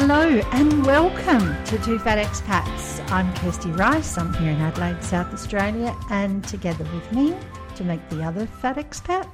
Hello 0.00 0.40
and 0.52 0.86
welcome 0.86 1.64
to 1.64 1.76
Two 1.78 1.98
Fat 1.98 2.24
Expats. 2.24 3.04
I'm 3.10 3.34
Kirsty 3.34 3.72
Rice. 3.72 4.16
I'm 4.16 4.32
here 4.34 4.52
in 4.52 4.60
Adelaide, 4.60 5.02
South 5.02 5.34
Australia, 5.34 5.92
and 6.08 6.44
together 6.44 6.84
with 6.94 7.12
me 7.12 7.34
to 7.74 7.82
make 7.82 8.08
the 8.08 8.22
other 8.22 8.46
fat 8.46 8.76
expat 8.76 9.28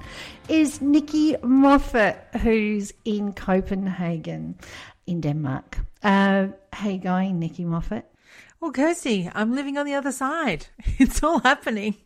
is 0.49 0.81
Nikki 0.81 1.37
Moffat, 1.43 2.17
who's 2.41 2.95
in 3.05 3.35
Copenhagen, 3.35 4.59
in 5.07 5.21
Denmark. 5.21 5.81
Uh, 6.03 6.47
how 6.73 6.89
you 6.89 6.99
going, 6.99 7.39
Nikki 7.39 7.67
Moffat? 7.67 8.11
Well, 8.59 8.73
Kirsty, 8.73 9.31
I'm 9.35 9.55
living 9.55 9.77
on 9.77 9.85
the 9.85 9.93
other 9.93 10.13
side. 10.13 10.69
It's 10.99 11.23
all 11.23 11.41
happening. 11.41 11.97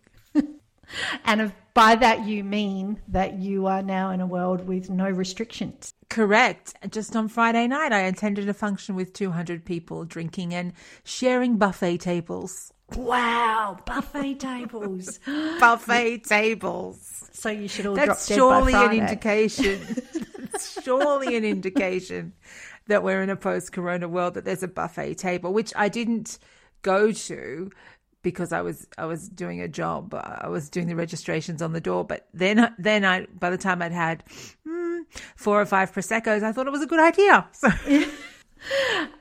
And 1.25 1.41
if 1.41 1.53
by 1.75 1.95
that 1.95 2.27
you 2.27 2.43
mean 2.43 3.01
that 3.09 3.39
you 3.39 3.67
are 3.67 3.83
now 3.83 4.11
in 4.11 4.21
a 4.21 4.27
world 4.27 4.67
with 4.67 4.91
no 4.91 5.09
restrictions. 5.09 5.95
Correct. 6.09 6.75
Just 6.91 7.15
on 7.15 7.29
Friday 7.29 7.67
night, 7.67 7.93
I 7.93 8.01
attended 8.01 8.49
a 8.49 8.55
function 8.55 8.97
with 8.97 9.13
200 9.13 9.65
people 9.65 10.05
drinking 10.05 10.55
and 10.55 10.73
sharing 11.05 11.57
buffet 11.57 11.99
tables. 11.99 12.73
Wow, 12.97 13.79
buffet 13.85 14.41
tables. 14.41 15.21
Buffet 15.61 16.25
tables. 16.25 17.29
So 17.33 17.51
you 17.51 17.69
should 17.69 17.87
all 17.87 17.95
That's 17.95 18.27
drop 18.27 18.29
dead 18.29 18.35
surely 18.35 18.73
an 18.73 18.93
indication. 18.93 19.81
That's 20.39 20.83
surely 20.83 21.37
an 21.37 21.45
indication 21.45 22.33
that 22.87 23.03
we're 23.03 23.23
in 23.23 23.29
a 23.29 23.37
post 23.37 23.73
corona 23.73 24.09
world, 24.09 24.35
that 24.35 24.47
there's 24.47 24.63
a 24.63 24.69
buffet 24.69 25.15
table, 25.15 25.53
which 25.53 25.73
I 25.77 25.91
didn't 25.91 26.39
go 26.81 27.13
to 27.13 27.71
because 28.23 28.53
I 28.53 28.61
was 28.63 28.87
I 28.99 29.07
was 29.07 29.29
doing 29.29 29.61
a 29.61 29.69
job. 29.69 30.15
I 30.15 30.49
was 30.49 30.69
doing 30.69 30.87
the 30.87 30.97
registrations 30.97 31.63
on 31.63 31.73
the 31.73 31.81
door, 31.81 32.05
but 32.05 32.27
then 32.35 32.75
then 32.79 33.05
I 33.05 33.27
by 33.39 33.51
the 33.51 33.59
time 33.59 33.83
I'd 33.83 33.93
had 33.93 34.25
hmm, 34.67 35.01
four 35.37 35.61
or 35.61 35.67
five 35.67 35.93
proseccos, 35.93 36.43
I 36.43 36.53
thought 36.53 36.67
it 36.67 36.73
was 36.73 36.83
a 36.83 36.87
good 36.87 37.01
idea. 37.01 37.47
So 37.53 37.69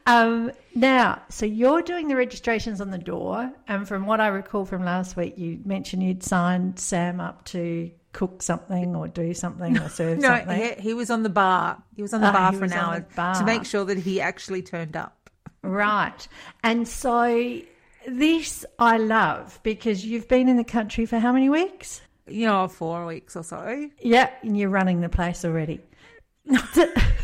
Um, 0.07 0.51
now, 0.73 1.21
so 1.29 1.45
you're 1.45 1.81
doing 1.81 2.07
the 2.07 2.15
registrations 2.15 2.81
on 2.81 2.89
the 2.91 2.97
door, 2.97 3.51
and 3.67 3.87
from 3.87 4.05
what 4.07 4.19
I 4.19 4.27
recall 4.27 4.65
from 4.65 4.83
last 4.83 5.15
week, 5.15 5.37
you 5.37 5.59
mentioned 5.63 6.01
you'd 6.01 6.23
signed 6.23 6.79
Sam 6.79 7.19
up 7.19 7.45
to 7.45 7.91
cook 8.13 8.41
something 8.41 8.95
or 8.95 9.07
do 9.07 9.33
something 9.35 9.77
or 9.77 9.89
serve 9.99 10.17
no, 10.19 10.29
something. 10.29 10.59
he, 10.59 10.81
he 10.81 10.93
was 10.95 11.11
on 11.11 11.21
the 11.23 11.29
bar. 11.29 11.83
He 11.95 12.01
was 12.01 12.13
on 12.13 12.21
the 12.21 12.29
Ah, 12.29 12.31
bar 12.31 12.53
for 12.53 12.65
an 12.65 12.73
hour 12.73 13.01
to 13.35 13.43
make 13.45 13.63
sure 13.65 13.85
that 13.85 13.97
he 13.99 14.19
actually 14.19 14.63
turned 14.63 14.95
up. 14.95 15.29
Right. 15.61 16.27
And 16.63 16.87
so 16.87 17.59
this 18.07 18.65
I 18.79 18.97
love 18.97 19.59
because 19.63 20.03
you've 20.05 20.27
been 20.27 20.47
in 20.49 20.57
the 20.57 20.63
country 20.63 21.05
for 21.05 21.19
how 21.19 21.31
many 21.31 21.49
weeks? 21.49 22.01
You 22.27 22.47
know, 22.47 22.67
four 22.67 23.05
weeks 23.05 23.35
or 23.35 23.43
so. 23.43 23.89
Yeah, 24.01 24.29
and 24.41 24.57
you're 24.57 24.69
running 24.69 25.01
the 25.01 25.09
place 25.09 25.45
already. 25.45 25.81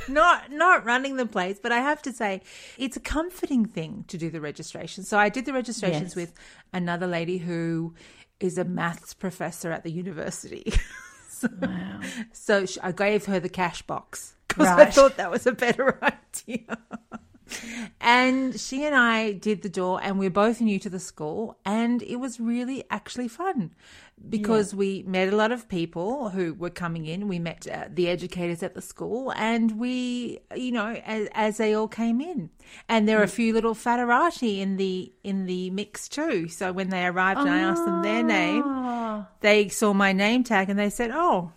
not 0.10 0.52
not 0.52 0.86
running 0.86 1.16
the 1.16 1.26
place, 1.26 1.60
but 1.62 1.72
I 1.72 1.80
have 1.80 2.02
to 2.04 2.12
say 2.12 2.42
it's 2.78 2.98
a 2.98 3.00
comforting 3.00 3.66
thing 3.66 4.04
to 4.10 4.18
do 4.18 4.30
the 4.30 4.42
registration. 4.42 5.04
So 5.04 5.18
I 5.18 5.30
did 5.30 5.46
the 5.46 5.54
registrations 5.54 6.10
Yes. 6.12 6.16
with 6.16 6.34
another 6.74 7.08
lady 7.08 7.38
who 7.38 7.94
is 8.40 8.58
a 8.58 8.66
maths 8.66 9.14
professor 9.14 9.72
at 9.72 9.84
the 9.84 9.92
university. 9.92 10.74
so, 11.30 11.48
Wow. 11.62 12.02
so 12.34 12.66
I 12.82 12.92
gave 12.92 13.26
her 13.26 13.40
the 13.40 13.50
cash 13.50 13.82
box 13.84 14.36
because 14.48 14.68
I 14.68 14.86
thought 14.86 15.18
that 15.18 15.32
was 15.32 15.48
a 15.48 15.54
better 15.54 15.98
idea. 16.48 16.78
And 18.02 18.60
she 18.60 18.86
and 18.86 18.96
I 18.96 19.34
did 19.34 19.62
the 19.62 19.70
door, 19.70 20.00
and 20.04 20.20
we're 20.20 20.30
both 20.30 20.62
new 20.62 20.80
to 20.80 20.90
the 20.90 21.00
school, 21.00 21.58
and 21.66 22.02
it 22.04 22.18
was 22.18 22.40
really 22.40 22.84
actually 22.90 23.28
fun 23.28 23.72
because 24.30 24.74
we 24.74 25.04
met 25.06 25.34
a 25.34 25.36
lot 25.36 25.52
of 25.52 25.68
people 25.68 26.30
who 26.30 26.54
were 26.54 26.70
coming 26.70 27.06
in. 27.06 27.28
We 27.28 27.40
met 27.40 27.68
uh, 27.68 27.86
the 27.90 28.10
educators 28.10 28.64
at 28.64 28.74
the 28.74 28.82
school, 28.82 29.34
and 29.36 29.80
we, 29.80 30.40
you 30.56 30.72
know, 30.72 30.94
as, 31.06 31.28
as 31.34 31.58
they 31.58 31.74
all 31.74 31.88
came 31.88 32.22
in, 32.22 32.50
and 32.88 33.08
there 33.08 33.20
are 33.20 33.24
a 33.24 33.28
few 33.28 33.54
little 33.54 33.76
fatterati 33.76 34.60
in 34.60 34.78
the 34.78 35.12
in 35.24 35.46
the 35.46 35.70
mix 35.72 36.08
too. 36.08 36.48
So 36.48 36.72
when 36.72 36.90
they 36.90 37.06
arrived, 37.06 37.42
and 37.42 37.50
I 37.50 37.60
asked 37.60 37.86
them 37.86 38.02
their 38.02 38.24
name, 38.24 38.64
Oh, 38.68 39.28
they 39.42 39.70
saw 39.70 39.94
my 39.94 40.14
name 40.14 40.44
tag 40.44 40.70
and 40.70 40.80
they 40.80 40.90
said, 40.90 41.12
"Oh, 41.14 41.52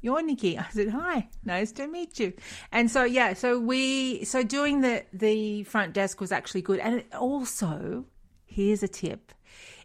you're 0.00 0.22
Nikki." 0.22 0.58
I 0.58 0.66
said, 0.70 0.88
"Hi, 0.90 1.28
nice 1.44 1.72
to 1.72 1.86
meet 1.86 2.18
you." 2.18 2.32
And 2.72 2.90
so 2.90 3.04
yeah, 3.04 3.34
so 3.34 3.58
we 3.58 4.24
so 4.24 4.42
doing 4.42 4.80
the 4.80 5.04
the 5.12 5.64
front 5.64 5.92
desk 5.92 6.20
was 6.20 6.32
actually 6.32 6.62
good, 6.62 6.80
and 6.80 7.04
also 7.18 8.06
here's 8.46 8.82
a 8.82 8.88
tip: 8.88 9.32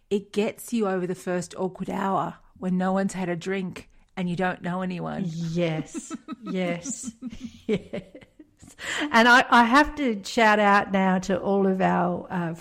it 0.10 0.32
gets 0.34 0.74
you 0.74 0.88
over 0.88 1.08
the 1.08 1.16
first 1.16 1.56
awkward 1.58 1.90
hour 1.90 2.36
when 2.58 2.78
no 2.78 2.94
one's 2.94 3.14
had 3.14 3.30
a 3.30 3.36
drink 3.36 3.90
and 4.16 4.30
you 4.30 4.36
don't 4.36 4.62
know 4.62 4.82
anyone. 4.82 5.24
yes, 5.28 6.14
yes, 6.44 7.12
yes. 7.68 8.04
And 9.12 9.28
I, 9.28 9.46
I 9.50 9.64
have 9.64 9.96
to 9.96 10.22
shout 10.24 10.60
out 10.60 10.92
now 10.92 11.20
to 11.20 11.40
all 11.40 11.68
of 11.68 11.82
our 11.82 12.28
uh, 12.30 12.56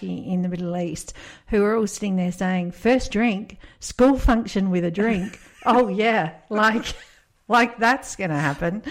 in 0.00 0.42
the 0.42 0.48
Middle 0.48 0.76
East 0.76 1.12
who 1.48 1.62
are 1.64 1.76
all 1.76 1.86
sitting 1.86 2.16
there 2.16 2.32
saying, 2.32 2.72
first 2.72 3.12
drink, 3.12 3.58
school 3.80 4.18
function 4.18 4.70
with 4.70 4.84
a 4.84 4.90
drink. 4.90 5.38
oh, 5.66 5.88
yeah, 5.88 6.34
like, 6.50 6.86
like 7.48 7.78
that's 7.78 8.16
going 8.16 8.30
to 8.30 8.36
happen. 8.36 8.82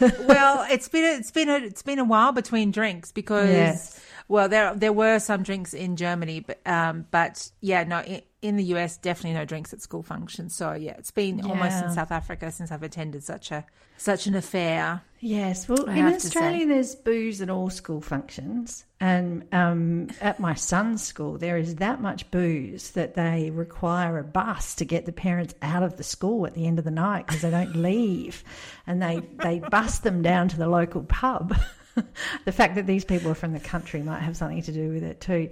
well, 0.00 0.66
it's 0.70 0.88
been 0.88 1.04
a, 1.04 1.18
it's 1.18 1.30
been 1.30 1.48
a, 1.48 1.56
it's 1.56 1.82
been 1.82 1.98
a 1.98 2.04
while 2.04 2.32
between 2.32 2.70
drinks 2.70 3.12
because 3.12 3.48
Yes. 3.48 4.00
well 4.28 4.48
there 4.48 4.74
there 4.74 4.92
were 4.92 5.18
some 5.18 5.42
drinks 5.42 5.74
in 5.74 5.96
Germany, 5.96 6.40
but 6.40 6.60
um 6.66 7.06
but 7.10 7.50
yeah 7.60 7.84
no 7.84 8.02
in 8.46 8.56
the 8.56 8.64
US 8.64 8.96
definitely 8.96 9.34
no 9.38 9.44
drinks 9.44 9.72
at 9.72 9.80
school 9.82 10.02
functions. 10.02 10.54
So 10.54 10.72
yeah, 10.72 10.92
it's 10.98 11.10
been 11.10 11.40
almost 11.44 11.82
in 11.84 11.90
South 11.92 12.12
Africa 12.12 12.50
since 12.52 12.70
I've 12.70 12.82
attended 12.82 13.24
such 13.24 13.50
a 13.50 13.64
such 13.96 14.26
an 14.26 14.34
affair. 14.34 15.02
Yes, 15.20 15.68
well, 15.68 15.88
I 15.88 15.98
in 15.98 16.04
Australia, 16.06 16.66
there's 16.66 16.94
booze 16.94 17.40
at 17.40 17.48
all 17.50 17.70
school 17.70 18.00
functions, 18.00 18.84
and 19.00 19.44
um, 19.52 20.08
at 20.20 20.38
my 20.38 20.52
son's 20.54 21.02
school, 21.02 21.38
there 21.38 21.56
is 21.56 21.76
that 21.76 22.00
much 22.02 22.30
booze 22.30 22.90
that 22.90 23.14
they 23.14 23.50
require 23.50 24.18
a 24.18 24.24
bus 24.24 24.74
to 24.76 24.84
get 24.84 25.06
the 25.06 25.12
parents 25.12 25.54
out 25.62 25.82
of 25.82 25.96
the 25.96 26.04
school 26.04 26.46
at 26.46 26.54
the 26.54 26.66
end 26.66 26.78
of 26.78 26.84
the 26.84 26.90
night 26.90 27.26
because 27.26 27.40
they 27.42 27.50
don't 27.50 27.74
leave, 27.82 28.44
and 28.86 29.00
they 29.02 29.20
they 29.42 29.58
bus 29.58 30.00
them 30.00 30.22
down 30.22 30.48
to 30.48 30.58
the 30.58 30.68
local 30.68 31.02
pub. 31.02 31.56
the 32.44 32.52
fact 32.52 32.74
that 32.74 32.86
these 32.86 33.04
people 33.06 33.30
are 33.30 33.34
from 33.34 33.54
the 33.54 33.60
country 33.60 34.02
might 34.02 34.20
have 34.20 34.36
something 34.36 34.62
to 34.62 34.72
do 34.72 34.90
with 34.90 35.02
it 35.02 35.20
too. 35.20 35.48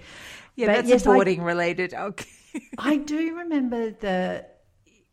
Yeah, 0.57 0.67
But 0.67 0.73
that's 0.75 0.89
yes, 0.89 1.07
I- 1.07 1.15
boarding 1.15 1.43
related. 1.43 1.95
Okay. 1.95 2.29
I 2.79 2.97
do 2.97 3.37
remember 3.37 3.91
the, 3.91 4.47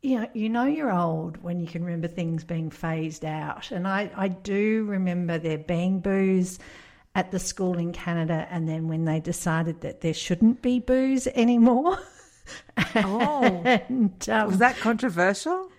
you 0.01 0.19
know, 0.19 0.29
you 0.33 0.49
know 0.49 0.65
you're 0.65 0.91
old 0.91 1.37
when 1.43 1.59
you 1.59 1.67
can 1.67 1.83
remember 1.83 2.07
things 2.07 2.43
being 2.43 2.69
phased 2.69 3.25
out, 3.25 3.71
and 3.71 3.87
I 3.87 4.11
I 4.15 4.27
do 4.29 4.85
remember 4.85 5.37
there 5.37 5.57
being 5.57 5.99
booze 5.99 6.59
at 7.15 7.31
the 7.31 7.39
school 7.39 7.77
in 7.77 7.91
Canada, 7.91 8.47
and 8.49 8.67
then 8.67 8.87
when 8.87 9.05
they 9.05 9.19
decided 9.19 9.81
that 9.81 10.01
there 10.01 10.13
shouldn't 10.13 10.61
be 10.61 10.79
booze 10.79 11.27
anymore. 11.27 11.97
Oh, 12.95 13.61
and 13.65 14.29
um, 14.29 14.47
was 14.47 14.57
that 14.57 14.75
controversial? 14.77 15.71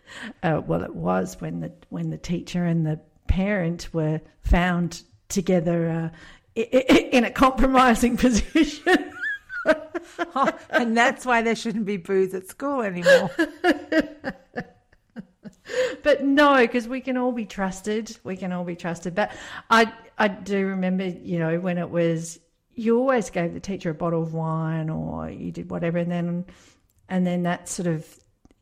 uh, 0.42 0.62
well, 0.66 0.82
it 0.82 0.94
was 0.94 1.36
when 1.40 1.60
the 1.60 1.72
when 1.90 2.10
the 2.10 2.16
teacher 2.18 2.64
and 2.64 2.86
the 2.86 3.00
parent 3.28 3.88
were 3.92 4.20
found 4.42 5.02
together 5.28 6.12
uh, 6.56 6.60
in 6.60 7.24
a 7.24 7.30
compromising 7.30 8.16
position. 8.18 9.11
Oh, 10.34 10.50
and 10.70 10.96
that's 10.96 11.24
why 11.24 11.42
there 11.42 11.54
shouldn't 11.54 11.84
be 11.84 11.96
booze 11.96 12.34
at 12.34 12.48
school 12.48 12.82
anymore. 12.82 13.30
But 16.02 16.24
no, 16.24 16.56
because 16.56 16.88
we 16.88 17.00
can 17.00 17.16
all 17.16 17.32
be 17.32 17.46
trusted. 17.46 18.16
We 18.24 18.36
can 18.36 18.52
all 18.52 18.64
be 18.64 18.76
trusted. 18.76 19.14
But 19.14 19.32
I, 19.70 19.92
I 20.18 20.28
do 20.28 20.66
remember, 20.66 21.06
you 21.06 21.38
know, 21.38 21.58
when 21.60 21.78
it 21.78 21.90
was, 21.90 22.40
you 22.74 22.98
always 22.98 23.30
gave 23.30 23.54
the 23.54 23.60
teacher 23.60 23.90
a 23.90 23.94
bottle 23.94 24.22
of 24.22 24.34
wine 24.34 24.90
or 24.90 25.30
you 25.30 25.52
did 25.52 25.70
whatever, 25.70 25.98
and 25.98 26.10
then, 26.10 26.46
and 27.08 27.26
then 27.26 27.44
that 27.44 27.68
sort 27.68 27.86
of, 27.86 28.06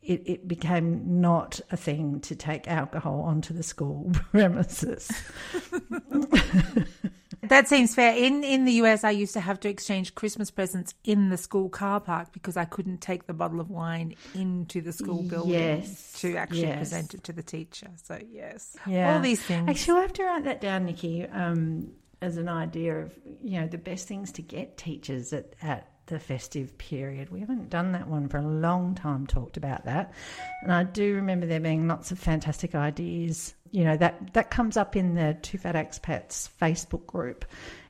it, 0.01 0.23
it 0.25 0.47
became 0.47 1.21
not 1.21 1.59
a 1.71 1.77
thing 1.77 2.19
to 2.21 2.35
take 2.35 2.67
alcohol 2.67 3.21
onto 3.21 3.53
the 3.53 3.63
school 3.63 4.11
premises. 4.31 5.11
That 7.51 7.67
seems 7.67 7.93
fair. 7.93 8.15
In 8.15 8.45
in 8.45 8.63
the 8.63 8.71
US, 8.83 9.03
I 9.03 9.11
used 9.11 9.33
to 9.33 9.41
have 9.41 9.59
to 9.59 9.67
exchange 9.69 10.15
Christmas 10.15 10.49
presents 10.49 10.93
in 11.03 11.27
the 11.29 11.35
school 11.37 11.67
car 11.67 11.99
park 11.99 12.31
because 12.31 12.55
I 12.55 12.63
couldn't 12.63 13.01
take 13.01 13.27
the 13.27 13.33
bottle 13.33 13.59
of 13.59 13.69
wine 13.69 14.15
into 14.33 14.79
the 14.79 14.93
school 14.93 15.21
building 15.23 15.51
Yes, 15.51 16.13
to 16.21 16.37
actually 16.37 16.61
yes. 16.61 16.77
present 16.77 17.13
it 17.13 17.25
to 17.25 17.33
the 17.33 17.43
teacher. 17.43 17.89
So 18.01 18.17
yes, 18.31 18.77
Yeah. 18.87 19.13
all 19.15 19.19
these 19.21 19.41
things. 19.41 19.67
Actually, 19.69 19.99
I 19.99 20.01
have 20.03 20.13
to 20.13 20.23
write 20.23 20.45
that 20.45 20.61
down, 20.61 20.85
Nikki, 20.85 21.25
um, 21.27 21.91
as 22.21 22.37
an 22.37 22.47
idea 22.47 22.97
of 23.01 23.13
you 23.43 23.59
know 23.59 23.67
the 23.67 23.77
best 23.77 24.07
things 24.07 24.31
to 24.33 24.41
get 24.41 24.77
teachers 24.77 25.33
at 25.33 25.53
at 25.61 25.89
the 26.05 26.19
festive 26.19 26.77
period. 26.77 27.31
We 27.31 27.41
haven't 27.41 27.69
done 27.69 27.91
that 27.91 28.07
one 28.07 28.29
for 28.29 28.37
a 28.37 28.47
long 28.47 28.95
time. 28.95 29.27
Talked 29.27 29.57
about 29.57 29.83
that, 29.85 30.13
and 30.63 30.71
I 30.71 30.83
do 30.85 31.15
remember 31.15 31.47
there 31.47 31.59
being 31.59 31.85
lots 31.89 32.11
of 32.13 32.17
fantastic 32.19 32.75
ideas. 32.75 33.55
You 33.71 33.85
know 33.85 33.97
that 33.97 34.33
that 34.33 34.51
comes 34.51 34.77
up 34.77 34.95
in 34.95 35.15
the 35.15 35.37
Two 35.41 35.57
Fat 35.57 35.75
Expats 35.75 36.49
Facebook 36.61 37.05
group 37.05 37.45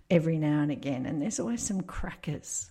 every 0.10 0.38
now 0.38 0.62
and 0.62 0.72
again, 0.72 1.06
and 1.06 1.22
there's 1.22 1.40
always 1.40 1.64
some 1.64 1.82
crackers. 1.82 2.70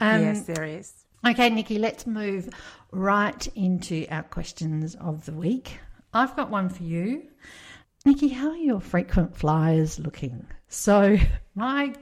Um, 0.00 0.22
yes, 0.22 0.42
there 0.42 0.64
is. 0.64 0.92
Okay, 1.26 1.50
Nikki, 1.50 1.78
let's 1.78 2.06
move 2.06 2.48
right 2.92 3.46
into 3.56 4.06
our 4.10 4.22
questions 4.22 4.94
of 4.96 5.24
the 5.26 5.32
week. 5.32 5.78
I've 6.14 6.36
got 6.36 6.50
one 6.50 6.68
for 6.68 6.82
you. 6.82 7.24
Nikki, 8.04 8.28
how 8.28 8.50
are 8.50 8.56
your 8.56 8.80
frequent 8.80 9.36
flyers 9.36 9.98
looking? 9.98 10.46
So 10.68 11.18
my 11.54 11.94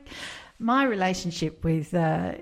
my 0.59 0.85
relationship 0.85 1.65
with 1.65 1.95
uh, 1.95 2.35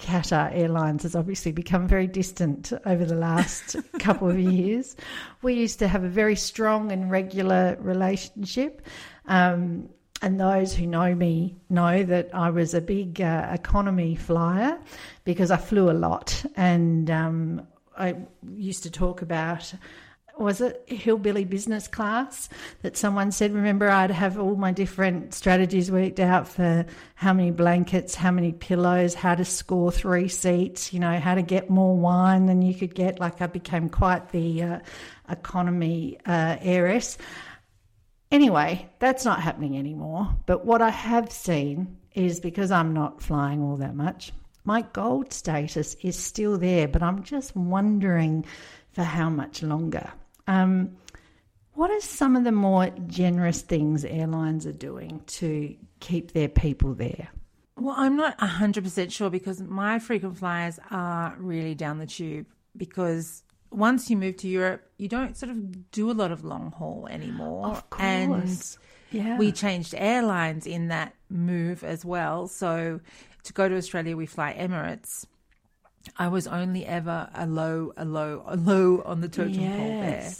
Qatar 0.00 0.54
Airlines 0.54 1.02
has 1.02 1.14
obviously 1.14 1.52
become 1.52 1.86
very 1.86 2.06
distant 2.06 2.72
over 2.86 3.04
the 3.04 3.14
last 3.14 3.76
couple 3.98 4.30
of 4.30 4.38
years. 4.38 4.96
We 5.42 5.54
used 5.54 5.78
to 5.80 5.88
have 5.88 6.04
a 6.04 6.08
very 6.08 6.36
strong 6.36 6.92
and 6.92 7.10
regular 7.10 7.76
relationship. 7.80 8.82
Um, 9.26 9.88
and 10.20 10.40
those 10.40 10.74
who 10.74 10.86
know 10.86 11.14
me 11.14 11.56
know 11.68 12.02
that 12.02 12.30
I 12.34 12.50
was 12.50 12.74
a 12.74 12.80
big 12.80 13.20
uh, 13.20 13.48
economy 13.52 14.16
flyer 14.16 14.78
because 15.24 15.50
I 15.50 15.56
flew 15.56 15.90
a 15.90 15.92
lot. 15.92 16.44
And 16.56 17.10
um, 17.10 17.66
I 17.96 18.16
used 18.56 18.82
to 18.84 18.90
talk 18.90 19.22
about 19.22 19.72
was 20.40 20.60
it 20.60 20.82
hillbilly 20.86 21.44
business 21.44 21.88
class 21.88 22.48
that 22.82 22.96
someone 22.96 23.32
said 23.32 23.52
remember 23.52 23.88
i'd 23.90 24.10
have 24.10 24.38
all 24.38 24.56
my 24.56 24.72
different 24.72 25.34
strategies 25.34 25.90
worked 25.90 26.20
out 26.20 26.46
for 26.46 26.84
how 27.14 27.32
many 27.32 27.50
blankets 27.50 28.14
how 28.14 28.30
many 28.30 28.52
pillows 28.52 29.14
how 29.14 29.34
to 29.34 29.44
score 29.44 29.90
three 29.90 30.28
seats 30.28 30.92
you 30.92 31.00
know 31.00 31.18
how 31.18 31.34
to 31.34 31.42
get 31.42 31.70
more 31.70 31.96
wine 31.96 32.46
than 32.46 32.62
you 32.62 32.74
could 32.74 32.94
get. 32.94 33.20
Like 33.20 33.40
i 33.40 33.46
became 33.46 33.88
quite 33.88 34.30
the 34.30 34.62
uh, 34.62 34.78
economy 35.28 36.18
uh, 36.26 36.56
heiress. 36.60 37.18
Anyway 38.30 38.88
that's 38.98 39.24
not 39.24 39.40
happening 39.40 39.76
anymore. 39.76 40.28
But 40.46 40.64
what 40.64 40.82
i 40.82 40.90
have 40.90 41.30
seen 41.32 41.98
is 42.14 42.40
because 42.40 42.70
i'm 42.70 42.92
not 42.94 43.22
flying 43.22 43.62
all 43.62 43.76
that 43.76 43.94
much 43.94 44.32
my 44.64 44.82
gold 44.92 45.32
status 45.32 45.94
is 46.02 46.16
still 46.16 46.58
there 46.58 46.88
but 46.88 47.02
i'm 47.02 47.22
just 47.22 47.54
wondering 47.54 48.44
for 48.92 49.04
how 49.04 49.30
much 49.30 49.62
longer 49.62 50.10
um, 50.48 50.96
what 51.74 51.90
are 51.92 52.00
some 52.00 52.34
of 52.34 52.42
the 52.42 52.52
more 52.52 52.90
generous 53.06 53.60
things 53.60 54.04
airlines 54.04 54.66
are 54.66 54.72
doing 54.72 55.22
to 55.26 55.76
keep 56.00 56.32
their 56.32 56.48
people 56.48 56.94
there? 56.94 57.28
Well, 57.76 57.94
I'm 57.96 58.16
not 58.16 58.36
100% 58.38 59.12
sure 59.12 59.30
because 59.30 59.60
my 59.60 60.00
frequent 60.00 60.38
flyers 60.38 60.80
are 60.90 61.36
really 61.38 61.76
down 61.76 61.98
the 61.98 62.06
tube 62.06 62.46
because 62.76 63.44
once 63.70 64.10
you 64.10 64.16
move 64.16 64.38
to 64.38 64.48
Europe, 64.48 64.90
you 64.96 65.06
don't 65.06 65.36
sort 65.36 65.50
of 65.50 65.90
do 65.92 66.10
a 66.10 66.12
lot 66.12 66.32
of 66.32 66.44
long 66.44 66.72
haul 66.72 67.06
anymore. 67.08 67.66
Of 67.68 67.90
course. 67.90 68.02
And 68.02 68.76
yeah. 69.12 69.38
we 69.38 69.52
changed 69.52 69.94
airlines 69.96 70.66
in 70.66 70.88
that 70.88 71.14
move 71.28 71.84
as 71.84 72.04
well. 72.04 72.48
So 72.48 73.00
to 73.44 73.52
go 73.52 73.68
to 73.68 73.76
Australia, 73.76 74.16
we 74.16 74.26
fly 74.26 74.56
Emirates. 74.58 75.26
I 76.16 76.28
was 76.28 76.46
only 76.46 76.86
ever 76.86 77.28
a 77.34 77.46
low, 77.46 77.92
a 77.96 78.04
low, 78.04 78.44
a 78.46 78.56
low 78.56 79.02
on 79.04 79.20
the 79.20 79.28
totem 79.28 79.60
yes. 79.60 79.76
pole 79.76 80.00
there. 80.00 80.32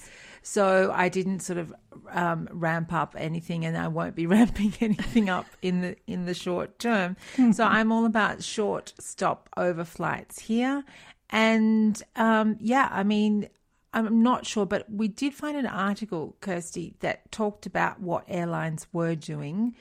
So 0.42 0.92
I 0.94 1.08
didn't 1.08 1.40
sort 1.40 1.58
of 1.58 1.74
um, 2.10 2.48
ramp 2.50 2.92
up 2.92 3.14
anything, 3.18 3.64
and 3.64 3.76
I 3.76 3.88
won't 3.88 4.14
be 4.14 4.26
ramping 4.36 4.72
anything 4.80 5.28
up 5.28 5.46
in 5.62 5.82
the 5.82 5.96
in 6.06 6.24
the 6.24 6.34
short 6.34 6.78
term. 6.78 7.16
so 7.52 7.64
I'm 7.64 7.92
all 7.92 8.06
about 8.06 8.42
short 8.42 8.94
stop 8.98 9.48
over 9.56 9.84
flights 9.84 10.38
here, 10.38 10.84
and 11.30 12.02
um, 12.16 12.56
yeah, 12.60 12.88
I 12.90 13.02
mean. 13.02 13.48
I'm 13.94 14.22
not 14.22 14.44
sure, 14.44 14.66
but 14.66 14.84
we 14.92 15.08
did 15.08 15.32
find 15.32 15.56
an 15.56 15.66
article, 15.66 16.36
Kirsty, 16.42 16.94
that 17.00 17.32
talked 17.32 17.64
about 17.64 17.98
what 17.98 18.22
airlines 18.28 18.86
were 18.92 19.14
doing 19.14 19.74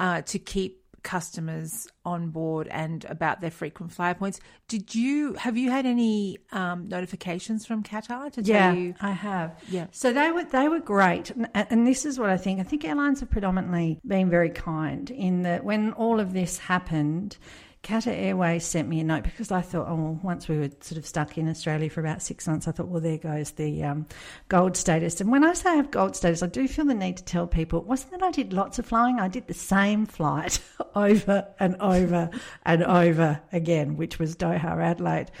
uh, 0.00 0.22
to 0.22 0.40
keep 0.40 0.81
customers 1.02 1.88
on 2.04 2.30
board 2.30 2.68
and 2.68 3.04
about 3.06 3.40
their 3.40 3.50
frequent 3.50 3.92
flyer 3.92 4.14
points. 4.14 4.40
Did 4.68 4.94
you 4.94 5.34
have 5.34 5.56
you 5.56 5.70
had 5.70 5.86
any 5.86 6.38
um, 6.52 6.88
notifications 6.88 7.66
from 7.66 7.82
Qatar 7.82 8.32
to 8.32 8.42
tell 8.42 8.44
yeah, 8.44 8.72
you? 8.72 8.94
I 9.00 9.10
have. 9.12 9.60
Yeah. 9.68 9.86
So 9.90 10.12
they 10.12 10.30
were 10.30 10.44
they 10.44 10.68
were 10.68 10.80
great, 10.80 11.30
and, 11.30 11.48
and 11.54 11.86
this 11.86 12.04
is 12.04 12.18
what 12.18 12.30
I 12.30 12.36
think. 12.36 12.60
I 12.60 12.62
think 12.62 12.84
airlines 12.84 13.20
have 13.20 13.30
predominantly 13.30 14.00
been 14.06 14.30
very 14.30 14.50
kind 14.50 15.10
in 15.10 15.42
that 15.42 15.64
when 15.64 15.92
all 15.92 16.20
of 16.20 16.32
this 16.32 16.58
happened. 16.58 17.36
Qatar 17.82 18.16
Airways 18.16 18.64
sent 18.64 18.88
me 18.88 19.00
a 19.00 19.04
note 19.04 19.24
because 19.24 19.50
I 19.50 19.60
thought, 19.60 19.88
oh, 19.88 19.96
well, 19.96 20.20
once 20.22 20.46
we 20.46 20.56
were 20.56 20.70
sort 20.80 20.98
of 20.98 21.04
stuck 21.04 21.36
in 21.36 21.48
Australia 21.48 21.90
for 21.90 22.00
about 22.00 22.22
six 22.22 22.46
months, 22.46 22.68
I 22.68 22.70
thought, 22.70 22.86
well, 22.86 23.00
there 23.00 23.18
goes 23.18 23.50
the 23.52 23.82
um, 23.82 24.06
gold 24.48 24.76
status. 24.76 25.20
And 25.20 25.32
when 25.32 25.42
I 25.42 25.52
say 25.54 25.70
I 25.70 25.74
have 25.74 25.90
gold 25.90 26.14
status, 26.14 26.44
I 26.44 26.46
do 26.46 26.68
feel 26.68 26.84
the 26.84 26.94
need 26.94 27.16
to 27.16 27.24
tell 27.24 27.48
people 27.48 27.80
it 27.80 27.86
wasn't 27.86 28.12
that 28.12 28.22
I 28.22 28.30
did 28.30 28.52
lots 28.52 28.78
of 28.78 28.86
flying, 28.86 29.18
I 29.18 29.26
did 29.26 29.48
the 29.48 29.54
same 29.54 30.06
flight 30.06 30.60
over 30.94 31.48
and 31.58 31.74
over 31.80 32.30
and 32.64 32.84
over 32.84 33.40
again, 33.52 33.96
which 33.96 34.20
was 34.20 34.36
Doha 34.36 34.80
Adelaide. 34.80 35.32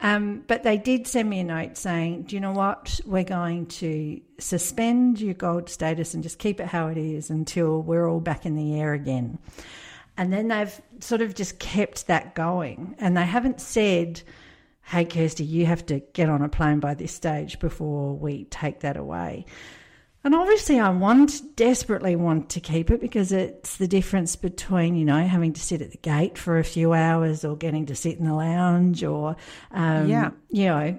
Um, 0.00 0.44
but 0.48 0.62
they 0.62 0.78
did 0.78 1.06
send 1.06 1.28
me 1.28 1.40
a 1.40 1.44
note 1.44 1.76
saying, 1.76 2.22
do 2.22 2.36
you 2.36 2.40
know 2.40 2.52
what? 2.52 3.00
We're 3.04 3.22
going 3.22 3.66
to 3.66 4.18
suspend 4.38 5.20
your 5.20 5.34
gold 5.34 5.68
status 5.68 6.14
and 6.14 6.22
just 6.22 6.38
keep 6.38 6.58
it 6.58 6.66
how 6.66 6.88
it 6.88 6.96
is 6.96 7.28
until 7.28 7.82
we're 7.82 8.08
all 8.08 8.18
back 8.18 8.46
in 8.46 8.56
the 8.56 8.80
air 8.80 8.94
again. 8.94 9.38
And 10.16 10.32
then 10.32 10.48
they've 10.48 10.80
sort 11.00 11.22
of 11.22 11.34
just 11.34 11.58
kept 11.58 12.06
that 12.06 12.34
going. 12.34 12.94
And 12.98 13.16
they 13.16 13.24
haven't 13.24 13.60
said, 13.60 14.22
hey, 14.84 15.04
Kirsty, 15.04 15.44
you 15.44 15.66
have 15.66 15.86
to 15.86 16.00
get 16.12 16.28
on 16.28 16.42
a 16.42 16.48
plane 16.48 16.80
by 16.80 16.94
this 16.94 17.14
stage 17.14 17.58
before 17.58 18.14
we 18.14 18.44
take 18.44 18.80
that 18.80 18.96
away. 18.96 19.46
And 20.24 20.36
obviously, 20.36 20.78
I 20.78 20.90
want, 20.90 21.56
desperately 21.56 22.14
want 22.14 22.50
to 22.50 22.60
keep 22.60 22.90
it 22.92 23.00
because 23.00 23.32
it's 23.32 23.78
the 23.78 23.88
difference 23.88 24.36
between, 24.36 24.94
you 24.94 25.04
know, 25.04 25.26
having 25.26 25.52
to 25.54 25.60
sit 25.60 25.82
at 25.82 25.90
the 25.90 25.98
gate 25.98 26.38
for 26.38 26.58
a 26.58 26.64
few 26.64 26.92
hours 26.92 27.44
or 27.44 27.56
getting 27.56 27.86
to 27.86 27.96
sit 27.96 28.18
in 28.18 28.26
the 28.26 28.34
lounge 28.34 29.02
or, 29.02 29.34
um, 29.72 30.08
Yeah. 30.08 30.30
you 30.48 30.66
know, 30.66 30.98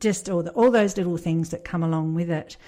just 0.00 0.28
all, 0.28 0.42
the, 0.42 0.50
all 0.50 0.70
those 0.70 0.96
little 0.98 1.16
things 1.16 1.50
that 1.50 1.64
come 1.64 1.82
along 1.82 2.14
with 2.14 2.30
it. 2.30 2.58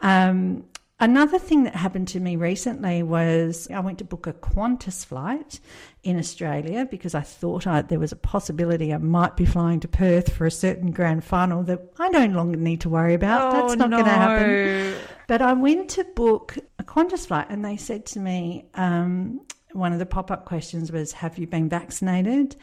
Um, 0.00 0.64
Another 1.00 1.40
thing 1.40 1.64
that 1.64 1.74
happened 1.74 2.06
to 2.08 2.20
me 2.20 2.36
recently 2.36 3.02
was 3.02 3.68
I 3.68 3.80
went 3.80 3.98
to 3.98 4.04
book 4.04 4.28
a 4.28 4.32
Qantas 4.32 5.04
flight 5.04 5.58
in 6.04 6.18
Australia 6.18 6.86
because 6.88 7.16
I 7.16 7.20
thought 7.20 7.66
I, 7.66 7.82
there 7.82 7.98
was 7.98 8.12
a 8.12 8.16
possibility 8.16 8.94
I 8.94 8.98
might 8.98 9.36
be 9.36 9.44
flying 9.44 9.80
to 9.80 9.88
Perth 9.88 10.32
for 10.32 10.46
a 10.46 10.52
certain 10.52 10.92
grand 10.92 11.24
final 11.24 11.64
that 11.64 11.80
I 11.98 12.10
no 12.10 12.26
longer 12.26 12.56
need 12.56 12.80
to 12.82 12.88
worry 12.88 13.14
about. 13.14 13.52
Oh, 13.52 13.60
That's 13.60 13.76
not 13.76 13.90
going 13.90 14.04
to 14.04 14.10
happen. 14.10 14.94
But 15.26 15.42
I 15.42 15.52
went 15.52 15.90
to 15.90 16.04
book 16.04 16.56
a 16.78 16.84
Qantas 16.84 17.26
flight 17.26 17.46
and 17.50 17.64
they 17.64 17.76
said 17.76 18.06
to 18.06 18.20
me, 18.20 18.66
um, 18.74 19.40
one 19.72 19.92
of 19.92 19.98
the 19.98 20.06
pop 20.06 20.30
up 20.30 20.44
questions 20.44 20.92
was, 20.92 21.10
Have 21.12 21.38
you 21.38 21.48
been 21.48 21.68
vaccinated? 21.68 22.54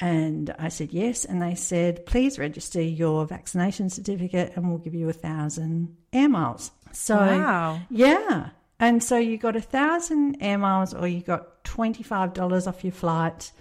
And 0.00 0.54
I 0.58 0.70
said 0.70 0.92
yes. 0.92 1.26
And 1.26 1.42
they 1.42 1.54
said, 1.54 2.06
Please 2.06 2.38
register 2.38 2.80
your 2.80 3.26
vaccination 3.26 3.90
certificate 3.90 4.52
and 4.56 4.70
we'll 4.70 4.78
give 4.78 4.94
you 4.94 5.10
a 5.10 5.12
thousand 5.12 5.94
air 6.14 6.30
miles. 6.30 6.70
So, 6.94 7.16
Wow. 7.16 7.80
yeah. 7.90 8.50
And 8.80 9.02
so 9.02 9.16
you 9.18 9.36
got 9.38 9.56
a 9.56 9.60
thousand 9.60 10.36
air 10.40 10.58
miles 10.58 10.94
or 10.94 11.06
you 11.06 11.20
got 11.20 11.64
$25 11.64 12.66
off 12.66 12.82
your 12.84 12.92
flight. 12.92 13.52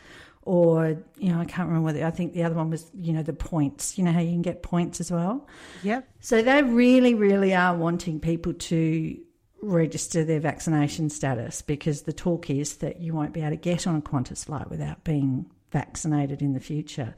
Or, 0.46 0.98
you 1.18 1.32
know, 1.32 1.40
I 1.40 1.46
can't 1.46 1.70
remember 1.70 1.86
whether 1.86 2.06
I 2.06 2.12
think 2.12 2.34
the 2.34 2.44
other 2.44 2.56
one 2.56 2.70
was, 2.70 2.92
you 2.94 3.14
know, 3.14 3.24
the 3.24 3.32
points. 3.32 3.98
You 3.98 4.04
know 4.04 4.12
how 4.12 4.20
you 4.20 4.32
can 4.32 4.42
get 4.42 4.62
points 4.62 5.00
as 5.00 5.10
well? 5.10 5.48
Yep. 5.84 6.06
So 6.20 6.42
they 6.42 6.62
really, 6.64 7.14
really 7.14 7.54
are 7.56 7.74
wanting 7.76 8.20
people 8.20 8.54
to 8.54 9.18
register 9.62 10.26
their 10.26 10.42
vaccination 10.42 11.10
status 11.10 11.62
because 11.62 12.02
the 12.02 12.12
talk 12.12 12.50
is 12.50 12.78
that 12.78 13.00
you 13.00 13.14
won't 13.14 13.34
be 13.34 13.40
able 13.40 13.52
to 13.52 13.56
get 13.56 13.88
on 13.88 13.96
a 13.96 14.02
Qantas 14.02 14.44
flight 14.46 14.70
without 14.70 15.06
being 15.06 15.46
vaccinated 15.72 16.42
in 16.42 16.54
the 16.54 16.60
future. 16.60 17.16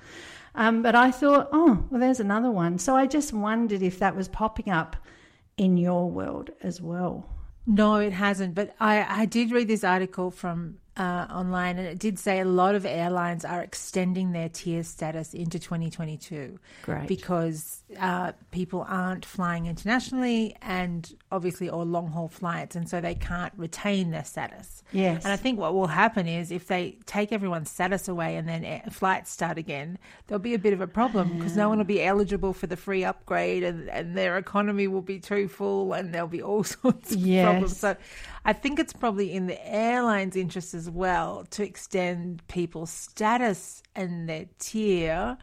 Um, 0.54 0.84
but 0.84 0.94
I 0.94 1.10
thought, 1.10 1.50
oh, 1.52 1.84
well, 1.90 2.00
there's 2.00 2.20
another 2.20 2.52
one. 2.52 2.78
So 2.78 2.96
I 2.96 3.08
just 3.08 3.34
wondered 3.34 3.82
if 3.82 3.98
that 4.00 4.16
was 4.16 4.28
popping 4.28 4.70
up 4.72 4.96
in 5.58 5.78
your 5.78 6.10
world 6.10 6.50
as 6.62 6.82
well. 6.82 7.30
No, 7.66 7.96
it 7.96 8.14
hasn't. 8.14 8.56
But 8.56 8.76
I, 8.80 9.22
I 9.22 9.26
did 9.26 9.52
read 9.52 9.68
this 9.68 9.84
article 9.84 10.32
from 10.32 10.78
uh, 10.98 11.28
online, 11.30 11.78
and 11.78 11.88
it 11.88 12.00
did 12.00 12.18
say 12.18 12.40
a 12.40 12.46
lot 12.46 12.74
of 12.76 12.86
airlines 12.86 13.44
are 13.44 13.62
extending 13.62 14.32
their 14.32 14.48
tier 14.50 14.82
status 14.84 15.34
into 15.34 15.60
2022 15.60 16.58
Great. 16.84 17.08
because 17.08 17.82
uh, 18.00 18.32
people 18.52 18.86
aren't 18.88 19.26
flying 19.26 19.66
internationally 19.66 20.56
and 20.62 21.14
obviously 21.32 21.68
or 21.70 21.84
long 21.84 22.08
haul 22.08 22.30
flights, 22.30 22.76
and 22.76 22.88
so 22.90 23.02
they 23.02 23.16
can't 23.16 23.52
retain 23.58 24.12
their 24.12 24.24
status. 24.24 24.84
Yes. 24.94 25.24
And 25.26 25.34
I 25.34 25.36
think 25.36 25.60
what 25.60 25.74
will 25.74 25.88
happen 25.88 26.28
is 26.28 26.52
if 26.52 26.68
they 26.68 26.98
take 27.06 27.32
everyone's 27.34 27.70
status 27.70 28.08
away 28.08 28.38
and 28.38 28.48
then 28.48 28.64
air- 28.64 28.84
flights 28.92 29.32
start 29.32 29.58
again, 29.58 29.98
there'll 30.28 30.40
be 30.40 30.54
a 30.54 30.60
bit 30.60 30.72
of 30.74 30.80
a 30.82 30.88
problem 30.88 31.36
because 31.38 31.58
no 31.58 31.68
one 31.70 31.78
will 31.78 31.86
be 31.86 32.02
eligible 32.04 32.54
for 32.54 32.68
the 32.68 32.78
free 32.78 33.04
upgrade 33.04 33.64
and, 33.64 33.90
and 33.90 34.16
their 34.18 34.38
economy 34.38 34.88
will 34.88 35.02
be 35.02 35.20
too 35.20 35.48
full 35.48 35.92
and 35.94 36.14
there'll 36.14 36.28
be 36.28 36.42
all 36.42 36.64
sorts 36.64 37.12
of 37.14 37.18
Yes. 37.20 37.44
problems. 37.46 37.78
So 37.78 37.98
I 38.46 38.54
think 38.54 38.80
it's 38.80 38.94
probably 38.94 39.34
in 39.34 39.48
the 39.48 39.68
airline's 39.68 40.36
interest 40.36 40.74
as 40.76 40.90
well 40.90 41.46
to 41.52 41.64
extend 41.64 42.48
people's 42.48 42.92
status 42.92 43.82
and 43.96 44.30
their 44.30 44.46
tier. 44.60 45.38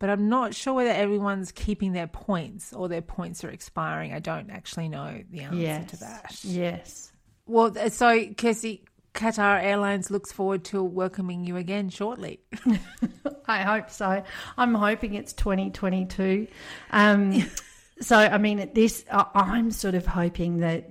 But 0.00 0.10
I'm 0.10 0.28
not 0.28 0.54
sure 0.54 0.74
whether 0.74 0.90
everyone's 0.90 1.52
keeping 1.52 1.92
their 1.92 2.06
points 2.06 2.72
or 2.72 2.88
their 2.88 3.02
points 3.02 3.44
are 3.44 3.50
expiring. 3.50 4.12
I 4.12 4.18
don't 4.18 4.50
actually 4.50 4.88
know 4.88 5.22
the 5.30 5.40
answer 5.40 5.56
yes. 5.56 5.90
to 5.90 5.96
that. 5.98 6.38
Yes. 6.42 7.12
Well, 7.46 7.74
so 7.90 8.26
Kirsty, 8.34 8.84
Qatar 9.14 9.62
Airlines 9.62 10.10
looks 10.10 10.30
forward 10.30 10.64
to 10.66 10.82
welcoming 10.82 11.44
you 11.44 11.56
again 11.56 11.88
shortly. 11.88 12.40
I 13.48 13.62
hope 13.62 13.90
so. 13.90 14.22
I'm 14.56 14.74
hoping 14.74 15.14
it's 15.14 15.32
2022. 15.32 16.46
Um, 16.90 17.44
so, 18.00 18.16
I 18.16 18.38
mean, 18.38 18.60
at 18.60 18.74
this, 18.74 19.04
I'm 19.10 19.70
sort 19.70 19.94
of 19.94 20.06
hoping 20.06 20.58
that 20.58 20.90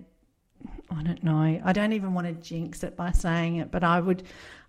I 0.90 1.04
don't 1.04 1.24
know. 1.24 1.62
I 1.64 1.74
don't 1.74 1.94
even 1.94 2.14
want 2.14 2.28
to 2.28 2.34
jinx 2.34 2.84
it 2.84 2.96
by 2.96 3.12
saying 3.12 3.58
it, 3.58 3.72
but 3.72 3.84
I 3.84 4.00
would, 4.00 4.24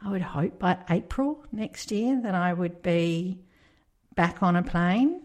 I 0.04 0.10
would 0.10 0.22
hope 0.22 0.58
by 0.58 0.78
April 0.90 1.44
next 1.52 1.90
year 1.92 2.20
that 2.22 2.34
I 2.34 2.52
would 2.52 2.82
be 2.82 3.38
back 4.14 4.42
on 4.42 4.56
a 4.56 4.62
plane. 4.62 5.22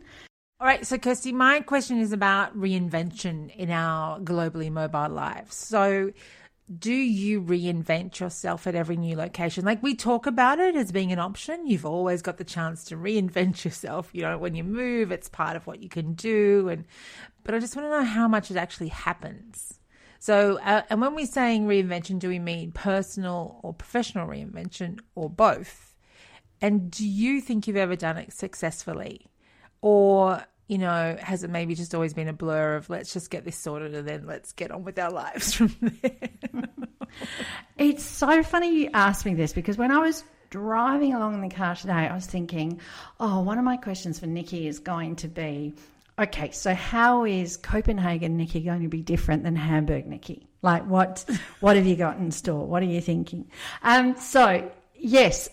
All 0.60 0.68
right, 0.68 0.86
so 0.86 0.98
Kirsty, 0.98 1.32
my 1.32 1.60
question 1.62 2.00
is 2.00 2.14
about 2.14 2.58
reinvention 2.58 3.54
in 3.56 3.70
our 3.70 4.20
globally 4.20 4.72
mobile 4.72 5.10
lives. 5.10 5.56
So, 5.56 6.12
do 6.80 6.94
you 6.94 7.42
reinvent 7.42 8.20
yourself 8.20 8.66
at 8.66 8.76
every 8.76 8.96
new 8.96 9.18
location? 9.18 9.66
Like 9.66 9.84
we 9.84 9.96
talk 9.96 10.26
about 10.26 10.60
it 10.60 10.76
as 10.76 10.92
being 10.92 11.12
an 11.12 11.20
option. 11.20 11.68
You've 11.68 11.86
always 11.86 12.22
got 12.22 12.38
the 12.38 12.46
chance 12.46 12.86
to 12.86 12.96
reinvent 12.96 13.64
yourself. 13.66 14.10
You 14.14 14.22
know, 14.22 14.38
when 14.38 14.56
you 14.56 14.64
move, 14.64 15.12
it's 15.12 15.28
part 15.28 15.58
of 15.58 15.68
what 15.68 15.82
you 15.82 15.90
can 15.90 16.14
do. 16.14 16.70
And, 16.70 16.86
but 17.44 17.54
I 17.54 17.60
just 17.60 17.76
want 17.76 17.88
to 17.88 17.90
know 17.90 18.06
how 18.06 18.30
much 18.30 18.50
it 18.50 18.56
actually 18.56 18.88
happens. 18.88 19.80
So, 20.24 20.58
uh, 20.64 20.84
and 20.90 21.02
when 21.02 21.16
we're 21.16 21.26
saying 21.26 21.68
reinvention, 21.68 22.18
do 22.18 22.30
we 22.30 22.40
mean 22.40 22.72
personal 22.72 23.60
or 23.62 23.74
professional 23.74 24.26
reinvention 24.26 25.02
or 25.16 25.30
both? 25.30 25.98
And 26.62 26.90
do 26.90 27.06
you 27.06 27.42
think 27.42 27.68
you've 27.68 27.76
ever 27.76 27.98
done 27.98 28.16
it 28.16 28.32
successfully? 28.32 29.26
Or 29.82 30.42
you 30.70 30.78
know, 30.78 31.18
has 31.22 31.44
it 31.44 31.50
maybe 31.50 31.76
just 31.76 31.94
always 31.94 32.14
been 32.14 32.30
a 32.30 32.34
blur 32.34 32.78
of 32.78 32.90
let's 32.90 33.12
just 33.12 33.30
get 33.30 33.44
this 33.44 33.58
sorted 33.58 33.94
and 33.94 34.08
then 34.08 34.26
let's 34.26 34.54
get 34.54 34.72
on 34.72 34.86
with 34.86 34.98
our 34.98 35.12
lives 35.12 35.54
from 35.56 35.76
there? 36.02 36.30
it's 37.78 38.06
so 38.06 38.44
funny 38.44 38.84
you 38.84 38.90
asked 38.94 39.26
me 39.26 39.34
this 39.34 39.52
because 39.52 39.78
when 39.78 39.92
I 39.92 39.98
was 39.98 40.24
driving 40.52 41.14
along 41.14 41.34
in 41.34 41.42
the 41.42 41.54
car 41.54 41.76
today, 41.76 42.08
I 42.08 42.16
was 42.16 42.28
thinking, 42.28 42.80
oh, 43.20 43.42
one 43.42 43.58
of 43.58 43.66
my 43.66 43.76
questions 43.76 44.20
for 44.20 44.28
Nikki 44.28 44.70
is 44.70 44.80
going 44.80 45.18
to 45.18 45.28
be, 45.28 45.74
okay, 46.20 46.52
so 46.52 46.74
how 46.74 47.26
is 47.26 47.58
Copenhagen 47.58 48.38
Nikki 48.38 48.62
going 48.62 48.84
to 48.84 48.90
be 48.90 49.02
different 49.02 49.44
than 49.44 49.56
Hamburg 49.56 50.08
Nikki? 50.08 50.48
Like 50.62 50.86
what 50.86 51.26
what 51.60 51.76
have 51.76 51.86
you 51.86 51.96
got 51.96 52.18
in 52.18 52.32
store? 52.32 52.66
What 52.66 52.84
are 52.84 52.88
you 52.88 53.02
thinking? 53.02 53.50
Um, 53.82 54.16
so 54.18 54.72
yes, 54.96 55.50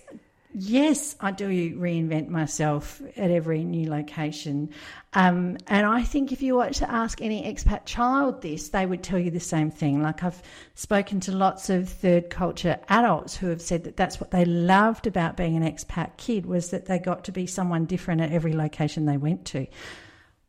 Yes, 0.53 1.15
I 1.21 1.31
do 1.31 1.47
reinvent 1.77 2.29
myself 2.29 3.01
at 3.17 3.31
every 3.31 3.63
new 3.63 3.89
location. 3.89 4.71
Um, 5.13 5.59
and 5.69 5.87
I 5.87 6.03
think 6.03 6.33
if 6.33 6.43
you 6.43 6.57
were 6.57 6.71
to 6.71 6.91
ask 6.91 7.23
any 7.23 7.45
expat 7.45 7.85
child 7.85 8.43
this, 8.43 8.71
they 8.71 8.85
would 8.85 9.05
tell 9.05 9.19
you 9.21 9.31
the 9.31 9.39
same 9.39 9.71
thing. 9.71 10.03
Like 10.03 10.25
I've 10.25 10.43
spoken 10.75 11.21
to 11.21 11.33
lots 11.33 11.71
of 11.71 11.89
third 11.89 12.31
culture 12.31 12.81
adults 12.89 13.37
who 13.37 13.47
have 13.47 13.63
said 13.63 13.85
that 13.85 13.97
that's 13.97 14.21
what 14.21 14.33
they 14.33 14.45
loved 14.45 15.07
about 15.07 15.37
being 15.37 15.57
an 15.57 15.63
expat 15.63 16.17
kid 16.17 16.47
was 16.47 16.71
that 16.71 16.87
they 16.87 16.99
got 16.99 17.23
to 17.25 17.33
be 17.33 17.47
someone 17.47 17.85
different 17.85 18.21
at 18.21 18.33
every 18.33 18.53
location 18.53 19.07
they 19.07 19.19
went 19.19 19.45
to. 19.47 19.69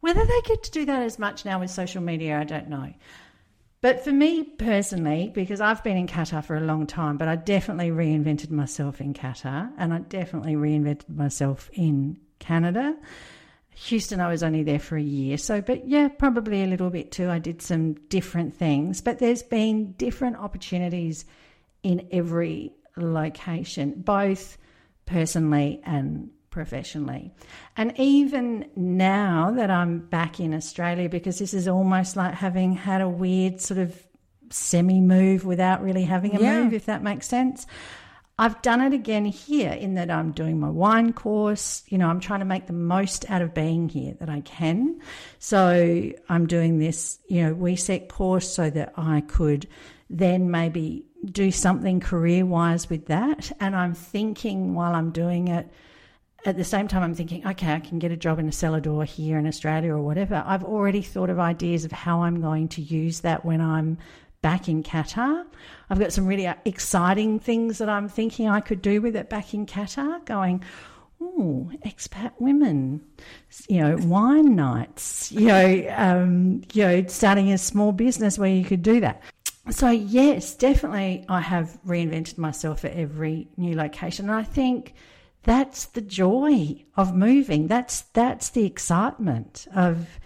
Whether 0.02 0.26
they 0.26 0.42
get 0.46 0.64
to 0.64 0.72
do 0.72 0.86
that 0.86 1.04
as 1.04 1.18
much 1.18 1.46
now 1.46 1.60
with 1.60 1.72
social 1.72 2.02
media, 2.02 2.40
I 2.40 2.44
don't 2.44 2.70
know. 2.70 2.94
But 3.82 4.04
for 4.04 4.12
me 4.12 4.44
personally, 4.44 5.32
because 5.34 5.60
I've 5.60 5.84
been 5.84 5.98
in 5.98 6.08
Qatar 6.08 6.46
for 6.46 6.56
a 6.56 6.62
long 6.62 6.86
time, 6.86 7.18
but 7.18 7.28
I 7.28 7.36
definitely 7.36 7.90
reinvented 7.90 8.52
myself 8.52 9.02
in 9.02 9.14
Qatar 9.14 9.72
and 9.78 9.94
I 9.94 10.00
definitely 10.00 10.54
reinvented 10.54 11.10
myself 11.10 11.70
in 11.74 12.18
Canada. 12.38 12.96
Houston, 13.74 14.20
I 14.20 14.28
was 14.28 14.44
only 14.44 14.62
there 14.62 14.80
for 14.80 14.98
a 14.98 15.02
year. 15.02 15.38
So, 15.38 15.62
but 15.62 15.88
yeah, 15.88 16.10
probably 16.10 16.64
a 16.64 16.68
little 16.68 16.92
bit 16.92 17.12
too. 17.12 17.30
I 17.30 17.40
did 17.40 17.62
some 17.62 17.94
different 18.10 18.56
things, 18.56 19.02
but 19.02 19.18
there's 19.18 19.42
been 19.42 19.94
different 19.94 20.38
opportunities 20.38 21.26
in 21.82 22.08
every 22.12 22.74
location, 22.98 23.94
both 23.98 24.58
personally 25.06 25.82
and 25.84 26.30
professionally. 26.52 27.32
And 27.76 27.94
even 27.98 28.70
now 28.76 29.52
that 29.56 29.72
I'm 29.72 30.00
back 30.00 30.40
in 30.40 30.54
Australia, 30.54 31.10
because 31.10 31.40
this 31.40 31.54
is 31.54 31.68
almost 31.68 32.16
like 32.16 32.36
having 32.36 32.74
had 32.74 33.02
a 33.02 33.10
weird 33.10 33.60
sort 33.60 33.80
of 33.80 34.00
semi 34.52 35.02
move 35.02 35.46
without 35.46 35.82
really 35.82 36.04
having 36.04 36.36
a 36.36 36.42
yeah. 36.42 36.62
move, 36.62 36.74
if 36.74 36.86
that 36.86 37.02
makes 37.02 37.26
sense. 37.26 37.66
I've 38.38 38.62
done 38.62 38.82
it 38.82 38.92
again 38.92 39.26
here 39.26 39.72
in 39.72 39.94
that 39.96 40.10
I'm 40.10 40.32
doing 40.32 40.60
my 40.60 40.70
wine 40.70 41.14
course. 41.14 41.84
You 41.88 41.98
know, 41.98 42.08
I'm 42.08 42.20
trying 42.20 42.40
to 42.40 42.46
make 42.46 42.66
the 42.66 42.74
most 42.74 43.30
out 43.30 43.42
of 43.42 43.54
being 43.54 43.88
here 43.88 44.16
that 44.20 44.30
I 44.30 44.42
can. 44.42 45.00
So 45.38 46.12
I'm 46.28 46.48
doing 46.48 46.80
this, 46.80 47.20
you 47.28 47.44
know, 47.44 47.54
WSET 47.54 48.10
course 48.10 48.50
so 48.52 48.70
that 48.72 48.94
I 48.98 49.22
could 49.22 49.68
then 50.10 50.50
maybe 50.50 51.06
do 51.24 51.52
something 51.52 52.00
career 52.00 52.46
wise 52.46 52.90
with 52.90 53.06
that. 53.08 53.52
And 53.60 53.76
I'm 53.76 53.94
thinking 53.94 54.74
while 54.74 54.96
I'm 54.96 55.12
doing 55.12 55.48
it, 55.48 55.72
at 56.46 56.58
the 56.58 56.64
same 56.64 56.88
time, 56.88 57.04
I'm 57.04 57.14
thinking, 57.14 57.46
okay, 57.46 57.74
I 57.74 57.80
can 57.80 58.00
get 58.00 58.12
a 58.12 58.18
job 58.18 58.40
in 58.40 58.48
a 58.48 58.52
cellar 58.52 58.80
door 58.80 59.06
here 59.06 59.38
in 59.38 59.46
Australia 59.46 59.94
or 59.94 60.02
whatever. 60.02 60.44
I've 60.46 60.64
already 60.64 61.02
thought 61.02 61.30
of 61.30 61.40
ideas 61.40 61.86
of 61.86 61.92
how 61.92 62.24
I'm 62.24 62.42
going 62.42 62.68
to 62.70 62.82
use 62.82 63.20
that 63.22 63.46
when 63.46 63.62
I'm 63.62 63.98
back 64.42 64.68
in 64.68 64.82
Qatar. 64.82 65.46
I've 65.90 66.00
got 66.00 66.12
some 66.12 66.26
really 66.26 66.52
exciting 66.66 67.40
things 67.40 67.78
that 67.78 67.90
I'm 67.90 68.10
thinking 68.10 68.50
I 68.50 68.60
could 68.60 68.82
do 68.82 69.02
with 69.02 69.16
it 69.16 69.30
back 69.30 69.54
in 69.54 69.66
Qatar, 69.68 70.26
going, 70.26 70.64
oh, 71.22 71.72
expat 71.86 72.32
women, 72.40 73.02
you 73.70 73.82
know, 73.82 73.98
wine 73.98 74.56
nights, 74.56 75.32
you 75.32 75.48
know, 75.48 75.94
um, 75.96 76.62
you 76.74 76.84
know, 76.84 77.06
starting 77.08 77.52
a 77.52 77.58
small 77.58 77.92
business 77.92 78.40
where 78.40 78.50
you 78.50 78.66
could 78.66 78.82
do 78.82 79.00
that. 79.02 79.22
So 79.70 79.90
yes, 79.92 80.56
definitely, 80.56 81.24
I 81.30 81.40
have 81.40 81.78
reinvented 81.86 82.40
myself 82.40 82.84
at 82.84 82.94
every 82.94 83.48
new 83.58 83.76
location, 83.76 84.28
and 84.28 84.36
I 84.36 84.44
think 84.44 84.96
that's 85.44 85.86
the 85.86 86.02
joy 86.02 86.86
of 86.96 87.16
moving. 87.16 87.68
That's 87.68 88.02
that's 88.14 88.50
the 88.50 88.66
excitement 88.66 89.68
of 89.76 90.20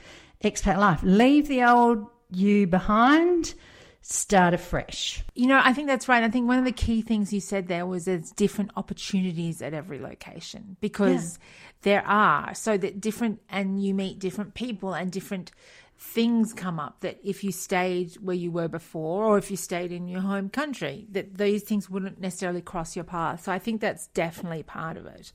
expat 0.44 0.78
life. 0.78 1.02
Leave 1.04 1.48
the 1.48 1.64
old 1.64 2.08
you 2.30 2.68
behind, 2.68 3.54
start 4.02 4.54
afresh. 4.54 5.24
You 5.34 5.48
know, 5.48 5.62
I 5.64 5.74
think 5.74 5.88
that's 5.88 6.08
right. 6.10 6.24
I 6.24 6.30
think 6.30 6.48
one 6.48 6.60
of 6.60 6.66
the 6.66 6.72
key 6.72 7.02
things 7.02 7.32
you 7.32 7.40
said 7.40 7.68
there 7.68 7.86
was 7.86 8.06
there's 8.06 8.32
different 8.32 8.72
opportunities 8.76 9.62
at 9.62 9.74
every 9.74 10.00
location 10.00 10.76
because 10.82 11.40
yeah. 11.40 11.46
there 11.84 12.08
are 12.08 12.54
so 12.54 12.78
that 12.78 13.00
different 13.00 13.42
and 13.50 13.82
you 13.82 13.94
meet 13.94 14.20
different 14.20 14.54
people 14.54 14.94
and 14.94 15.12
different 15.12 15.52
things 15.98 16.54
come 16.54 16.80
up 16.80 17.00
that 17.00 17.18
if 17.24 17.44
you 17.44 17.52
stayed 17.52 18.14
where 18.16 18.36
you 18.36 18.52
were 18.52 18.68
before 18.68 19.24
or 19.24 19.38
if 19.38 19.50
you 19.50 19.56
stayed 19.56 19.92
in 19.92 20.08
your 20.08 20.22
home 20.22 20.50
country 20.50 21.08
that 21.12 21.38
these 21.38 21.64
things 21.64 21.90
wouldn't 21.90 22.20
necessarily 22.20 22.62
cross 22.62 22.96
your 22.96 23.06
path 23.06 23.44
so 23.44 23.52
i 23.52 23.58
think 23.58 23.80
that's 23.80 24.08
definitely 24.08 24.62
part 24.62 24.98
of 24.98 25.06
it 25.06 25.32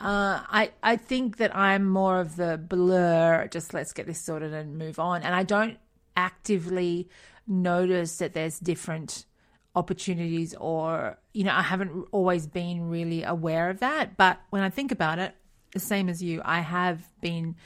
uh, 0.00 0.40
I, 0.48 0.70
I 0.82 0.96
think 0.96 1.36
that 1.36 1.54
I'm 1.54 1.86
more 1.86 2.20
of 2.20 2.36
the 2.36 2.56
blur, 2.56 3.46
just 3.48 3.74
let's 3.74 3.92
get 3.92 4.06
this 4.06 4.18
sorted 4.18 4.54
and 4.54 4.78
move 4.78 4.98
on. 4.98 5.22
And 5.22 5.34
I 5.34 5.42
don't 5.42 5.76
actively 6.16 7.10
notice 7.46 8.16
that 8.16 8.32
there's 8.32 8.58
different 8.58 9.26
opportunities 9.74 10.54
or, 10.54 11.18
you 11.34 11.44
know, 11.44 11.52
I 11.52 11.60
haven't 11.60 12.06
always 12.12 12.46
been 12.46 12.88
really 12.88 13.24
aware 13.24 13.68
of 13.68 13.80
that. 13.80 14.16
But 14.16 14.40
when 14.48 14.62
I 14.62 14.70
think 14.70 14.90
about 14.90 15.18
it, 15.18 15.34
the 15.74 15.80
same 15.80 16.08
as 16.08 16.22
you, 16.22 16.40
I 16.46 16.60
have 16.60 17.06
been 17.20 17.56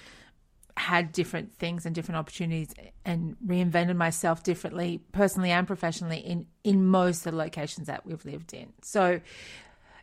had 0.76 1.12
different 1.12 1.54
things 1.54 1.86
and 1.86 1.94
different 1.94 2.18
opportunities 2.18 2.74
and 3.04 3.36
reinvented 3.46 3.96
myself 3.96 4.42
differently 4.42 5.00
personally 5.12 5.50
and 5.50 5.66
professionally 5.66 6.18
in 6.18 6.46
in 6.64 6.84
most 6.84 7.24
of 7.24 7.32
the 7.32 7.38
locations 7.38 7.86
that 7.86 8.04
we've 8.04 8.24
lived 8.24 8.52
in. 8.52 8.72
So 8.82 9.20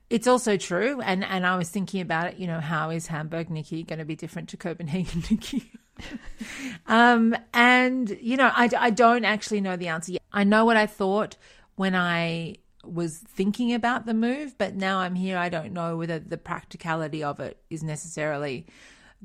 it's 0.09 0.27
also 0.27 0.57
true 0.57 0.99
and 1.01 1.23
and 1.23 1.47
i 1.47 1.55
was 1.55 1.69
thinking 1.69 2.01
about 2.01 2.27
it 2.27 2.37
you 2.37 2.45
know 2.45 2.59
how 2.59 2.89
is 2.89 3.07
hamburg 3.07 3.49
nikki 3.49 3.81
going 3.81 3.97
to 3.97 4.03
be 4.03 4.15
different 4.15 4.49
to 4.49 4.57
copenhagen 4.57 5.23
nikki? 5.31 5.71
Um 6.85 7.35
and 7.53 8.09
you 8.19 8.35
know 8.35 8.51
I, 8.53 8.69
I 8.77 8.89
don't 8.89 9.23
actually 9.23 9.61
know 9.61 9.77
the 9.77 9.87
answer 9.87 10.13
yet. 10.13 10.21
I 10.33 10.43
know 10.43 10.65
what 10.65 10.75
i 10.75 10.85
thought 10.85 11.37
when 11.75 11.95
i 11.95 12.55
was 12.83 13.19
thinking 13.19 13.73
about 13.73 14.05
the 14.05 14.13
move 14.13 14.57
but 14.57 14.75
now 14.75 14.97
i'm 14.97 15.15
here 15.15 15.37
i 15.37 15.47
don't 15.47 15.71
know 15.71 15.95
whether 15.95 16.19
the 16.19 16.37
practicality 16.37 17.23
of 17.23 17.39
it 17.39 17.61
is 17.69 17.81
necessarily 17.81 18.65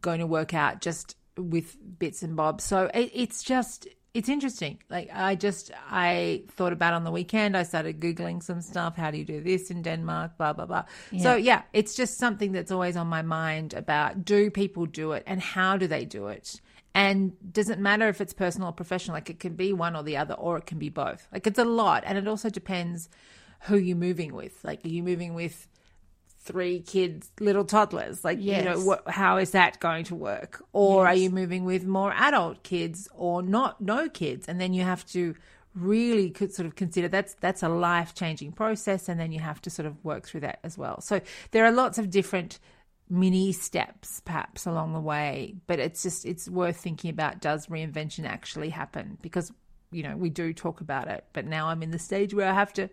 going 0.00 0.20
to 0.20 0.26
work 0.26 0.54
out 0.54 0.80
just 0.80 1.16
with 1.36 1.76
bits 1.98 2.22
and 2.22 2.36
bobs. 2.36 2.64
So 2.64 2.90
it, 2.94 3.10
it's 3.14 3.42
just 3.42 3.88
it's 4.14 4.30
interesting. 4.30 4.78
Like 4.88 5.10
I 5.12 5.34
just 5.34 5.70
I 5.90 6.44
thought 6.48 6.72
about 6.72 6.94
on 6.94 7.04
the 7.04 7.10
weekend. 7.10 7.56
I 7.56 7.64
started 7.64 8.00
googling 8.00 8.42
some 8.42 8.62
stuff. 8.62 8.96
How 8.96 9.10
do 9.10 9.18
you 9.18 9.24
do 9.24 9.42
this 9.42 9.70
in 9.70 9.82
Denmark? 9.82 10.38
Blah 10.38 10.54
blah 10.54 10.66
blah. 10.66 10.84
Yeah. 11.10 11.22
So 11.22 11.36
yeah, 11.36 11.62
it's 11.72 11.94
just 11.94 12.16
something 12.16 12.52
that's 12.52 12.70
always 12.70 12.96
on 12.96 13.08
my 13.08 13.22
mind 13.22 13.74
about 13.74 14.24
do 14.24 14.50
people 14.50 14.86
do 14.86 15.12
it 15.12 15.22
and 15.26 15.40
how 15.40 15.76
do 15.76 15.86
they 15.86 16.06
do 16.06 16.28
it? 16.28 16.60
And 16.94 17.32
doesn't 17.52 17.78
matter 17.78 18.08
if 18.08 18.22
it's 18.22 18.32
personal 18.32 18.70
or 18.70 18.72
professional? 18.72 19.16
Like 19.16 19.28
it 19.28 19.38
can 19.38 19.54
be 19.54 19.74
one 19.74 19.94
or 19.94 20.02
the 20.02 20.16
other, 20.16 20.32
or 20.32 20.56
it 20.56 20.64
can 20.64 20.78
be 20.78 20.88
both. 20.88 21.28
Like 21.30 21.46
it's 21.46 21.58
a 21.58 21.64
lot, 21.64 22.02
and 22.06 22.16
it 22.16 22.26
also 22.26 22.48
depends 22.48 23.10
who 23.64 23.76
you're 23.76 23.98
moving 23.98 24.34
with. 24.34 24.64
Like 24.64 24.82
are 24.82 24.88
you 24.88 25.02
moving 25.02 25.34
with 25.34 25.68
three 26.46 26.80
kids, 26.80 27.30
little 27.40 27.64
toddlers. 27.64 28.24
Like, 28.24 28.38
yes. 28.40 28.58
you 28.58 28.70
know, 28.70 28.96
wh- 28.96 29.10
how 29.10 29.36
is 29.36 29.50
that 29.50 29.80
going 29.80 30.04
to 30.04 30.14
work? 30.14 30.62
Or 30.72 31.04
yes. 31.04 31.10
are 31.10 31.18
you 31.18 31.30
moving 31.30 31.64
with 31.64 31.84
more 31.84 32.12
adult 32.12 32.62
kids 32.62 33.08
or 33.14 33.42
not, 33.42 33.80
no 33.80 34.08
kids? 34.08 34.48
And 34.48 34.60
then 34.60 34.72
you 34.72 34.82
have 34.82 35.04
to 35.06 35.34
really 35.74 36.30
could 36.30 36.54
sort 36.54 36.64
of 36.64 36.74
consider 36.74 37.06
that's 37.06 37.34
that's 37.40 37.62
a 37.62 37.68
life 37.68 38.14
changing 38.14 38.50
process 38.50 39.10
and 39.10 39.20
then 39.20 39.30
you 39.30 39.38
have 39.38 39.60
to 39.60 39.68
sort 39.68 39.84
of 39.84 40.02
work 40.02 40.26
through 40.26 40.40
that 40.40 40.58
as 40.64 40.78
well 40.78 41.02
so 41.02 41.20
there 41.50 41.66
are 41.66 41.70
lots 41.70 41.98
of 41.98 42.08
different 42.08 42.58
mini 43.10 43.52
steps 43.52 44.22
perhaps 44.24 44.64
along 44.64 44.94
the 44.94 45.00
way 45.00 45.54
but 45.66 45.78
it's 45.78 46.02
just 46.02 46.24
it's 46.24 46.48
worth 46.48 46.78
thinking 46.78 47.10
about 47.10 47.42
does 47.42 47.66
reinvention 47.66 48.24
actually 48.24 48.70
happen 48.70 49.18
because 49.20 49.52
you 49.96 50.02
know, 50.02 50.16
we 50.16 50.28
do 50.28 50.52
talk 50.52 50.80
about 50.80 51.08
it. 51.08 51.24
But 51.32 51.46
now 51.46 51.68
I'm 51.68 51.82
in 51.82 51.90
the 51.90 51.98
stage 51.98 52.34
where 52.34 52.48
I 52.48 52.52
have 52.52 52.72
to 52.74 52.90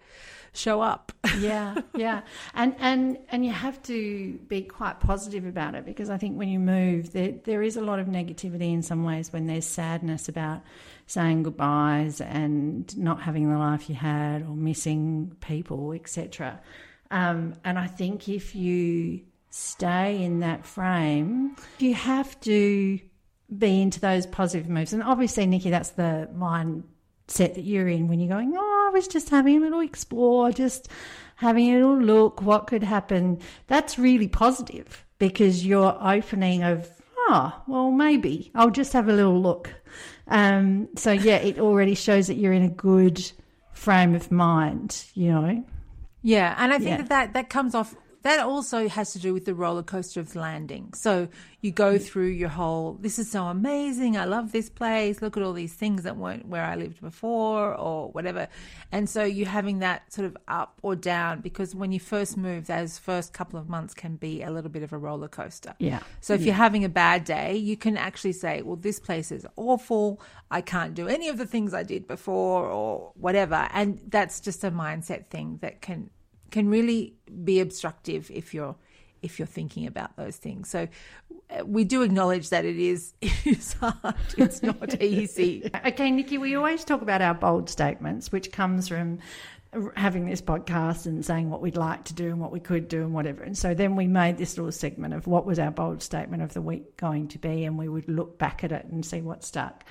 show 0.54 0.82
up. 0.82 1.12
yeah, 1.40 1.76
yeah, 1.96 2.22
and 2.54 2.76
and 2.80 3.18
and 3.30 3.46
you 3.46 3.52
have 3.52 3.82
to 3.84 4.40
be 4.48 4.62
quite 4.62 5.00
positive 5.00 5.46
about 5.46 5.76
it 5.76 5.86
because 5.86 6.10
I 6.10 6.18
think 6.18 6.38
when 6.38 6.48
you 6.48 6.60
move, 6.60 7.12
there 7.12 7.34
there 7.44 7.62
is 7.62 7.76
a 7.76 7.82
lot 7.82 8.00
of 8.00 8.08
negativity 8.08 8.74
in 8.74 8.82
some 8.82 9.04
ways 9.04 9.34
when 9.34 9.48
there's 9.48 9.66
sadness 9.66 10.30
about 10.30 10.62
saying 11.06 11.44
goodbyes 11.44 12.22
and 12.22 12.98
not 12.98 13.22
having 13.22 13.52
the 13.52 13.58
life 13.58 13.90
you 13.90 13.96
had 13.96 14.44
or 14.44 14.56
missing 14.56 15.36
people, 15.42 15.92
etc. 15.92 16.62
Um, 17.12 17.56
and 17.66 17.78
I 17.78 17.88
think 17.88 18.30
if 18.30 18.56
you 18.56 19.22
stay 19.50 20.24
in 20.24 20.40
that 20.40 20.66
frame, 20.66 21.56
you 21.78 21.94
have 21.94 22.40
to 22.42 23.00
be 23.56 23.82
into 23.82 24.00
those 24.00 24.26
positive 24.26 24.68
moves. 24.70 24.94
And 24.94 25.04
obviously, 25.04 25.46
Nikki, 25.46 25.70
that's 25.70 25.92
the 25.92 26.30
mindset 27.28 27.56
that 27.56 27.64
you're 27.64 27.88
in 27.88 28.08
when 28.08 28.20
you're 28.20 28.30
going, 28.36 28.54
oh, 28.58 28.86
I 28.90 28.94
was 28.94 29.08
just 29.08 29.30
having 29.30 29.58
a 29.58 29.60
little 29.62 29.80
explore, 29.82 30.52
just 30.52 30.88
having 31.38 31.72
a 31.72 31.76
little 31.76 32.00
look, 32.02 32.42
what 32.42 32.68
could 32.68 32.84
happen. 32.84 33.40
That's 33.68 33.98
really 34.00 34.28
positive 34.28 35.06
because 35.20 35.66
you're 35.66 35.98
opening 36.02 36.64
of, 36.64 36.90
oh, 37.30 37.62
well, 37.68 37.92
maybe 37.92 38.52
I'll 38.56 38.70
just 38.70 38.94
have 38.94 39.08
a 39.10 39.14
little 39.14 39.42
look. 39.42 39.74
Um, 40.28 40.90
so, 40.96 41.12
yeah, 41.12 41.38
it 41.38 41.60
already 41.60 41.96
shows 41.96 42.28
that 42.28 42.36
you're 42.36 42.54
in 42.54 42.64
a 42.64 42.70
good 42.70 43.32
frame 43.72 44.16
of 44.16 44.32
mind, 44.32 45.06
you 45.14 45.32
know. 45.32 45.66
Yeah, 46.22 46.56
and 46.58 46.72
I 46.72 46.78
think 46.78 46.90
Yeah. 46.90 46.98
that, 46.98 47.10
that 47.10 47.34
that 47.34 47.50
comes 47.50 47.76
off. 47.76 47.96
That 48.24 48.40
also 48.40 48.88
has 48.88 49.14
to 49.14 49.20
do 49.20 49.34
with 49.34 49.46
the 49.46 49.54
roller 49.54 49.84
coaster 49.84 50.20
of 50.20 50.36
landing. 50.36 50.94
So 50.94 51.28
you 51.60 51.72
go 51.72 51.96
mm. 51.96 52.02
through 52.02 52.28
your 52.28 52.50
whole. 52.50 52.98
This 53.00 53.20
is 53.20 53.30
so 53.30 53.44
amazing. 53.44 54.18
I 54.18 54.26
love 54.26 54.52
this 54.52 54.70
place. 54.70 55.22
Look 55.22 55.38
at 55.38 55.44
all 55.44 55.54
these 55.54 55.74
things 55.74 56.04
that 56.04 56.18
weren't 56.18 56.48
where 56.48 56.64
I 56.64 56.76
lived 56.76 57.02
before, 57.02 57.76
or 57.76 58.10
whatever. 58.12 58.48
And 58.92 59.10
so 59.10 59.24
you're 59.24 59.48
having 59.48 59.80
that 59.80 60.12
sort 60.12 60.26
of 60.26 60.38
up 60.48 60.80
or 60.82 60.96
down 60.96 61.42
because 61.42 61.76
when 61.76 61.92
you 61.92 62.00
first 62.00 62.38
move, 62.38 62.68
those 62.68 62.98
first 62.98 63.34
couple 63.34 63.60
of 63.60 63.68
months 63.70 63.94
can 63.94 64.16
be 64.16 64.42
a 64.42 64.52
little 64.52 64.72
bit 64.72 64.84
of 64.84 64.94
a 64.94 64.98
roller 64.98 65.28
coaster. 65.28 65.76
Yeah. 65.80 66.00
So 66.22 66.34
if 66.34 66.44
you're 66.44 66.56
having 66.56 66.86
a 66.86 66.90
bad 66.90 67.26
day, 67.26 67.58
you 67.58 67.76
can 67.76 67.98
actually 67.98 68.34
say, 68.34 68.62
well, 68.62 68.78
this 68.78 69.00
place 69.00 69.32
is 69.32 69.46
awful. 69.58 70.22
I 70.50 70.62
can't 70.62 70.94
do 70.94 71.08
any 71.08 71.28
of 71.28 71.38
the 71.38 71.46
things 71.46 71.74
I 71.74 71.84
did 71.84 72.08
before 72.08 72.68
or 72.68 73.12
whatever. 73.16 73.68
And 73.74 74.00
that's 74.08 74.40
just 74.40 74.64
a 74.64 74.72
mindset 74.72 75.28
thing 75.28 75.60
that 75.62 75.82
can 75.82 76.10
can 76.54 76.70
really 76.70 77.16
be 77.44 77.60
obstructive 77.60 78.32
if 78.32 78.54
you're 78.54 78.76
if 79.24 79.40
you're 79.40 79.48
thinking 79.48 79.88
about 79.88 80.16
those 80.18 80.36
things. 80.36 80.70
So 80.70 80.88
uh, 81.50 81.66
we 81.66 81.84
do 81.86 82.04
acknowledge 82.04 82.50
that 82.50 82.64
it 82.64 82.78
is 82.78 83.14
it 83.22 83.46
is 83.46 83.74
hard. 83.74 84.16
It's 84.38 84.62
not 84.62 85.02
easy. 85.02 85.70
Okay, 85.86 86.12
Nikki, 86.12 86.38
we 86.38 86.56
always 86.56 86.86
talk 86.86 87.02
about 87.02 87.22
our 87.22 87.34
bold 87.34 87.70
statements, 87.70 88.32
which 88.32 88.52
comes 88.52 88.88
from 88.88 89.20
having 89.96 90.28
this 90.28 90.42
podcast 90.42 91.08
and 91.08 91.26
saying 91.26 91.50
what 91.50 91.60
we'd 91.60 91.76
like 91.76 92.04
to 92.04 92.14
do 92.14 92.28
and 92.28 92.40
what 92.40 92.52
we 92.52 92.60
could 92.60 92.88
do 92.88 93.02
and 93.02 93.12
whatever. 93.12 93.42
And 93.42 93.58
so 93.58 93.74
then 93.74 93.96
we 93.96 94.06
made 94.06 94.38
this 94.38 94.56
little 94.56 94.72
segment 94.72 95.16
of 95.16 95.26
what 95.26 95.48
was 95.48 95.58
our 95.58 95.72
bold 95.72 96.04
statement 96.04 96.44
of 96.44 96.54
the 96.54 96.62
week 96.62 96.96
going 96.98 97.28
to 97.30 97.40
be, 97.40 97.66
and 97.66 97.76
we 97.80 97.90
would 97.90 98.08
look 98.08 98.38
back 98.38 98.64
at 98.64 98.72
it 98.72 98.86
and 98.86 99.04
see 99.04 99.22
what 99.22 99.44
stuck. 99.44 99.84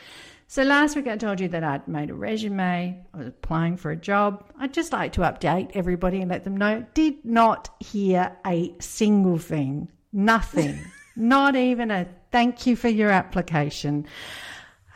So 0.52 0.62
last 0.64 0.96
week 0.96 1.06
I 1.06 1.16
told 1.16 1.40
you 1.40 1.48
that 1.48 1.64
I'd 1.64 1.88
made 1.88 2.10
a 2.10 2.14
resume, 2.14 3.02
I 3.14 3.16
was 3.16 3.28
applying 3.28 3.78
for 3.78 3.90
a 3.90 3.96
job. 3.96 4.44
I'd 4.58 4.74
just 4.74 4.92
like 4.92 5.12
to 5.12 5.22
update 5.22 5.70
everybody 5.72 6.20
and 6.20 6.30
let 6.30 6.44
them 6.44 6.58
know 6.58 6.84
did 6.92 7.24
not 7.24 7.70
hear 7.80 8.36
a 8.44 8.74
single 8.78 9.38
thing, 9.38 9.88
nothing, 10.12 10.78
not 11.16 11.56
even 11.56 11.90
a 11.90 12.06
thank 12.32 12.66
you 12.66 12.76
for 12.76 12.90
your 12.90 13.08
application. 13.08 14.06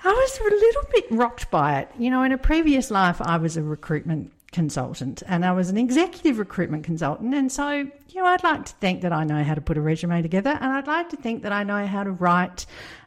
I 0.05 0.13
was 0.13 0.39
a 0.39 0.55
little 0.55 0.83
bit 0.93 1.07
rocked 1.11 1.51
by 1.51 1.79
it. 1.79 1.91
You 1.99 2.11
know, 2.11 2.23
in 2.23 2.33
a 2.33 2.39
previous 2.39 2.91
life, 2.91 3.23
I 3.23 3.39
was 3.39 3.57
a 3.57 3.63
recruitment 3.63 4.33
consultant 4.53 5.23
and 5.27 5.43
I 5.43 5.53
was 5.53 5.71
an 5.71 5.79
executive 5.79 6.39
recruitment 6.39 6.85
consultant. 6.85 7.35
And 7.35 7.51
so, 7.51 7.71
you 7.71 7.91
know, 8.15 8.27
I'd 8.27 8.45
like 8.45 8.67
to 8.67 8.75
think 8.75 9.01
that 9.01 9.13
I 9.15 9.25
know 9.25 9.43
how 9.43 9.55
to 9.55 9.63
put 9.63 9.79
a 9.79 9.81
resume 9.81 10.21
together 10.21 10.51
and 10.51 10.71
I'd 10.71 10.87
like 10.87 11.09
to 11.11 11.17
think 11.17 11.45
that 11.45 11.53
I 11.53 11.63
know 11.63 11.87
how 11.87 12.05
to 12.05 12.11
write 12.11 12.67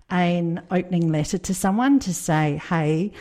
an 0.09 0.63
opening 0.71 1.11
letter 1.11 1.37
to 1.37 1.53
someone 1.53 1.99
to 1.99 2.13
say, 2.13 2.61
hey, 2.69 3.11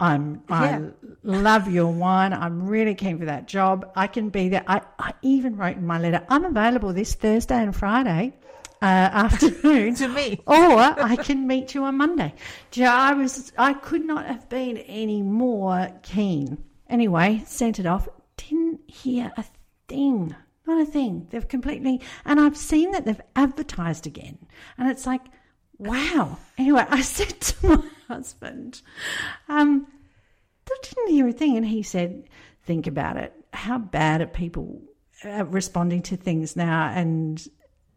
I'm, 0.00 0.42
I 0.48 0.80
love 1.22 1.70
your 1.70 1.88
wine. 1.92 2.32
I'm 2.32 2.66
really 2.66 2.94
keen 2.94 3.18
for 3.18 3.26
that 3.26 3.46
job. 3.46 3.90
I 3.94 4.06
can 4.06 4.30
be 4.30 4.48
there. 4.48 4.64
I, 4.66 4.80
I 4.98 5.12
even 5.22 5.56
wrote 5.56 5.76
in 5.76 5.86
my 5.86 5.98
letter, 5.98 6.24
I'm 6.30 6.44
available 6.46 6.92
this 6.94 7.14
Thursday 7.14 7.56
and 7.62 7.76
Friday 7.76 8.32
uh, 8.80 8.84
afternoon 9.12 9.94
To 9.96 10.08
me. 10.08 10.40
or 10.46 10.54
I 10.56 11.16
can 11.16 11.46
meet 11.46 11.74
you 11.74 11.84
on 11.84 11.98
Monday. 11.98 12.32
Do 12.70 12.80
you 12.80 12.86
know, 12.86 12.92
I 12.92 13.12
was 13.12 13.52
I 13.58 13.74
could 13.74 14.06
not 14.06 14.24
have 14.24 14.48
been 14.48 14.78
any 14.78 15.20
more 15.20 15.90
keen. 16.02 16.64
Anyway, 16.88 17.42
sent 17.46 17.78
it 17.78 17.84
off. 17.84 18.08
Didn't 18.38 18.80
hear 18.90 19.30
a 19.36 19.44
thing. 19.86 20.34
Not 20.66 20.80
a 20.80 20.86
thing. 20.86 21.26
They've 21.30 21.46
completely 21.46 22.00
and 22.24 22.40
I've 22.40 22.56
seen 22.56 22.92
that 22.92 23.04
they've 23.04 23.20
advertised 23.36 24.06
again. 24.06 24.38
And 24.78 24.90
it's 24.90 25.06
like, 25.06 25.22
wow. 25.80 26.38
Anyway, 26.58 26.86
I 26.88 27.00
said 27.02 27.40
to 27.40 27.68
my 27.68 27.82
husband, 28.08 28.82
um, 29.48 29.86
I 30.70 30.76
didn't 30.82 31.10
hear 31.10 31.28
a 31.28 31.32
thing. 31.32 31.56
And 31.56 31.66
he 31.66 31.82
said, 31.82 32.24
think 32.64 32.86
about 32.86 33.16
it. 33.16 33.32
How 33.52 33.78
bad 33.78 34.20
are 34.20 34.26
people 34.26 34.80
uh, 35.24 35.44
responding 35.46 36.02
to 36.02 36.16
things 36.16 36.54
now? 36.54 36.90
And 36.94 37.44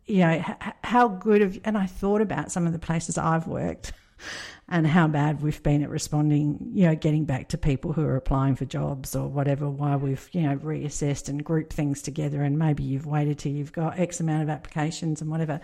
you 0.05 0.19
know, 0.19 0.43
how 0.83 1.07
good 1.07 1.41
of, 1.41 1.59
and 1.63 1.77
I 1.77 1.85
thought 1.85 2.21
about 2.21 2.51
some 2.51 2.67
of 2.67 2.73
the 2.73 2.79
places 2.79 3.17
I've 3.17 3.47
worked 3.47 3.93
and 4.69 4.85
how 4.85 5.07
bad 5.07 5.41
we've 5.41 5.63
been 5.63 5.83
at 5.83 5.89
responding, 5.89 6.71
you 6.73 6.87
know, 6.87 6.95
getting 6.95 7.25
back 7.25 7.49
to 7.49 7.57
people 7.57 7.93
who 7.93 8.03
are 8.03 8.17
applying 8.17 8.55
for 8.55 8.65
jobs 8.65 9.15
or 9.15 9.27
whatever, 9.27 9.69
why 9.69 9.95
we've, 9.95 10.27
you 10.33 10.41
know, 10.41 10.57
reassessed 10.57 11.29
and 11.29 11.43
grouped 11.43 11.73
things 11.73 12.01
together. 12.01 12.41
And 12.41 12.59
maybe 12.59 12.83
you've 12.83 13.05
waited 13.05 13.39
till 13.39 13.53
you've 13.53 13.71
got 13.71 13.99
X 13.99 14.19
amount 14.19 14.43
of 14.43 14.49
applications 14.49 15.21
and 15.21 15.29
whatever. 15.31 15.61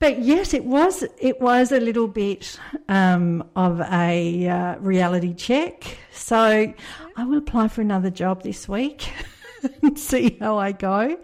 But 0.00 0.20
yes, 0.20 0.54
it 0.54 0.64
was, 0.64 1.04
it 1.18 1.40
was 1.40 1.72
a 1.72 1.78
little 1.78 2.08
bit 2.08 2.58
um, 2.88 3.48
of 3.54 3.80
a 3.80 4.48
uh, 4.48 4.78
reality 4.78 5.34
check. 5.34 5.98
So 6.10 6.72
I 7.16 7.24
will 7.24 7.38
apply 7.38 7.68
for 7.68 7.82
another 7.82 8.10
job 8.10 8.42
this 8.42 8.66
week 8.68 9.12
and 9.82 9.98
see 9.98 10.38
how 10.40 10.58
I 10.58 10.72
go. 10.72 11.18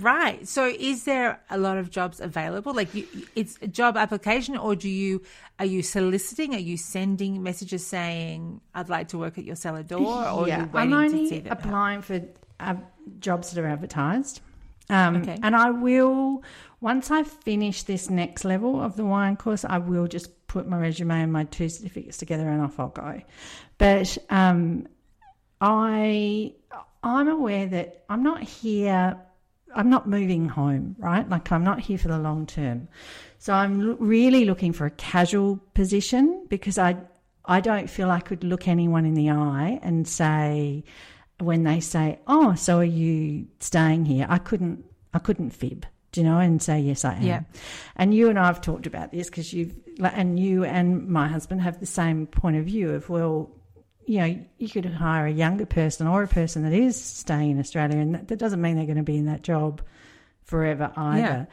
Right. 0.00 0.46
So 0.48 0.66
is 0.66 1.04
there 1.04 1.40
a 1.50 1.58
lot 1.58 1.76
of 1.76 1.90
jobs 1.90 2.20
available? 2.20 2.72
Like 2.72 2.94
you, 2.94 3.06
it's 3.34 3.58
a 3.60 3.66
job 3.66 3.96
application 3.96 4.56
or 4.56 4.76
do 4.76 4.88
you 4.88 5.22
are 5.58 5.66
you 5.66 5.82
soliciting? 5.82 6.54
Are 6.54 6.58
you 6.58 6.76
sending 6.76 7.42
messages 7.42 7.86
saying 7.86 8.60
I'd 8.74 8.88
like 8.88 9.08
to 9.08 9.18
work 9.18 9.38
at 9.38 9.44
your 9.44 9.56
cellar 9.56 9.82
door 9.82 10.26
or 10.28 10.48
you 10.48 10.70
I'm 10.72 10.92
only 10.92 11.28
to 11.28 11.28
see 11.28 11.48
applying 11.48 12.00
for 12.02 12.22
uh, 12.60 12.76
jobs 13.18 13.50
that 13.50 13.62
are 13.62 13.66
advertised. 13.66 14.40
Um, 14.88 15.16
Okay. 15.16 15.38
And 15.42 15.56
I 15.56 15.70
will, 15.70 16.42
once 16.82 17.12
I 17.12 17.22
finish 17.22 17.84
this 17.84 18.10
next 18.10 18.44
level 18.44 18.82
of 18.82 18.96
the 18.96 19.04
wine 19.04 19.36
course, 19.36 19.64
I 19.64 19.78
will 19.78 20.08
just 20.08 20.46
put 20.48 20.66
my 20.66 20.78
resume 20.78 21.22
and 21.22 21.32
my 21.32 21.44
two 21.44 21.68
certificates 21.68 22.18
together 22.18 22.48
and 22.48 22.60
off 22.60 22.78
I'll 22.78 22.88
go. 22.88 23.22
But 23.78 24.18
um, 24.28 24.88
I, 25.60 26.52
I'm 27.04 27.28
aware 27.28 27.66
that 27.66 28.04
I'm 28.08 28.24
not 28.24 28.42
here. 28.42 29.16
I'm 29.74 29.90
not 29.90 30.08
moving 30.08 30.48
home, 30.48 30.96
right? 30.98 31.26
Like 31.26 31.52
I'm 31.52 31.62
not 31.62 31.78
here 31.78 31.98
for 31.98 32.08
the 32.08 32.18
long 32.18 32.46
term. 32.46 32.88
So 33.38 33.54
I'm 33.54 33.96
really 33.98 34.44
looking 34.44 34.72
for 34.72 34.84
a 34.84 34.90
casual 34.90 35.58
position 35.74 36.46
because 36.48 36.78
I 36.78 36.96
I 37.44 37.60
don't 37.60 37.88
feel 37.88 38.10
I 38.10 38.20
could 38.20 38.44
look 38.44 38.68
anyone 38.68 39.04
in 39.04 39.14
the 39.14 39.30
eye 39.30 39.80
and 39.82 40.06
say 40.06 40.84
when 41.40 41.62
they 41.64 41.80
say, 41.80 42.18
"Oh, 42.26 42.54
so 42.54 42.78
are 42.78 42.84
you 42.84 43.46
staying 43.60 44.04
here?" 44.04 44.26
I 44.28 44.38
couldn't 44.38 44.84
I 45.14 45.18
couldn't 45.18 45.50
fib, 45.50 45.86
do 46.12 46.20
you 46.20 46.26
know, 46.26 46.38
and 46.38 46.62
say 46.62 46.78
yes 46.80 47.04
I 47.04 47.14
am. 47.14 47.22
Yeah. 47.22 47.40
And 47.96 48.14
you 48.14 48.28
and 48.28 48.38
I 48.38 48.46
have 48.46 48.60
talked 48.60 48.86
about 48.86 49.10
this 49.12 49.28
because 49.28 49.52
you've 49.52 49.74
and 50.00 50.38
you 50.38 50.64
and 50.64 51.08
my 51.08 51.26
husband 51.28 51.60
have 51.62 51.80
the 51.80 51.86
same 51.86 52.26
point 52.26 52.56
of 52.56 52.64
view 52.64 52.90
of 52.90 53.08
well, 53.08 53.50
you 54.06 54.18
know, 54.18 54.38
you 54.58 54.68
could 54.68 54.84
hire 54.86 55.26
a 55.26 55.32
younger 55.32 55.66
person 55.66 56.06
or 56.06 56.22
a 56.22 56.28
person 56.28 56.62
that 56.64 56.72
is 56.72 57.00
staying 57.02 57.52
in 57.52 57.58
Australia, 57.58 57.98
and 57.98 58.14
that, 58.14 58.28
that 58.28 58.38
doesn't 58.38 58.60
mean 58.60 58.76
they're 58.76 58.84
going 58.86 58.96
to 58.96 59.02
be 59.02 59.16
in 59.16 59.26
that 59.26 59.42
job 59.42 59.80
forever 60.44 60.92
either. 60.96 61.20
Yeah. 61.20 61.44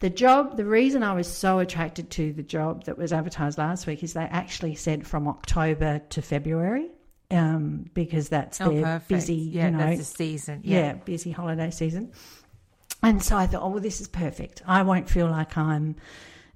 The 0.00 0.10
job, 0.10 0.56
the 0.56 0.64
reason 0.64 1.04
I 1.04 1.12
was 1.14 1.28
so 1.28 1.60
attracted 1.60 2.10
to 2.10 2.32
the 2.32 2.42
job 2.42 2.84
that 2.86 2.98
was 2.98 3.12
advertised 3.12 3.56
last 3.56 3.86
week 3.86 4.02
is 4.02 4.14
they 4.14 4.22
actually 4.24 4.74
said 4.74 5.06
from 5.06 5.28
October 5.28 6.00
to 6.10 6.20
February, 6.22 6.90
um, 7.30 7.88
because 7.94 8.28
that's 8.28 8.60
Oh, 8.60 8.70
their 8.70 8.82
perfect. 8.82 9.08
busy, 9.08 9.34
yeah, 9.34 9.66
you 9.66 9.70
know, 9.70 9.78
that's 9.78 9.98
the 9.98 10.04
season. 10.04 10.60
yeah. 10.64 10.78
Yeah. 10.78 10.92
busy 10.94 11.30
holiday 11.30 11.70
season. 11.70 12.10
And 13.02 13.22
so 13.22 13.36
I 13.36 13.46
thought, 13.46 13.62
oh, 13.62 13.68
well, 13.68 13.80
this 13.80 14.00
is 14.00 14.08
perfect. 14.08 14.62
I 14.66 14.82
won't 14.82 15.08
feel 15.08 15.28
like 15.28 15.56
I'm, 15.56 15.96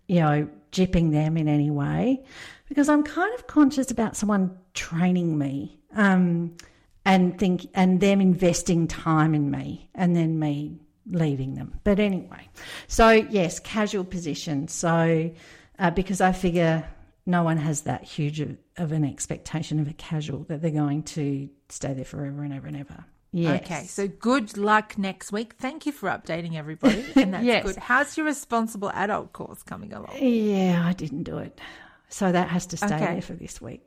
you 0.07 0.21
know, 0.21 0.49
jipping 0.73 1.11
them 1.11 1.37
in 1.37 1.49
any 1.49 1.71
way 1.71 2.23
because 2.69 2.89
I'm 2.89 3.03
kind 3.03 3.35
of 3.35 3.47
conscious 3.47 3.91
about 3.91 4.17
someone 4.17 4.57
training 4.75 5.39
me 5.39 5.81
um, 5.95 6.57
and 7.05 7.39
think 7.39 7.69
and 7.75 8.01
them 8.01 8.21
investing 8.21 8.87
time 8.87 9.35
in 9.35 9.51
me 9.51 9.89
and 9.95 10.15
then 10.15 10.39
me 10.39 10.79
leaving 11.11 11.55
them. 11.55 11.81
But 11.85 11.99
anyway, 11.99 12.49
so 12.89 13.11
yes, 13.11 13.59
casual 13.59 14.05
position. 14.05 14.69
So 14.69 15.31
uh, 15.79 15.91
because 15.91 16.21
I 16.21 16.33
figure 16.33 16.87
no 17.27 17.43
one 17.43 17.57
has 17.57 17.83
that 17.83 18.05
huge 18.05 18.41
of, 18.41 18.57
of 18.77 18.93
an 18.93 19.05
expectation 19.05 19.81
of 19.81 19.89
a 19.89 19.95
casual 19.95 20.45
that 20.45 20.63
they're 20.63 20.71
going 20.71 21.03
to 21.03 21.49
stay 21.69 21.93
there 21.93 22.05
forever 22.05 22.43
and 22.43 22.53
ever 22.53 22.69
and 22.69 22.77
ever. 22.77 23.05
Yes. 23.33 23.63
Okay, 23.65 23.85
so 23.87 24.09
good 24.09 24.57
luck 24.57 24.97
next 24.97 25.31
week. 25.33 25.55
Thank 25.59 25.85
you 25.85 25.93
for 25.93 26.09
updating 26.09 26.55
everybody. 26.57 27.05
And 27.17 27.35
that's 27.35 27.45
Yes. 27.45 27.65
good. 27.65 27.77
How's 27.77 28.17
your 28.17 28.25
responsible 28.27 28.91
adult 28.91 29.33
course 29.33 29.63
coming 29.63 29.93
along? 29.93 30.17
Yeah, 30.21 30.83
I 30.87 30.93
didn't 30.93 31.25
do 31.25 31.39
it. 31.39 31.61
So 32.09 32.33
that 32.33 32.49
has 32.49 32.67
to 32.69 32.77
stay 32.77 32.87
Okay. 32.95 33.05
there 33.15 33.23
for 33.23 33.35
this 33.35 33.61
week. 33.61 33.85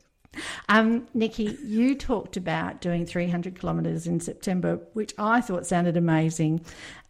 Um, 0.68 1.08
Nikki, 1.16 1.58
you 1.66 1.96
talked 1.96 2.38
about 2.38 2.82
doing 2.82 3.06
300 3.06 3.60
kilometres 3.60 4.06
in 4.06 4.20
September, 4.20 4.80
which 4.94 5.14
I 5.18 5.42
thought 5.42 5.66
sounded 5.66 5.98
amazing, 5.98 6.62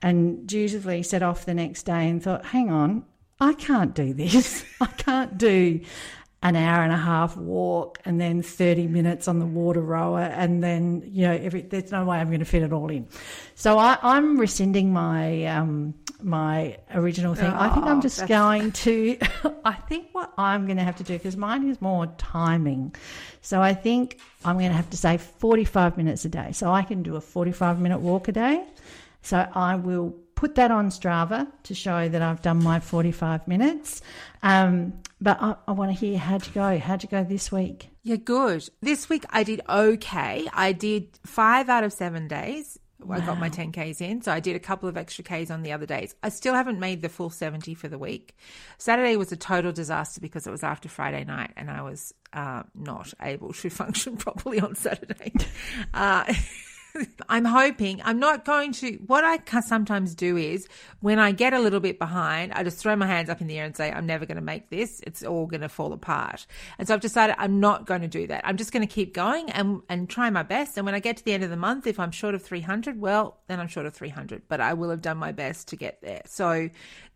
and 0.02 0.48
dutifully 0.48 1.04
set 1.04 1.22
off 1.22 1.46
the 1.46 1.54
next 1.54 1.84
day 1.84 2.08
and 2.08 2.24
thought, 2.24 2.46
hang 2.46 2.70
on, 2.72 3.04
I 3.42 3.54
can't 3.54 3.94
do 3.94 4.13
this. 4.13 4.63
I 4.82 4.86
can't 4.86 5.38
do 5.38 5.82
an 6.41 6.56
hour 6.56 6.84
and 6.84 6.93
a 6.93 6.97
half 6.97 7.36
walk 7.36 7.99
and 8.06 8.19
then 8.21 8.41
30 8.41 8.88
minutes 8.88 9.28
on 9.28 9.39
the 9.39 9.45
water 9.45 9.82
rower 9.82 10.21
and 10.21 10.63
then 10.63 11.04
you 11.06 11.23
know 11.28 11.34
every 11.34 11.62
there's 11.63 11.91
no 11.91 12.06
way 12.06 12.17
i'm 12.17 12.28
going 12.28 12.39
to 12.39 12.45
fit 12.45 12.63
it 12.63 12.71
all 12.71 12.89
in. 12.89 13.06
So 13.56 13.78
I, 13.78 13.97
i'm 14.02 14.39
rescinding 14.39 14.93
my 14.93 15.45
um 15.47 15.93
my 16.21 16.78
original 16.93 17.34
thing. 17.36 17.52
I 17.52 17.69
think 17.73 17.86
i'm 17.86 17.99
Oh, 17.99 18.02
just 18.02 18.19
that's- 18.19 18.30
going 18.39 18.71
to 18.71 19.17
i 19.65 19.73
think 19.73 20.08
what 20.13 20.32
i'm 20.38 20.65
going 20.65 20.78
to 20.78 20.84
have 20.84 20.95
to 20.97 21.04
do 21.04 21.13
because 21.13 21.36
mine 21.36 21.67
is 21.69 21.82
more 21.82 22.08
timing. 22.17 22.95
So 23.41 23.62
i 23.62 23.73
think 23.73 24.19
i'm 24.45 24.58
going 24.58 24.69
to 24.71 24.75
have 24.78 24.89
to 24.91 24.97
say 24.97 25.17
45 25.17 25.97
minutes 25.97 26.23
a 26.23 26.30
day. 26.30 26.52
So 26.54 26.71
i 26.71 26.84
can 26.84 27.04
do 27.04 27.17
a 27.17 27.21
45 27.21 27.82
minute 27.82 27.99
walk 27.99 28.30
a 28.30 28.32
day. 28.32 28.63
So 29.23 29.45
I 29.54 29.75
will 29.75 30.15
put 30.36 30.56
that 30.56 30.71
on 30.71 30.88
Strava 30.89 31.47
to 31.63 31.75
show 31.75 32.08
that 32.08 32.21
I've 32.21 32.41
done 32.41 32.63
my 32.63 32.80
45 32.80 33.45
minutes. 33.45 34.02
Um, 34.41 34.93
but 35.22 35.38
I, 35.42 35.56
I 35.68 35.72
want 35.72 35.92
to 35.92 35.98
hear 35.98 36.18
how'd 36.18 36.46
you 36.46 36.54
go? 36.54 36.78
How'd 36.80 37.04
you 37.04 37.10
go 37.10 37.24
this 37.24 37.52
week? 37.52 37.90
Yeah, 38.04 38.18
good. 38.18 38.70
This 38.82 39.10
week 39.10 39.26
I 39.30 39.44
did 39.44 39.62
okay. 39.68 40.48
I 40.54 40.72
did 40.72 41.20
five 41.26 41.70
out 41.70 41.84
of 41.84 41.94
seven 41.94 42.28
days. 42.28 42.80
I 43.10 43.22
got 43.22 43.40
my 43.40 43.50
10Ks 43.50 44.02
in. 44.02 44.22
So 44.22 44.32
I 44.32 44.40
did 44.40 44.56
a 44.56 44.60
couple 44.60 44.90
of 44.90 44.98
extra 44.98 45.24
Ks 45.24 45.50
on 45.50 45.64
the 45.64 45.72
other 45.72 45.86
days. 45.86 46.16
I 46.22 46.30
still 46.30 46.54
haven't 46.54 46.80
made 46.80 47.02
the 47.02 47.10
full 47.10 47.30
70 47.30 47.74
for 47.76 47.88
the 47.88 47.98
week. 47.98 48.36
Saturday 48.78 49.16
was 49.16 49.32
a 49.32 49.38
total 49.38 49.72
disaster 49.72 50.20
because 50.20 50.46
it 50.46 50.52
was 50.52 50.64
after 50.64 50.90
Friday 50.90 51.24
night 51.24 51.52
and 51.56 51.72
I 51.72 51.82
was 51.82 52.14
uh, 52.34 52.64
not 52.76 53.14
able 53.22 53.54
to 53.54 53.70
function 53.70 54.18
properly 54.18 54.60
on 54.60 54.76
Saturday. 54.76 55.34
Uh, 55.94 56.34
I'm 57.30 57.45
hoping 57.45 58.02
I'm 58.04 58.19
not 58.19 58.45
going 58.45 58.71
to. 58.73 58.93
What 59.08 59.23
I 59.23 59.39
sometimes 59.62 60.15
do 60.15 60.38
is 60.38 60.67
when 61.02 61.19
I 61.19 61.32
get 61.32 61.54
a 61.54 61.60
little 61.60 61.80
bit 61.80 61.99
behind, 61.99 62.54
I 62.54 62.63
just 62.63 62.78
throw 62.78 62.95
my 62.95 63.08
hands 63.08 63.30
up 63.30 63.41
in 63.41 63.47
the 63.47 63.58
air 63.60 63.65
and 63.65 63.75
say, 63.75 63.91
I'm 63.91 64.06
never 64.06 64.25
going 64.25 64.38
to 64.38 64.43
make 64.43 64.69
this. 64.69 65.02
It's 65.06 65.23
all 65.23 65.45
going 65.45 65.62
to 65.62 65.69
fall 65.69 65.93
apart. 65.93 66.45
And 66.78 66.88
so 66.88 66.93
I've 66.93 67.02
decided 67.02 67.36
I'm 67.38 67.60
not 67.60 67.86
going 67.86 68.02
to 68.02 68.08
do 68.08 68.28
that. 68.28 68.41
I'm 68.45 68.58
just 68.58 68.71
going 68.71 68.88
to 68.88 68.93
keep 68.93 69.13
going 69.13 69.49
and, 69.52 69.82
and 69.89 70.10
try 70.10 70.30
my 70.30 70.43
best. 70.43 70.78
And 70.78 70.86
when 70.86 70.95
I 70.95 70.99
get 70.99 71.17
to 71.17 71.25
the 71.25 71.34
end 71.34 71.43
of 71.43 71.49
the 71.49 71.58
month, 71.58 71.88
if 71.88 71.99
I'm 71.99 72.12
short 72.12 72.36
of 72.36 72.43
300, 72.43 72.99
well, 72.99 73.39
then 73.47 73.60
I'm 73.60 73.67
short 73.67 73.86
of 73.86 73.93
300, 73.93 74.43
but 74.47 74.62
I 74.62 74.73
will 74.73 74.89
have 74.89 75.02
done 75.02 75.17
my 75.17 75.32
best 75.32 75.67
to 75.69 75.75
get 75.75 76.02
there. 76.02 76.21
So 76.25 76.69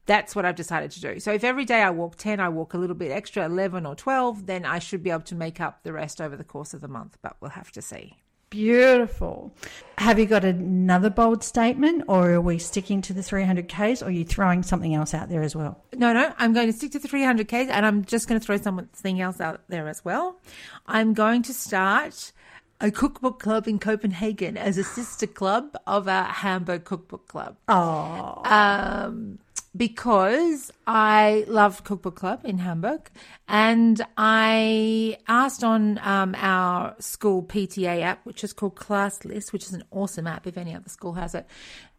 that's 0.05 0.35
what 0.35 0.45
I've 0.45 0.55
decided 0.55 0.91
to 0.91 1.01
do. 1.01 1.19
So 1.19 1.31
if 1.31 1.43
every 1.43 1.65
day 1.65 1.81
I 1.81 1.89
walk 1.89 2.17
10, 2.17 2.39
I 2.39 2.49
walk 2.49 2.73
a 2.73 2.77
little 2.77 2.95
bit 2.95 3.11
extra, 3.11 3.45
11 3.45 3.85
or 3.85 3.95
12, 3.95 4.45
then 4.45 4.65
I 4.65 4.79
should 4.79 5.01
be 5.01 5.09
able 5.09 5.21
to 5.21 5.35
make 5.35 5.61
up 5.61 5.83
the 5.83 5.93
rest 5.93 6.19
over 6.19 6.35
the 6.35 6.43
course 6.43 6.73
of 6.73 6.81
the 6.81 6.87
month, 6.87 7.17
but 7.21 7.37
we'll 7.39 7.51
have 7.51 7.71
to 7.71 7.81
see. 7.81 8.17
Beautiful. 8.53 9.51
Have 9.97 10.19
you 10.19 10.27
got 10.27 10.45
another 10.45 11.09
bold 11.09 11.43
statement, 11.43 12.03
or 12.07 12.33
are 12.33 12.41
we 12.41 12.59
sticking 12.59 13.01
to 13.01 13.11
the 13.11 13.21
300Ks, 13.21 14.03
or 14.03 14.05
are 14.05 14.11
you 14.11 14.23
throwing 14.23 14.61
something 14.61 14.93
else 14.93 15.15
out 15.15 15.29
there 15.29 15.41
as 15.41 15.55
well? 15.55 15.83
No, 15.95 16.13
no, 16.13 16.31
I'm 16.37 16.53
going 16.53 16.67
to 16.67 16.73
stick 16.73 16.91
to 16.91 16.99
the 16.99 17.07
300Ks 17.07 17.69
and 17.69 17.83
I'm 17.83 18.05
just 18.05 18.27
going 18.27 18.39
to 18.39 18.45
throw 18.45 18.57
something 18.57 19.19
else 19.19 19.41
out 19.41 19.61
there 19.69 19.87
as 19.87 20.05
well. 20.05 20.39
I'm 20.85 21.15
going 21.15 21.41
to 21.43 21.53
start 21.53 22.31
a 22.79 22.91
cookbook 22.91 23.39
club 23.39 23.67
in 23.67 23.79
Copenhagen 23.79 24.55
as 24.55 24.77
a 24.77 24.83
sister 24.83 25.25
club 25.25 25.75
of 25.87 26.07
our 26.07 26.25
Hamburg 26.25 26.83
cookbook 26.83 27.27
club. 27.27 27.57
Oh, 27.67 28.41
Um, 28.45 29.39
because 29.75 30.71
I 30.85 31.45
love 31.47 31.83
Cookbook 31.83 32.15
Club 32.15 32.41
in 32.43 32.59
Hamburg, 32.59 33.09
and 33.47 34.01
I 34.17 35.17
asked 35.27 35.63
on 35.63 35.99
um, 36.03 36.35
our 36.37 36.95
school 36.99 37.43
PTA 37.43 38.01
app, 38.01 38.25
which 38.25 38.43
is 38.43 38.53
called 38.53 38.75
Class 38.75 39.25
List, 39.25 39.51
which 39.51 39.63
is 39.63 39.73
an 39.73 39.83
awesome 39.91 40.27
app 40.27 40.45
if 40.45 40.57
any 40.57 40.75
other 40.75 40.89
school 40.89 41.13
has 41.13 41.33
it. 41.33 41.47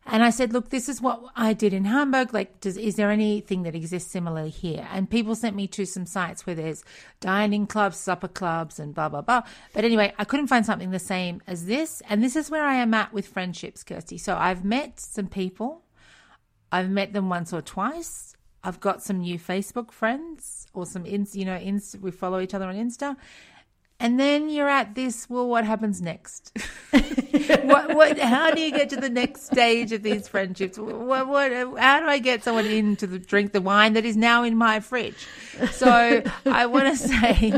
And 0.07 0.23
I 0.23 0.31
said, 0.31 0.53
look, 0.53 0.69
this 0.69 0.89
is 0.89 1.01
what 1.01 1.23
I 1.35 1.55
did 1.55 1.73
in 1.73 1.87
Hamburg. 1.87 2.35
Like, 2.35 2.61
does, 2.61 2.77
is 2.77 2.97
there 2.97 3.11
anything 3.11 3.63
that 3.63 3.75
exists 3.75 4.11
similarly 4.11 4.51
here? 4.51 4.87
And 4.93 5.09
people 5.09 5.35
sent 5.35 5.57
me 5.57 5.67
to 5.69 5.87
some 5.87 6.05
sites 6.05 6.45
where 6.45 6.55
there's 6.55 6.85
dining 7.21 7.67
clubs, 7.67 7.97
supper 7.97 8.29
clubs, 8.29 8.79
and 8.79 8.95
blah, 8.95 9.09
blah, 9.09 9.23
blah. 9.23 9.43
But 9.73 9.85
anyway, 9.85 10.13
I 10.19 10.25
couldn't 10.25 10.49
find 10.49 10.67
something 10.67 10.91
the 10.91 10.99
same 10.99 11.41
as 11.47 11.65
this. 11.65 12.03
And 12.09 12.23
this 12.23 12.37
is 12.37 12.51
where 12.51 12.65
I 12.65 12.75
am 12.75 12.93
at 12.93 13.15
with 13.15 13.27
friendships, 13.27 13.83
Kirsty. 13.83 14.19
So 14.19 14.37
I've 14.37 14.63
met 14.63 15.01
some 15.01 15.27
people. 15.27 15.84
I've 16.75 16.91
met 16.91 17.13
them 17.13 17.29
once 17.29 17.53
or 17.53 17.63
twice. 17.63 18.35
I've 18.65 18.81
got 18.81 19.01
some 19.01 19.19
new 19.21 19.39
Facebook 19.39 19.93
friends 19.93 20.67
or 20.75 20.87
some, 20.87 21.07
ins, 21.07 21.37
you 21.37 21.45
know, 21.45 21.57
ins, 21.57 21.97
we 22.01 22.11
follow 22.11 22.41
each 22.41 22.53
other 22.53 22.67
on 22.67 22.75
Insta. 22.75 23.17
And 24.01 24.19
then 24.19 24.49
you're 24.49 24.69
at 24.69 24.97
this, 24.97 25.31
well, 25.31 25.49
what 25.49 25.65
happens 25.65 26.03
next? 26.03 26.51
what, 26.91 27.95
what, 27.95 28.19
how 28.19 28.51
do 28.51 28.61
you 28.61 28.73
get 28.73 28.91
to 28.91 28.97
the 28.97 29.09
next 29.09 29.47
stage 29.47 29.93
of 29.93 30.03
these 30.03 30.27
friendships? 30.27 30.77
What, 30.77 31.29
what, 31.29 31.53
how 31.79 32.01
do 32.01 32.07
I 32.07 32.19
get 32.19 32.43
someone 32.43 32.67
in 32.67 32.97
to 32.97 33.07
the, 33.07 33.21
drink 33.21 33.53
the 33.53 33.61
wine 33.61 33.93
that 33.93 34.05
is 34.05 34.17
now 34.17 34.43
in 34.43 34.57
my 34.57 34.81
fridge? 34.81 35.29
So 35.71 36.25
I 36.45 36.67
want 36.67 36.89
to 36.89 36.97
say 37.09 37.53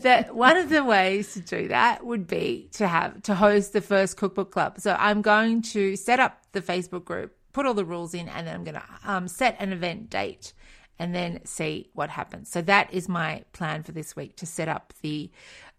that 0.00 0.34
one 0.34 0.56
of 0.56 0.70
the 0.70 0.82
ways 0.82 1.34
to 1.34 1.40
do 1.40 1.68
that 1.68 2.06
would 2.06 2.26
be 2.26 2.70
to 2.72 2.88
have, 2.88 3.22
to 3.24 3.34
host 3.34 3.74
the 3.74 3.82
first 3.82 4.16
cookbook 4.16 4.52
club. 4.52 4.80
So 4.80 4.96
I'm 4.98 5.20
going 5.20 5.60
to 5.74 5.96
set 5.96 6.18
up 6.18 6.40
the 6.52 6.62
Facebook 6.62 7.04
group, 7.04 7.36
put 7.54 7.64
all 7.64 7.72
the 7.72 7.84
rules 7.86 8.12
in, 8.12 8.28
and 8.28 8.46
then 8.46 8.54
I'm 8.54 8.64
going 8.64 8.74
to 8.74 8.84
um, 9.06 9.26
set 9.28 9.56
an 9.58 9.72
event 9.72 10.10
date 10.10 10.52
and 10.98 11.14
then 11.14 11.40
see 11.44 11.88
what 11.94 12.10
happens. 12.10 12.50
So 12.50 12.60
that 12.62 12.92
is 12.92 13.08
my 13.08 13.44
plan 13.52 13.82
for 13.82 13.92
this 13.92 14.14
week 14.14 14.36
to 14.36 14.46
set 14.46 14.68
up 14.68 14.92
the 15.00 15.30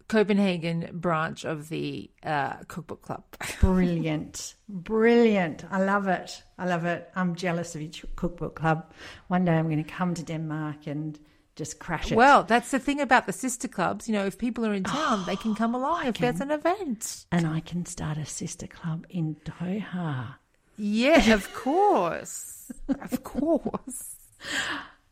Copenhagen 0.08 0.88
branch 0.92 1.44
of 1.44 1.68
the 1.68 2.10
uh, 2.22 2.56
cookbook 2.68 3.02
club. 3.02 3.24
brilliant. 3.60 4.54
Brilliant. 4.68 5.64
I 5.70 5.82
love 5.82 6.06
it. 6.08 6.42
I 6.58 6.66
love 6.66 6.84
it. 6.84 7.08
I'm 7.14 7.34
jealous 7.34 7.74
of 7.74 7.82
your 7.82 7.90
cookbook 8.14 8.56
club. 8.56 8.92
One 9.28 9.44
day 9.44 9.52
I'm 9.52 9.66
going 9.66 9.82
to 9.82 9.90
come 9.90 10.14
to 10.14 10.22
Denmark 10.22 10.86
and 10.86 11.18
just 11.56 11.78
crash 11.78 12.12
it. 12.12 12.16
Well, 12.16 12.44
that's 12.44 12.70
the 12.70 12.78
thing 12.78 13.00
about 13.00 13.26
the 13.26 13.32
sister 13.32 13.66
clubs. 13.66 14.06
You 14.08 14.14
know, 14.14 14.26
if 14.26 14.38
people 14.38 14.64
are 14.66 14.74
in 14.74 14.84
town, 14.98 15.24
they 15.26 15.36
can 15.36 15.54
come 15.54 15.74
along 15.74 16.06
if 16.06 16.18
there's 16.18 16.40
an 16.40 16.50
event. 16.50 17.26
and 17.32 17.46
I 17.46 17.60
can 17.60 17.84
start 17.86 18.18
a 18.18 18.26
sister 18.26 18.66
club 18.66 19.06
in 19.08 19.36
Doha. 19.44 20.34
Yeah, 20.76 21.32
of 21.32 21.52
course. 21.54 22.70
of 22.88 23.22
course. 23.24 24.16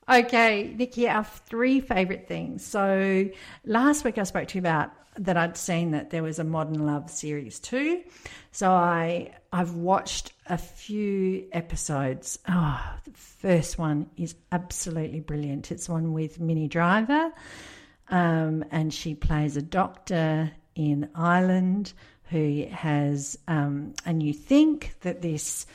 Okay, 0.08 0.74
Nikki, 0.76 1.08
our 1.08 1.24
three 1.24 1.80
favourite 1.80 2.28
things. 2.28 2.64
So 2.64 3.28
last 3.64 4.04
week 4.04 4.18
I 4.18 4.24
spoke 4.24 4.48
to 4.48 4.58
you 4.58 4.60
about 4.60 4.90
that 5.16 5.36
I'd 5.36 5.56
seen 5.56 5.92
that 5.92 6.10
there 6.10 6.22
was 6.22 6.38
a 6.38 6.44
Modern 6.44 6.84
Love 6.84 7.08
series 7.10 7.58
too. 7.60 8.02
So 8.52 8.70
I 8.70 9.32
I've 9.52 9.74
watched 9.74 10.32
a 10.46 10.58
few 10.58 11.46
episodes. 11.52 12.38
Oh, 12.48 12.96
the 13.04 13.12
first 13.12 13.78
one 13.78 14.10
is 14.16 14.34
absolutely 14.52 15.20
brilliant. 15.20 15.70
It's 15.70 15.88
one 15.88 16.12
with 16.12 16.40
Minnie 16.40 16.68
Driver, 16.68 17.32
um, 18.08 18.64
and 18.70 18.92
she 18.92 19.14
plays 19.14 19.56
a 19.56 19.62
doctor 19.62 20.50
in 20.74 21.08
Ireland 21.14 21.92
who 22.30 22.66
has 22.70 23.38
um, 23.48 23.94
and 24.04 24.22
you 24.22 24.32
think 24.32 24.94
that 25.00 25.22
this 25.22 25.66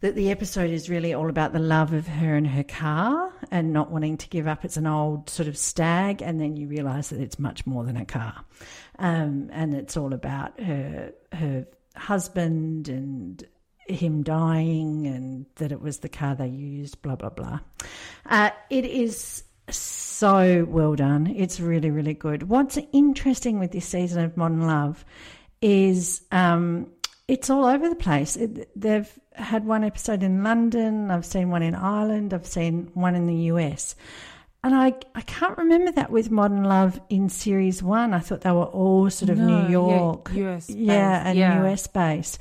that 0.00 0.14
the 0.14 0.30
episode 0.30 0.70
is 0.70 0.90
really 0.90 1.14
all 1.14 1.30
about 1.30 1.52
the 1.52 1.58
love 1.58 1.92
of 1.92 2.06
her 2.06 2.36
and 2.36 2.46
her 2.46 2.62
car 2.62 3.32
and 3.50 3.72
not 3.72 3.90
wanting 3.90 4.16
to 4.18 4.28
give 4.28 4.46
up. 4.46 4.64
It's 4.64 4.76
an 4.76 4.86
old 4.86 5.30
sort 5.30 5.48
of 5.48 5.56
stag, 5.56 6.20
and 6.20 6.38
then 6.40 6.56
you 6.56 6.68
realise 6.68 7.08
that 7.08 7.20
it's 7.20 7.38
much 7.38 7.66
more 7.66 7.84
than 7.84 7.96
a 7.96 8.04
car, 8.04 8.44
um, 8.98 9.48
and 9.52 9.74
it's 9.74 9.96
all 9.96 10.12
about 10.12 10.60
her 10.60 11.12
her 11.32 11.66
husband 11.96 12.88
and 12.88 13.42
him 13.88 14.22
dying, 14.22 15.06
and 15.06 15.46
that 15.56 15.72
it 15.72 15.80
was 15.80 15.98
the 15.98 16.08
car 16.08 16.34
they 16.34 16.48
used. 16.48 17.00
Blah 17.02 17.16
blah 17.16 17.30
blah. 17.30 17.60
Uh, 18.26 18.50
it 18.68 18.84
is 18.84 19.44
so 19.70 20.66
well 20.68 20.94
done. 20.94 21.26
It's 21.26 21.58
really 21.58 21.90
really 21.90 22.14
good. 22.14 22.50
What's 22.50 22.78
interesting 22.92 23.58
with 23.58 23.72
this 23.72 23.86
season 23.86 24.22
of 24.22 24.36
Modern 24.36 24.66
Love 24.66 25.04
is. 25.60 26.22
Um, 26.30 26.88
it's 27.28 27.50
all 27.50 27.64
over 27.66 27.88
the 27.88 27.96
place. 27.96 28.36
It, 28.36 28.68
they've 28.80 29.10
had 29.32 29.64
one 29.64 29.82
episode 29.82 30.22
in 30.22 30.44
London. 30.44 31.10
I've 31.10 31.26
seen 31.26 31.50
one 31.50 31.62
in 31.62 31.74
Ireland. 31.74 32.32
I've 32.32 32.46
seen 32.46 32.90
one 32.94 33.16
in 33.16 33.26
the 33.26 33.34
US. 33.52 33.96
And 34.62 34.74
I, 34.74 34.94
I 35.14 35.20
can't 35.22 35.58
remember 35.58 35.90
that 35.92 36.10
with 36.10 36.30
Modern 36.30 36.64
Love 36.64 37.00
in 37.08 37.28
series 37.28 37.82
one. 37.82 38.14
I 38.14 38.20
thought 38.20 38.42
they 38.42 38.50
were 38.52 38.64
all 38.64 39.10
sort 39.10 39.30
of 39.30 39.38
No, 39.38 39.46
New 39.46 39.62
yeah, 39.64 39.68
York. 39.70 40.30
US 40.34 40.70
Yeah, 40.70 41.28
and 41.28 41.38
yeah. 41.38 41.64
US 41.64 41.86
based. 41.88 42.38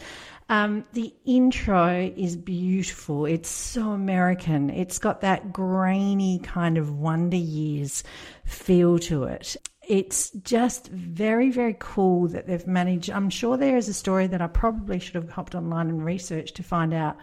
Um, 0.47 0.85
the 0.93 1.13
intro 1.25 2.11
is 2.15 2.35
beautiful. 2.35 3.25
It's 3.25 3.49
so 3.49 3.91
American. 3.91 4.69
It's 4.69 4.99
got 4.99 5.21
that 5.21 5.51
grainy 5.51 6.39
kind 6.39 6.77
of 6.77 6.99
Wonder 6.99 7.37
Years 7.37 8.03
feel 8.45 8.99
to 8.99 9.23
it. 9.23 9.57
It's 9.87 10.29
just 10.31 10.87
very, 10.89 11.49
very 11.51 11.75
cool 11.79 12.27
that 12.29 12.47
they've 12.47 12.65
managed. 12.67 13.09
I'm 13.09 13.29
sure 13.29 13.57
there 13.57 13.77
is 13.77 13.89
a 13.89 13.93
story 13.93 14.27
that 14.27 14.41
I 14.41 14.47
probably 14.47 14.99
should 14.99 15.15
have 15.15 15.29
hopped 15.29 15.55
online 15.55 15.89
and 15.89 16.05
researched 16.05 16.55
to 16.55 16.63
find 16.63 16.93
out 16.93 17.17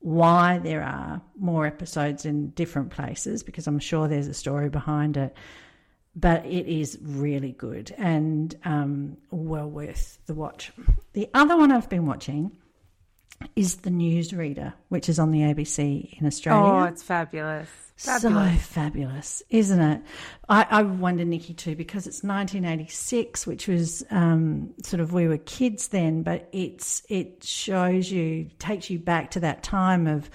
why 0.00 0.58
there 0.58 0.82
are 0.82 1.20
more 1.38 1.66
episodes 1.66 2.24
in 2.24 2.50
different 2.50 2.90
places 2.90 3.42
because 3.42 3.66
I'm 3.66 3.78
sure 3.78 4.08
there's 4.08 4.28
a 4.28 4.34
story 4.34 4.68
behind 4.68 5.16
it. 5.16 5.36
But 6.16 6.44
it 6.46 6.66
is 6.66 6.98
really 7.00 7.52
good 7.52 7.94
and 7.96 8.56
um, 8.64 9.16
well 9.30 9.70
worth 9.70 10.18
the 10.26 10.34
watch. 10.34 10.72
The 11.12 11.28
other 11.34 11.56
one 11.56 11.70
I've 11.70 11.88
been 11.88 12.06
watching 12.06 12.50
is 13.56 13.76
The 13.76 13.90
Newsreader, 13.90 14.72
which 14.88 15.08
is 15.08 15.18
on 15.18 15.30
the 15.30 15.40
ABC 15.40 16.18
in 16.20 16.26
Australia. 16.26 16.72
Oh, 16.72 16.84
it's 16.84 17.02
fabulous. 17.02 17.68
Fabulous. 17.96 18.54
So 18.54 18.58
fabulous, 18.60 19.42
isn't 19.50 19.80
it? 19.80 20.02
I, 20.48 20.66
I 20.70 20.82
wonder, 20.82 21.24
Nikki, 21.24 21.52
too, 21.52 21.76
because 21.76 22.06
it's 22.06 22.22
1986, 22.22 23.46
which 23.46 23.68
was 23.68 24.02
um, 24.10 24.72
sort 24.82 25.00
of 25.00 25.12
we 25.12 25.28
were 25.28 25.36
kids 25.36 25.88
then, 25.88 26.22
but 26.22 26.48
it's 26.52 27.02
it 27.10 27.44
shows 27.44 28.10
you, 28.10 28.48
takes 28.58 28.88
you 28.88 28.98
back 28.98 29.32
to 29.32 29.40
that 29.40 29.62
time 29.62 30.06
of 30.06 30.30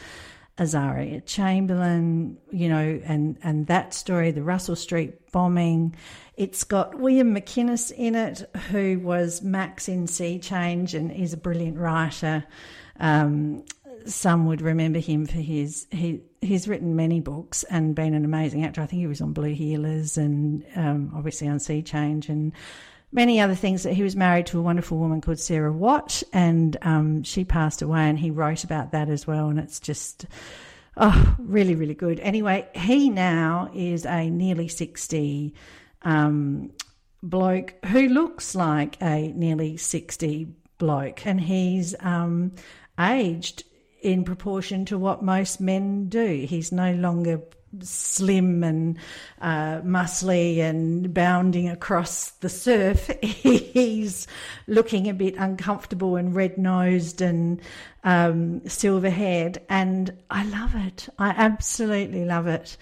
Azaria 0.60 1.26
Chamberlain, 1.26 2.38
you 2.52 2.70
know, 2.70 3.02
and 3.04 3.38
and 3.44 3.68
that 3.68 3.96
story, 3.96 4.30
the 4.32 4.44
Russell 4.44 4.76
Street 4.76 5.32
bombing. 5.32 5.96
It's 6.38 6.64
got 6.64 6.96
William 6.96 7.34
McInnes 7.36 7.92
in 7.92 8.14
it, 8.14 8.48
who 8.70 9.00
was 9.00 9.42
Max 9.42 9.90
in 9.90 10.06
Sea 10.08 10.38
Change 10.38 10.94
and 10.94 11.12
is 11.12 11.34
a 11.34 11.38
brilliant 11.38 11.78
writer. 11.78 12.46
Um, 13.00 13.64
some 14.06 14.46
would 14.48 14.62
remember 14.62 15.00
him 15.00 15.26
for 15.26 15.40
his 15.40 15.88
he 15.92 16.22
he's 16.42 16.68
written 16.68 16.96
many 16.96 17.20
books 17.20 17.64
and 17.64 17.96
been 17.96 18.14
an 18.14 18.26
amazing 18.26 18.64
actor. 18.64 18.82
I 18.82 18.86
think 18.86 19.00
he 19.00 19.08
was 19.08 19.22
on 19.22 19.34
Blue 19.34 19.54
Heelers 19.54 20.18
and 20.18 20.64
um, 20.76 21.12
obviously 21.16 21.48
on 21.48 21.60
Sea 21.60 21.82
Change 21.82 22.30
and 22.30 22.54
many 23.12 23.40
other 23.40 23.56
things. 23.56 23.84
That 23.84 23.94
he 23.94 24.04
was 24.04 24.16
married 24.16 24.46
to 24.48 24.60
a 24.60 24.62
wonderful 24.62 24.98
woman 24.98 25.22
called 25.22 25.40
Sarah 25.40 25.74
Watt, 25.74 26.22
and 26.34 26.78
um, 26.82 27.24
she 27.24 27.44
passed 27.44 27.82
away, 27.82 28.08
and 28.10 28.20
he 28.20 28.32
wrote 28.32 28.64
about 28.64 28.92
that 28.92 29.10
as 29.10 29.26
well. 29.26 29.50
And 29.50 29.60
it's 29.60 29.80
just 29.80 30.26
oh, 30.98 31.36
really, 31.40 31.76
really 31.76 31.96
good. 31.96 32.20
Anyway, 32.20 32.68
he 32.76 33.10
now 33.10 33.72
is 33.74 34.06
a 34.06 34.30
nearly 34.30 34.68
sixty. 34.68 35.54
Um, 36.04 36.72
bloke 37.24 37.74
who 37.86 38.08
looks 38.08 38.54
like 38.54 39.02
a 39.02 39.32
nearly 39.36 39.78
60 39.78 40.48
bloke 40.78 41.26
and 41.26 41.40
he's 41.40 41.96
um, 42.02 42.54
aged 43.00 43.64
in 44.02 44.24
proportion 44.24 44.86
to 44.86 44.98
what 44.98 45.24
most 45.24 45.60
men 45.60 46.08
do. 46.10 46.46
He's 46.48 46.72
no 46.72 46.94
longer 46.94 47.42
slim 47.82 48.64
and 48.64 48.98
uh, 49.42 49.82
muscly 49.82 50.60
and 50.60 51.14
bounding 51.14 51.70
across 51.70 52.32
the 52.32 52.50
surf. 52.50 53.10
He's 53.22 54.28
looking 54.68 55.10
a 55.10 55.14
bit 55.14 55.36
uncomfortable 55.38 56.16
and 56.16 56.36
red 56.36 56.58
nosed 56.58 57.22
and 57.22 57.62
um, 58.04 58.68
silver 58.68 59.10
haired. 59.10 59.60
And 59.70 60.16
I 60.30 60.46
love 60.46 60.76
it. 60.76 61.10
I 61.20 61.30
absolutely 61.30 62.26
love 62.26 62.48
it. 62.48 62.78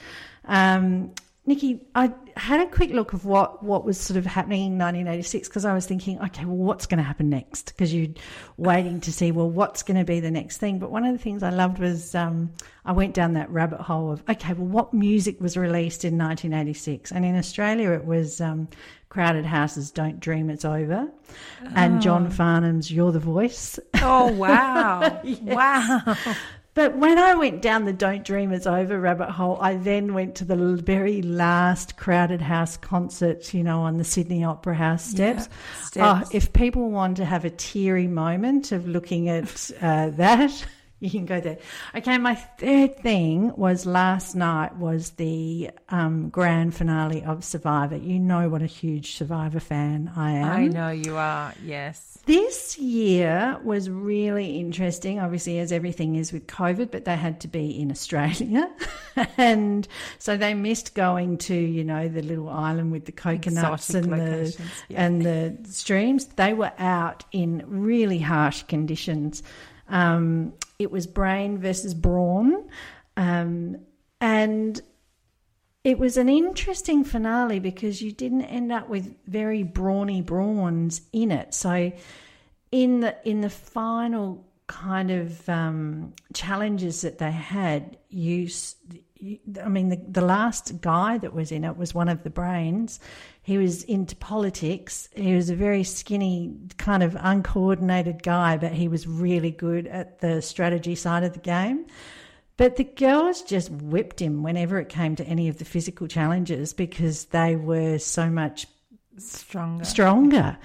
Um, 0.45 1.13
Nikki, 1.45 1.81
I 1.93 2.13
had 2.37 2.61
a 2.61 2.67
quick 2.67 2.91
look 2.91 3.11
of 3.11 3.25
what, 3.25 3.61
what 3.63 3.83
was 3.83 3.99
sort 3.99 4.15
of 4.15 4.25
happening 4.25 4.61
in 4.61 4.77
1986 4.77 5.49
because 5.49 5.65
I 5.65 5.73
was 5.73 5.85
thinking, 5.85 6.17
okay, 6.21 6.45
well, 6.45 6.55
what's 6.55 6.85
going 6.85 6.99
to 6.99 7.03
happen 7.03 7.29
next? 7.29 7.73
Because 7.73 7.93
you're 7.93 8.13
waiting 8.55 9.01
to 9.01 9.11
see, 9.11 9.33
well, 9.33 9.49
what's 9.49 9.83
going 9.83 9.97
to 9.97 10.05
be 10.05 10.21
the 10.21 10.31
next 10.31 10.57
thing. 10.57 10.79
But 10.79 10.89
one 10.89 11.03
of 11.03 11.11
the 11.11 11.21
things 11.21 11.43
I 11.43 11.49
loved 11.49 11.79
was 11.79 12.15
um, 12.15 12.53
I 12.85 12.93
went 12.93 13.13
down 13.13 13.33
that 13.33 13.49
rabbit 13.49 13.81
hole 13.81 14.13
of, 14.13 14.23
okay, 14.29 14.53
well, 14.53 14.67
what 14.67 14.93
music 14.93 15.41
was 15.41 15.57
released 15.57 16.05
in 16.05 16.17
1986? 16.17 17.11
And 17.11 17.25
in 17.25 17.35
Australia, 17.37 17.91
it 17.91 18.05
was 18.05 18.39
um, 18.39 18.69
Crowded 19.09 19.45
House's, 19.45 19.91
Don't 19.91 20.21
Dream 20.21 20.49
It's 20.49 20.63
Over, 20.63 21.09
oh. 21.09 21.69
and 21.75 22.01
John 22.01 22.31
Farnham's 22.31 22.89
You're 22.89 23.11
the 23.11 23.19
Voice. 23.19 23.79
Oh, 23.95 24.31
wow. 24.31 25.19
yes. 25.25 25.39
Wow. 25.41 26.17
But 26.75 26.97
when 26.97 27.19
I 27.19 27.35
went 27.35 27.61
down 27.61 27.85
the 27.85 27.93
Don't 27.93 28.25
Dream 28.25 28.51
It's 28.51 28.65
Over 28.65 28.99
rabbit 28.99 29.29
hole, 29.29 29.59
I 29.61 29.75
then 29.75 30.15
went 30.15 30.35
to 30.35 30.45
the 30.45 30.75
very 30.75 31.21
last 31.21 31.97
Crowded 31.97 32.41
House 32.41 32.77
concert, 32.77 33.53
you 33.53 33.63
know, 33.63 33.81
on 33.81 33.97
the 33.97 34.03
Sydney 34.03 34.43
Opera 34.43 34.73
House 34.73 35.05
steps. 35.05 35.49
Yeah, 35.49 35.83
steps. 35.83 36.29
Oh, 36.31 36.35
if 36.35 36.51
people 36.51 36.89
want 36.89 37.17
to 37.17 37.25
have 37.25 37.45
a 37.45 37.51
teary 37.51 38.07
moment 38.07 38.71
of 38.71 38.87
looking 38.87 39.29
at 39.29 39.71
uh, 39.81 40.09
that, 40.11 40.65
you 41.03 41.09
can 41.09 41.25
go 41.25 41.41
there. 41.41 41.57
Okay, 41.93 42.17
my 42.17 42.35
third 42.35 42.97
thing 42.97 43.53
was 43.57 43.85
last 43.85 44.35
night 44.35 44.77
was 44.77 45.11
the 45.11 45.69
um, 45.89 46.29
grand 46.29 46.73
finale 46.73 47.21
of 47.23 47.43
Survivor. 47.43 47.97
You 47.97 48.19
know 48.19 48.47
what 48.47 48.61
a 48.61 48.67
huge 48.67 49.17
Survivor 49.17 49.59
fan 49.59 50.11
I 50.15 50.31
am. 50.31 50.49
I 50.49 50.67
know 50.67 50.89
you 50.91 51.17
are, 51.17 51.53
yes. 51.61 52.19
This 52.25 52.77
year 52.77 53.59
was 53.65 53.89
really 53.89 54.57
interesting, 54.57 55.19
obviously, 55.19 55.59
as 55.59 55.73
everything 55.73 56.15
is 56.15 56.31
with 56.31 56.47
COVID, 56.47 56.89
but 56.89 57.03
they 57.03 57.17
had 57.17 57.41
to 57.41 57.49
be 57.49 57.77
in 57.77 57.91
Australia. 57.91 58.71
and 59.37 59.85
so 60.19 60.37
they 60.37 60.53
missed 60.53 60.95
going 60.95 61.37
to, 61.39 61.53
you 61.53 61.83
know, 61.83 62.07
the 62.07 62.21
little 62.21 62.47
island 62.47 62.93
with 62.93 63.03
the 63.03 63.11
coconuts 63.11 63.89
Exotic 63.89 64.09
and 64.09 64.21
the, 64.21 64.63
yeah. 64.87 65.05
and 65.05 65.21
the 65.21 65.57
streams. 65.69 66.27
They 66.27 66.53
were 66.53 66.71
out 66.79 67.25
in 67.33 67.61
really 67.67 68.19
harsh 68.19 68.63
conditions. 68.63 69.43
Um, 69.89 70.53
it 70.79 70.91
was 70.91 71.07
brain 71.07 71.57
versus 71.57 71.93
brawn. 71.93 72.69
Um, 73.17 73.77
and 74.19 74.81
it 75.83 75.99
was 75.99 76.17
an 76.17 76.29
interesting 76.29 77.03
finale 77.03 77.59
because 77.59 78.01
you 78.01 78.11
didn't 78.11 78.43
end 78.45 78.71
up 78.71 78.87
with 78.87 79.15
very 79.27 79.63
brawny 79.63 80.21
brawns 80.21 81.01
in 81.11 81.31
it. 81.31 81.53
So 81.53 81.91
in 82.71 83.01
the 83.01 83.15
in 83.27 83.41
the 83.41 83.49
final 83.49 84.45
kind 84.67 85.11
of 85.11 85.47
um, 85.49 86.13
challenges 86.33 87.01
that 87.01 87.17
they 87.17 87.31
had, 87.31 87.97
you, 88.09 88.47
I 89.63 89.69
mean, 89.69 89.89
the, 89.89 90.01
the 90.07 90.21
last 90.21 90.81
guy 90.81 91.17
that 91.19 91.33
was 91.33 91.51
in 91.51 91.63
it 91.63 91.77
was 91.77 91.93
one 91.93 92.09
of 92.09 92.23
the 92.23 92.29
brains. 92.29 92.99
He 93.41 93.57
was 93.57 93.83
into 93.83 94.15
politics. 94.15 95.07
He 95.15 95.35
was 95.35 95.49
a 95.49 95.55
very 95.55 95.83
skinny, 95.83 96.55
kind 96.77 97.03
of 97.03 97.15
uncoordinated 97.19 98.23
guy, 98.23 98.57
but 98.57 98.73
he 98.73 98.87
was 98.87 99.07
really 99.07 99.51
good 99.51 99.87
at 99.87 100.19
the 100.19 100.41
strategy 100.41 100.95
side 100.95 101.23
of 101.23 101.33
the 101.33 101.39
game. 101.39 101.85
But 102.57 102.75
the 102.75 102.83
girls 102.83 103.41
just 103.41 103.71
whipped 103.71 104.21
him 104.21 104.43
whenever 104.43 104.79
it 104.79 104.89
came 104.89 105.15
to 105.15 105.25
any 105.25 105.47
of 105.47 105.57
the 105.57 105.65
physical 105.65 106.07
challenges 106.07 106.73
because 106.73 107.25
they 107.25 107.55
were 107.55 107.97
so 107.97 108.29
much 108.29 108.67
stronger. 109.17 109.85
Stronger. 109.85 110.57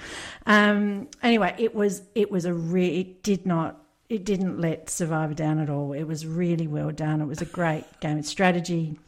Um, 0.46 1.08
anyway, 1.22 1.54
it 1.58 1.74
was 1.74 2.02
it 2.14 2.30
was 2.30 2.44
a 2.44 2.52
re- 2.52 3.00
it 3.00 3.22
did 3.22 3.46
not 3.46 3.82
it 4.08 4.24
didn't 4.24 4.60
let 4.60 4.88
Survivor 4.88 5.34
down 5.34 5.58
at 5.58 5.68
all. 5.68 5.92
It 5.92 6.04
was 6.04 6.26
really 6.26 6.66
well 6.66 6.90
done. 6.90 7.20
It 7.20 7.26
was 7.26 7.42
a 7.42 7.46
great 7.46 7.84
game 8.00 8.18
of 8.18 8.26
strategy. 8.26 8.98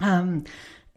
Um, 0.00 0.44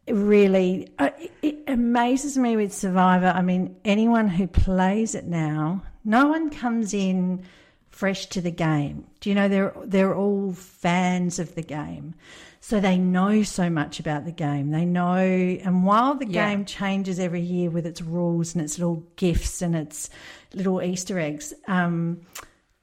it 0.06 0.14
really, 0.14 0.90
uh, 0.98 1.10
it 1.42 1.64
amazes 1.68 2.38
me 2.38 2.56
with 2.56 2.74
Survivor. 2.74 3.28
I 3.28 3.42
mean, 3.42 3.76
anyone 3.84 4.30
who 4.30 4.48
plays 4.48 5.14
it 5.14 5.26
now, 5.26 5.84
no 6.06 6.28
one 6.28 6.50
comes 6.50 6.94
in 6.94 7.44
fresh 7.90 8.28
to 8.28 8.42
the 8.42 8.52
game. 8.52 9.06
Do 9.20 9.30
you 9.30 9.36
know 9.36 9.50
they're 9.50 9.74
they're 9.84 10.16
all 10.16 10.54
fans 10.54 11.40
of 11.40 11.56
the 11.56 11.64
game. 11.64 12.14
So 12.60 12.80
they 12.80 12.98
know 12.98 13.44
so 13.44 13.70
much 13.70 14.00
about 14.00 14.26
the 14.26 14.32
game. 14.32 14.72
They 14.72 14.86
know 14.86 15.18
and 15.18 15.84
while 15.84 16.16
the 16.16 16.28
yeah. 16.28 16.50
game 16.50 16.66
changes 16.66 17.20
every 17.20 17.42
year 17.42 17.70
with 17.70 17.86
its 17.86 18.02
rules 18.02 18.54
and 18.54 18.64
its 18.64 18.78
little 18.78 19.04
gifts 19.16 19.62
and 19.62 19.76
its 19.76 20.10
little 20.54 20.82
Easter 20.82 21.20
eggs, 21.20 21.54
um, 21.68 22.22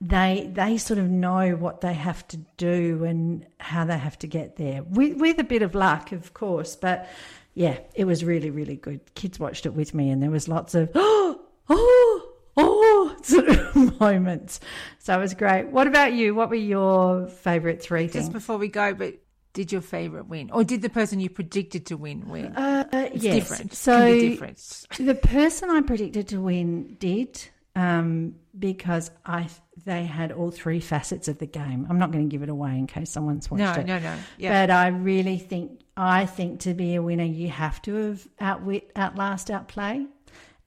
they 0.00 0.50
they 0.52 0.76
sort 0.76 0.98
of 0.98 1.08
know 1.08 1.56
what 1.56 1.80
they 1.80 1.94
have 1.94 2.26
to 2.28 2.36
do 2.56 3.04
and 3.04 3.46
how 3.58 3.84
they 3.84 3.98
have 3.98 4.18
to 4.20 4.26
get 4.26 4.56
there. 4.56 4.82
With 4.82 5.16
with 5.18 5.38
a 5.38 5.44
bit 5.44 5.62
of 5.62 5.74
luck, 5.74 6.12
of 6.12 6.34
course, 6.34 6.76
but 6.76 7.08
yeah, 7.54 7.78
it 7.94 8.04
was 8.04 8.24
really, 8.24 8.50
really 8.50 8.76
good. 8.76 9.14
Kids 9.14 9.38
watched 9.38 9.64
it 9.66 9.74
with 9.74 9.94
me 9.94 10.10
and 10.10 10.22
there 10.22 10.30
was 10.30 10.48
lots 10.48 10.74
of 10.74 10.90
oh, 10.94 11.40
oh 11.68 12.32
oh 12.56 13.16
sort 13.22 13.48
of 13.48 14.00
moments. 14.00 14.60
So 14.98 15.16
it 15.16 15.20
was 15.20 15.34
great. 15.34 15.68
What 15.68 15.86
about 15.86 16.12
you? 16.12 16.34
What 16.34 16.50
were 16.50 16.56
your 16.56 17.28
favourite 17.28 17.82
three 17.82 18.08
things? 18.08 18.24
Just 18.24 18.32
before 18.32 18.58
we 18.58 18.68
go, 18.68 18.94
but 18.94 19.14
did 19.52 19.70
your 19.70 19.80
favourite 19.80 20.26
win, 20.26 20.50
or 20.50 20.64
did 20.64 20.82
the 20.82 20.90
person 20.90 21.20
you 21.20 21.30
predicted 21.30 21.86
to 21.86 21.96
win 21.96 22.28
win? 22.28 22.46
Uh, 22.56 22.84
it's 22.92 23.22
yes. 23.22 23.34
different. 23.34 23.72
So 23.72 24.18
different. 24.18 24.86
the 24.98 25.14
person 25.14 25.70
I 25.70 25.80
predicted 25.80 26.28
to 26.28 26.40
win 26.40 26.96
did. 26.98 27.40
Um, 27.76 28.36
because 28.56 29.10
I 29.26 29.48
they 29.84 30.04
had 30.04 30.30
all 30.30 30.52
three 30.52 30.78
facets 30.78 31.26
of 31.26 31.38
the 31.38 31.46
game. 31.46 31.86
I'm 31.90 31.98
not 31.98 32.12
going 32.12 32.28
to 32.28 32.30
give 32.30 32.42
it 32.42 32.48
away 32.48 32.78
in 32.78 32.86
case 32.86 33.10
someone's 33.10 33.50
watched 33.50 33.62
no, 33.62 33.72
it. 33.72 33.86
No, 33.86 33.98
no, 33.98 34.14
no. 34.14 34.18
Yeah. 34.38 34.66
But 34.66 34.72
I 34.72 34.88
really 34.88 35.38
think 35.38 35.80
I 35.96 36.26
think 36.26 36.60
to 36.60 36.74
be 36.74 36.94
a 36.94 37.02
winner, 37.02 37.24
you 37.24 37.48
have 37.48 37.82
to 37.82 37.94
have 37.94 38.28
outwit, 38.40 38.92
outlast, 38.94 39.50
outplay 39.50 40.06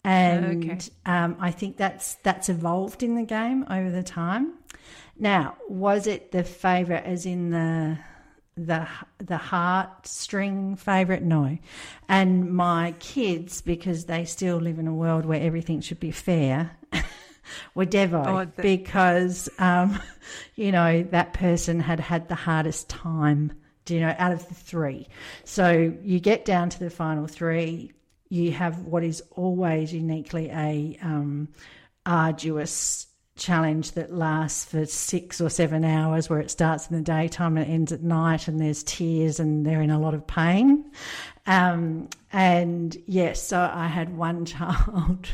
and 0.07 0.63
Okay. 0.63 0.79
um, 1.05 1.35
I 1.39 1.51
think 1.51 1.75
that's 1.75 2.15
that's 2.23 2.47
evolved 2.47 3.03
in 3.03 3.15
the 3.15 3.23
game 3.23 3.65
over 3.69 3.91
the 3.91 4.03
time. 4.03 4.53
Now, 5.19 5.57
was 5.67 6.07
it 6.07 6.31
the 6.31 6.43
favourite, 6.45 7.03
as 7.03 7.25
in 7.25 7.49
the 7.49 7.97
the 8.55 8.87
the 9.17 9.35
heartstring 9.35 10.79
favourite? 10.79 11.23
No, 11.23 11.57
and 12.07 12.53
my 12.53 12.93
kids, 12.99 13.61
because 13.61 14.05
they 14.05 14.23
still 14.23 14.57
live 14.57 14.79
in 14.79 14.87
a 14.87 14.93
world 14.93 15.25
where 15.25 15.41
everything 15.41 15.81
should 15.81 15.99
be 15.99 16.11
fair. 16.11 16.71
were 17.75 17.85
Devo 17.85 18.25
Oh, 18.25 18.61
because 18.61 19.49
um, 19.59 19.99
you 20.55 20.71
know 20.71 21.03
that 21.03 21.33
person 21.33 21.79
had 21.79 21.99
had 21.99 22.27
the 22.27 22.35
hardest 22.35 22.89
time. 22.89 23.53
Do 23.85 23.95
you 23.95 24.01
know 24.01 24.15
out 24.17 24.33
of 24.33 24.47
the 24.47 24.53
three? 24.53 25.07
So 25.45 25.93
you 26.01 26.19
get 26.19 26.43
down 26.43 26.69
to 26.69 26.79
the 26.79 26.89
final 26.89 27.27
three. 27.27 27.93
You 28.29 28.51
have 28.51 28.79
what 28.83 29.03
is 29.03 29.23
always 29.31 29.93
uniquely 29.93 30.49
a 30.49 30.97
um, 31.01 31.47
arduous 32.05 33.07
challenge 33.37 33.91
that 33.91 34.11
lasts 34.11 34.65
for 34.65 34.85
six 34.85 35.39
or 35.39 35.49
seven 35.49 35.85
hours, 35.85 36.29
where 36.29 36.39
it 36.39 36.51
starts 36.51 36.89
in 36.89 36.97
the 36.97 37.01
daytime 37.01 37.55
and 37.55 37.65
it 37.65 37.71
ends 37.71 37.91
at 37.91 38.03
night, 38.03 38.47
and 38.47 38.59
there's 38.59 38.83
tears 38.83 39.39
and 39.39 39.65
they're 39.65 39.81
in 39.81 39.91
a 39.91 39.99
lot 39.99 40.13
of 40.13 40.27
pain. 40.27 40.83
Um, 41.47 42.09
and 42.31 42.95
yes, 43.07 43.41
so 43.41 43.59
I 43.73 43.87
had 43.87 44.15
one 44.15 44.45
child 44.53 45.27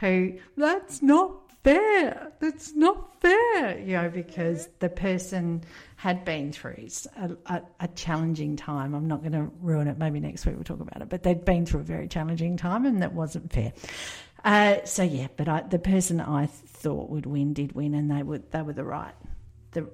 who 0.00 0.34
that's 0.56 1.00
not 1.02 1.32
fair. 1.62 2.32
That's 2.40 2.74
not 2.74 3.20
fair, 3.20 3.78
you 3.78 3.92
know, 3.96 4.08
because 4.10 4.68
the 4.80 4.88
person 4.88 5.62
had 5.96 6.24
been 6.24 6.52
through 6.52 6.88
a, 7.16 7.30
a, 7.46 7.62
a 7.80 7.88
challenging 7.88 8.56
time. 8.56 8.94
I'm 8.94 9.06
not 9.06 9.20
going 9.20 9.32
to 9.32 9.50
ruin 9.60 9.86
it. 9.86 9.98
Maybe 9.98 10.18
next 10.20 10.46
week 10.46 10.56
we'll 10.56 10.64
talk 10.64 10.80
about 10.80 11.00
it. 11.02 11.08
But 11.08 11.22
they'd 11.22 11.44
been 11.44 11.64
through 11.66 11.80
a 11.80 11.84
very 11.84 12.08
challenging 12.08 12.56
time, 12.56 12.84
and 12.84 13.02
that 13.02 13.12
wasn't 13.14 13.52
fair. 13.52 13.72
Uh, 14.44 14.84
so 14.84 15.02
yeah, 15.02 15.28
but 15.36 15.48
I, 15.48 15.62
the 15.62 15.78
person 15.78 16.20
I 16.20 16.46
thought 16.46 17.10
would 17.10 17.26
win 17.26 17.52
did 17.52 17.72
win, 17.72 17.94
and 17.94 18.10
they 18.10 18.22
were 18.22 18.38
they 18.38 18.62
were 18.62 18.72
the 18.72 18.84
right 18.84 19.14
the 19.72 19.86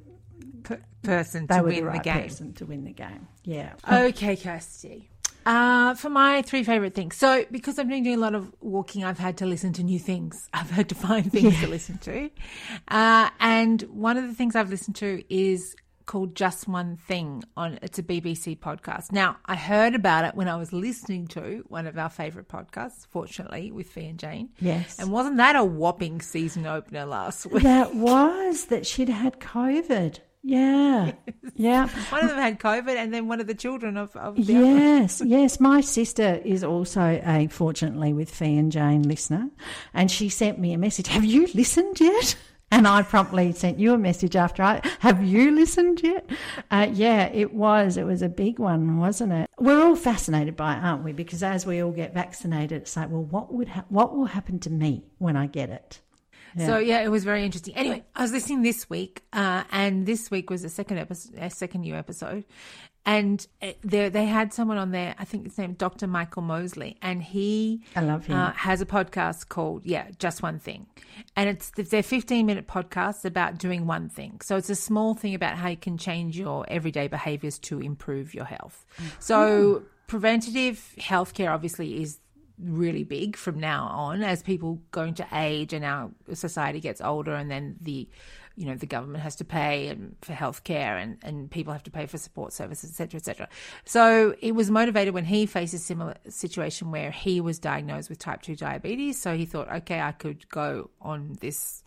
person 1.03 1.47
they 1.47 1.57
to 1.57 1.63
were 1.63 1.69
win 1.69 1.77
the 1.77 1.85
right 1.85 2.03
the 2.03 2.11
game. 2.11 2.23
person 2.23 2.53
to 2.55 2.67
win 2.67 2.85
the 2.85 2.93
game. 2.93 3.29
Yeah. 3.45 3.73
Okay, 3.91 4.37
Kirsty. 4.37 5.11
Uh, 5.47 5.95
for 5.95 6.11
my 6.11 6.43
three 6.43 6.65
favorite 6.65 6.93
things. 6.95 7.17
So, 7.17 7.45
because 7.53 7.79
I've 7.79 7.89
been 7.89 8.03
doing 8.03 8.17
a 8.17 8.21
lot 8.21 8.35
of 8.35 8.53
walking, 8.61 9.05
I've 9.05 9.19
had 9.19 9.37
to 9.39 9.47
listen 9.47 9.73
to 9.75 9.85
new 9.85 10.01
things. 10.01 10.49
I've 10.53 10.71
had 10.71 10.89
to 10.89 10.97
find 10.97 11.31
things 11.31 11.59
to 11.61 11.69
listen 11.69 11.99
to. 11.99 12.31
Uh, 12.89 13.31
and 13.39 13.83
one 13.83 14.17
of 14.17 14.27
the 14.27 14.35
things 14.35 14.57
I've 14.57 14.71
listened 14.71 14.97
to 14.97 15.23
is 15.33 15.77
called 16.07 16.35
Just 16.35 16.67
One 16.67 16.97
Thing 16.97 17.45
on 17.57 17.79
it's 17.83 17.99
a 17.99 18.03
BBC 18.03 18.59
podcast. 18.59 19.13
Now, 19.13 19.37
I 19.45 19.57
heard 19.57 19.95
about 19.95 20.25
it 20.25 20.35
when 20.35 20.49
I 20.49 20.57
was 20.57 20.73
listening 20.73 21.27
to 21.29 21.65
one 21.69 21.87
of 21.87 21.99
our 21.99 22.09
favorite 22.09 22.49
podcasts, 22.49 23.07
fortunately, 23.07 23.71
with 23.73 23.89
Fi 23.89 24.03
and 24.03 24.19
Jane. 24.19 24.51
Yes. 24.61 24.99
And 24.99 25.11
wasn't 25.11 25.37
that 25.37 25.57
a 25.57 25.65
whopping 25.65 26.21
season 26.21 26.67
opener 26.67 27.05
last 27.05 27.47
week? 27.47 27.63
That 27.65 27.95
was 27.95 28.67
that 28.67 28.87
she'd 28.87 29.09
had 29.09 29.41
COVID. 29.41 30.21
Yeah. 30.47 31.13
Yeah. 31.59 31.89
One 32.11 32.23
of 32.23 32.29
them 32.29 32.39
had 32.39 32.61
COVID, 32.61 32.97
and 32.97 33.15
then 33.15 33.29
one 33.29 33.41
of 33.41 33.47
the 33.47 33.55
children 33.55 33.97
of, 33.97 34.15
of 34.15 34.37
the 34.37 34.57
other. 34.57 34.67
Yes, 34.67 35.23
yes. 35.25 35.59
My 35.59 35.81
sister 35.81 36.39
is 36.45 36.63
also 36.63 37.19
a 37.25 37.47
fortunately 37.47 38.13
with 38.13 38.31
Fi 38.31 38.45
and 38.59 38.71
Jane 38.71 39.03
listener, 39.05 39.49
and 39.95 40.11
she 40.11 40.29
sent 40.29 40.59
me 40.59 40.75
a 40.75 40.79
message. 40.79 41.09
Have 41.09 41.25
you 41.25 41.47
listened 41.55 41.99
yet? 41.99 42.37
And 42.71 42.87
I 42.87 43.03
promptly 43.03 43.53
sent 43.53 43.79
you 43.79 43.95
a 43.95 43.99
message 43.99 44.37
after 44.37 44.63
I 44.63 44.83
have 44.99 45.25
you 45.25 45.51
listened 45.53 46.03
yet? 46.03 46.29
Uh, 46.71 46.89
yeah, 46.93 47.29
it 47.29 47.55
was. 47.55 47.97
It 47.97 48.05
was 48.05 48.21
a 48.21 48.29
big 48.29 48.59
one, 48.59 48.99
wasn't 48.99 49.33
it? 49.33 49.49
We're 49.59 49.81
all 49.81 49.97
fascinated 49.97 50.57
by 50.57 50.75
it, 50.77 50.83
aren't 50.85 51.05
we? 51.05 51.13
Because 51.13 51.43
as 51.43 51.65
we 51.65 51.81
all 51.83 51.93
get 51.93 52.13
vaccinated, 52.13 52.83
it's 52.83 52.97
like, 52.97 53.09
well, 53.09 53.25
what 53.25 53.51
would 53.51 53.69
ha- 53.69 53.87
what 53.89 54.15
will 54.15 54.27
happen 54.27 54.59
to 54.61 54.71
me 54.71 55.05
when 55.19 55.37
I 55.37 55.47
get 55.47 55.71
it? 55.71 56.01
So 56.59 56.79
yeah, 56.79 57.01
it 57.03 57.09
was 57.09 57.25
very 57.25 57.45
interesting. 57.45 57.75
Anyway, 57.75 58.05
I 58.15 58.23
was 58.23 58.33
listening 58.33 58.63
this 58.63 58.89
week, 58.89 59.23
uh, 59.33 59.65
and 59.71 60.07
this 60.07 60.31
week 60.31 60.49
was 60.49 60.65
a 60.65 60.69
second 60.69 60.99
episode, 60.99 61.35
a 61.39 61.51
second 61.51 61.83
new 61.83 61.95
episode, 61.95 62.45
and 63.05 63.47
uh, 63.63 63.73
there 63.83 64.09
they 64.11 64.25
had 64.25 64.53
someone 64.53 64.79
on 64.79 64.91
there. 64.91 65.15
I 65.19 65.25
think 65.25 65.45
his 65.45 65.59
name 65.59 65.75
Dr. 65.75 66.07
Michael 66.07 66.43
Mosley, 66.43 66.97
and 67.03 67.23
he 67.23 67.83
I 67.95 68.01
love 68.01 68.27
him. 68.27 68.37
uh, 68.37 68.53
has 68.53 68.81
a 68.81 68.87
podcast 68.87 69.49
called 69.49 69.85
yeah, 69.85 70.09
just 70.19 70.43
one 70.43 70.59
thing, 70.59 70.87
and 71.37 71.49
it's 71.49 71.71
they're 71.77 72.03
fifteen 72.03 72.47
minute 72.47 72.67
podcasts 72.67 73.25
about 73.25 73.59
doing 73.59 73.87
one 73.87 74.09
thing. 74.09 74.41
So 74.43 74.57
it's 74.57 74.71
a 74.71 74.75
small 74.75 75.15
thing 75.15 75.35
about 75.35 75.57
how 75.57 75.69
you 75.69 75.77
can 75.77 75.99
change 75.99 76.39
your 76.39 76.65
everyday 76.69 77.07
behaviors 77.09 77.59
to 77.61 77.81
improve 77.81 78.35
your 78.35 78.47
health. 78.47 78.87
So 79.19 79.83
preventative 80.07 80.95
healthcare 80.99 81.51
obviously 81.53 82.01
is 82.01 82.19
really 82.59 83.05
big 83.05 83.37
from 83.37 83.59
now 83.61 83.87
on 83.87 84.23
as 84.23 84.43
people 84.43 84.81
go 84.91 85.03
into 85.03 85.27
age 85.33 85.73
and 85.73 85.85
our 85.85 86.11
society 86.33 86.81
gets 86.81 87.01
older 87.01 87.35
and 87.35 87.51
then 87.51 87.77
the 87.81 88.09
you 88.57 88.65
know 88.65 88.75
the 88.75 88.87
government 88.87 89.23
has 89.23 89.37
to 89.37 89.45
pay 89.45 89.89
and 89.89 90.17
for 90.23 90.33
healthcare 90.33 91.01
and 91.03 91.19
and 91.23 91.51
people 91.51 91.73
have 91.73 91.83
to 91.83 91.91
pay 91.91 92.07
for 92.07 92.17
support 92.17 92.55
services 92.55 92.91
etc 92.91 93.19
etc 93.19 93.49
so 93.85 94.35
it 94.41 94.53
was 94.53 94.71
motivated 94.71 95.13
when 95.13 95.27
he 95.27 95.45
faced 95.45 95.75
a 95.75 95.79
similar 95.79 96.15
situation 96.29 96.91
where 96.91 97.11
he 97.11 97.41
was 97.41 97.59
diagnosed 97.59 98.09
with 98.09 98.19
type 98.19 98.43
2 98.43 98.57
diabetes. 98.57 99.21
So 99.21 99.37
he 99.37 99.47
thought 99.47 99.71
okay 99.71 100.01
I 100.01 100.13
could 100.13 100.49
go 100.49 100.91
on 101.01 101.37
this 101.41 101.83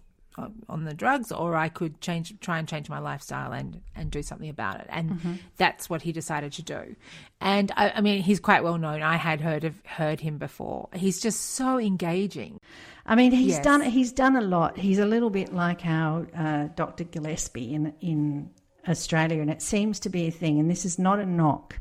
on- 0.68 0.84
the 0.86 0.94
drugs 0.94 1.32
or 1.32 1.56
I 1.56 1.70
could 1.70 2.00
change 2.02 2.34
try 2.40 2.58
and 2.60 2.68
change 2.68 2.90
my 2.90 3.00
lifestyle 3.00 3.52
and 3.52 3.82
and 3.96 4.10
do 4.12 4.22
something 4.22 4.50
about 4.50 4.80
it 4.80 4.88
and 4.90 5.40
that's 5.58 5.90
what 5.90 6.02
he 6.02 6.12
decided 6.12 6.52
to 6.54 6.64
do 6.64 6.96
and 7.42 7.72
I, 7.76 7.90
I 7.98 8.02
mean 8.02 8.22
he's 8.24 8.40
quite 8.40 8.64
well 8.64 8.78
known 8.78 9.02
I 9.02 9.18
had 9.18 9.42
heard 9.42 9.64
of 9.64 9.76
heard 9.86 10.20
him 10.22 10.38
before 10.38 10.90
he's 10.94 11.20
just 11.22 11.42
so 11.56 11.78
engaging 11.80 12.60
I 13.06 13.16
mean, 13.16 13.32
he's 13.32 13.56
Yes. 13.56 13.64
done 13.64 13.82
he's 13.82 14.12
done 14.12 14.36
a 14.36 14.42
lot. 14.42 14.78
He's 14.78 15.00
a 15.00 15.06
little 15.06 15.32
bit 15.32 15.52
like 15.52 15.84
our 15.84 16.28
uh, 16.38 16.68
Dr. 16.76 17.06
Gillespie 17.06 17.74
in 17.74 17.92
in 18.02 18.52
Australia, 18.88 19.42
and 19.42 19.50
it 19.50 19.64
seems 19.64 20.00
to 20.02 20.10
be 20.10 20.28
a 20.28 20.32
thing. 20.32 20.60
And 20.60 20.70
this 20.70 20.86
is 20.86 21.00
not 21.00 21.18
a 21.20 21.26
knock, 21.26 21.80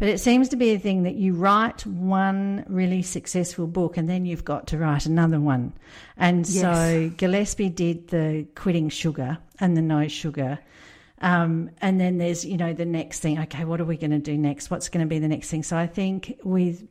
but 0.00 0.08
it 0.08 0.18
seems 0.18 0.48
to 0.48 0.56
be 0.56 0.70
a 0.70 0.78
thing 0.78 1.02
that 1.02 1.14
you 1.14 1.34
write 1.34 1.84
one 1.86 2.64
really 2.68 3.02
successful 3.02 3.66
book, 3.66 3.98
and 3.98 4.08
then 4.08 4.24
you've 4.24 4.46
got 4.46 4.66
to 4.68 4.78
write 4.78 5.04
another 5.04 5.38
one. 5.38 5.74
And 6.16 6.46
so 6.46 7.12
Gillespie 7.18 7.68
did 7.68 8.08
the 8.08 8.46
quitting 8.54 8.88
sugar 8.88 9.36
and 9.60 9.76
the 9.76 9.82
no 9.82 10.08
sugar. 10.08 10.58
Um, 11.20 11.70
and 11.82 12.00
then 12.00 12.16
there's, 12.16 12.46
you 12.46 12.56
know, 12.56 12.72
the 12.72 12.86
next 12.86 13.20
thing. 13.20 13.38
Okay, 13.40 13.66
what 13.66 13.78
are 13.78 13.84
we 13.84 13.98
going 13.98 14.10
to 14.12 14.18
do 14.18 14.38
next? 14.38 14.70
What's 14.70 14.88
going 14.88 15.06
to 15.06 15.08
be 15.08 15.18
the 15.18 15.28
next 15.28 15.50
thing? 15.50 15.62
So 15.62 15.76
I 15.76 15.86
think 15.86 16.38
with 16.42 16.82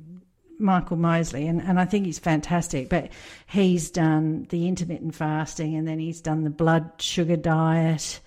Michael 0.60 0.98
Mosley, 0.98 1.48
and, 1.48 1.64
and 1.64 1.80
I 1.80 1.86
think 1.86 2.06
he's 2.06 2.20
fantastic. 2.20 2.90
But 2.90 3.10
he's 3.48 3.90
done 3.90 4.46
the 4.50 4.68
intermittent 4.68 5.16
fasting, 5.16 5.76
and 5.76 5.88
then 5.88 5.98
he's 5.98 6.22
done 6.22 6.44
the 6.44 6.52
blood 6.52 6.92
sugar 7.00 7.38
diet 7.38 8.20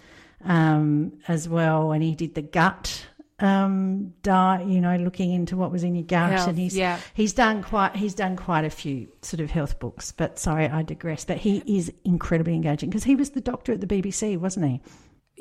um, 0.44 1.12
as 1.28 1.48
well, 1.48 1.92
and 1.92 2.02
he 2.02 2.16
did 2.16 2.34
the 2.34 2.42
gut 2.42 3.06
um, 3.42 4.14
diet. 4.22 4.66
You 4.66 4.80
know, 4.80 4.96
looking 4.96 5.32
into 5.32 5.56
what 5.56 5.70
was 5.70 5.84
in 5.84 5.94
your 5.94 6.04
gut, 6.04 6.30
Health, 6.30 6.48
and 6.48 6.58
he's 6.58 6.76
yeah. 6.76 6.98
he's 7.12 7.32
done 7.32 7.62
quite 7.62 7.96
he's 7.96 8.14
done 8.14 8.36
quite 8.36 8.64
a 8.64 8.70
few 8.70 9.08
sort 9.20 9.40
of 9.40 9.50
health 9.50 9.78
books. 9.78 10.12
But 10.12 10.38
sorry, 10.38 10.68
I 10.68 10.82
digress. 10.82 11.24
But 11.24 11.38
he 11.38 11.62
is 11.66 11.92
incredibly 12.04 12.54
engaging 12.54 12.88
because 12.88 13.04
he 13.04 13.16
was 13.16 13.30
the 13.30 13.40
doctor 13.40 13.72
at 13.72 13.80
the 13.80 13.86
BBC, 13.86 14.38
wasn't 14.38 14.66
he? 14.66 14.80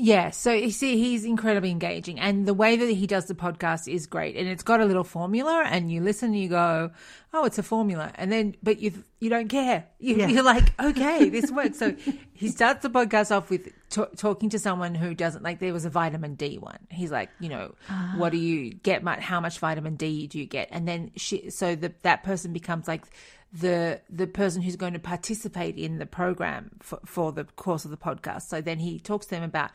Yeah, 0.04 0.32
so 0.32 0.52
you 0.52 0.72
see, 0.72 0.98
he's 0.98 1.26
incredibly 1.26 1.70
engaging, 1.70 2.20
and 2.20 2.48
the 2.48 2.56
way 2.56 2.76
that 2.76 2.90
he 2.90 3.06
does 3.06 3.28
the 3.28 3.36
podcast 3.36 3.88
is 3.88 4.08
great. 4.08 4.36
And 4.36 4.48
it's 4.48 4.64
got 4.64 4.82
a 4.82 4.86
little 4.86 5.04
formula, 5.04 5.64
and 5.68 5.92
you 5.92 6.02
listen, 6.02 6.32
and 6.32 6.40
you 6.42 6.50
go, 6.50 6.90
"Oh, 7.32 7.46
it's 7.46 7.60
a 7.60 7.64
formula," 7.64 8.12
and 8.16 8.32
then, 8.32 8.56
but 8.64 8.80
you 8.80 9.04
you 9.20 9.30
don't 9.30 9.48
care. 9.48 9.86
You, 10.00 10.16
Yeah. 10.16 10.26
You're 10.26 10.44
like, 10.44 10.74
"Okay, 10.82 11.30
this 11.30 11.52
works." 11.52 11.78
So 11.78 11.96
he 12.34 12.48
starts 12.48 12.82
the 12.82 12.90
podcast 12.90 13.30
off 13.30 13.52
with 13.52 13.70
t- 13.92 14.02
talking 14.18 14.50
to 14.50 14.58
someone 14.58 14.96
who 14.96 15.14
doesn't 15.14 15.44
like. 15.44 15.60
There 15.60 15.72
was 15.72 15.86
a 15.86 15.92
vitamin 15.92 16.34
D 16.34 16.58
one. 16.58 16.80
He's 16.90 17.12
like, 17.12 17.30
you 17.40 17.50
know, 17.50 17.76
what 18.18 18.32
do 18.32 18.40
ah. 18.40 18.42
you 18.42 18.74
get? 18.74 19.04
How 19.22 19.40
much 19.40 19.60
vitamin 19.60 19.98
D 19.98 20.26
do 20.26 20.40
you 20.40 20.48
get? 20.48 20.70
And 20.72 20.88
then 20.88 21.12
she, 21.16 21.52
so 21.52 21.76
the, 21.76 21.94
that 22.02 22.24
person 22.24 22.54
becomes 22.54 22.88
like 22.88 23.06
the 23.54 24.02
the 24.10 24.28
person 24.28 24.62
who's 24.62 24.76
going 24.76 24.94
to 24.94 25.00
participate 25.00 25.78
in 25.78 25.98
the 26.00 26.06
program 26.06 26.72
for, 26.82 27.00
for 27.06 27.32
the 27.32 27.44
course 27.44 27.86
of 27.86 27.92
the 27.92 27.98
podcast. 27.98 28.44
So 28.44 28.62
then 28.62 28.80
he 28.80 29.00
talks 29.00 29.26
to 29.28 29.32
them 29.32 29.44
about 29.44 29.72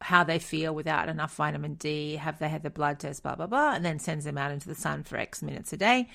how 0.00 0.24
they 0.24 0.38
feel 0.38 0.74
without 0.74 1.08
enough 1.08 1.34
vitamin 1.34 1.74
D, 1.74 2.16
have 2.16 2.38
they 2.38 2.48
had 2.48 2.62
the 2.62 2.70
blood 2.70 2.98
test, 2.98 3.22
blah 3.22 3.34
blah 3.34 3.46
blah, 3.46 3.72
and 3.72 3.84
then 3.84 3.98
sends 3.98 4.24
them 4.24 4.38
out 4.38 4.50
into 4.50 4.68
the 4.68 4.74
sun 4.74 5.04
for 5.04 5.16
X 5.16 5.42
minutes 5.42 5.72
a 5.72 5.76
day. 5.76 6.08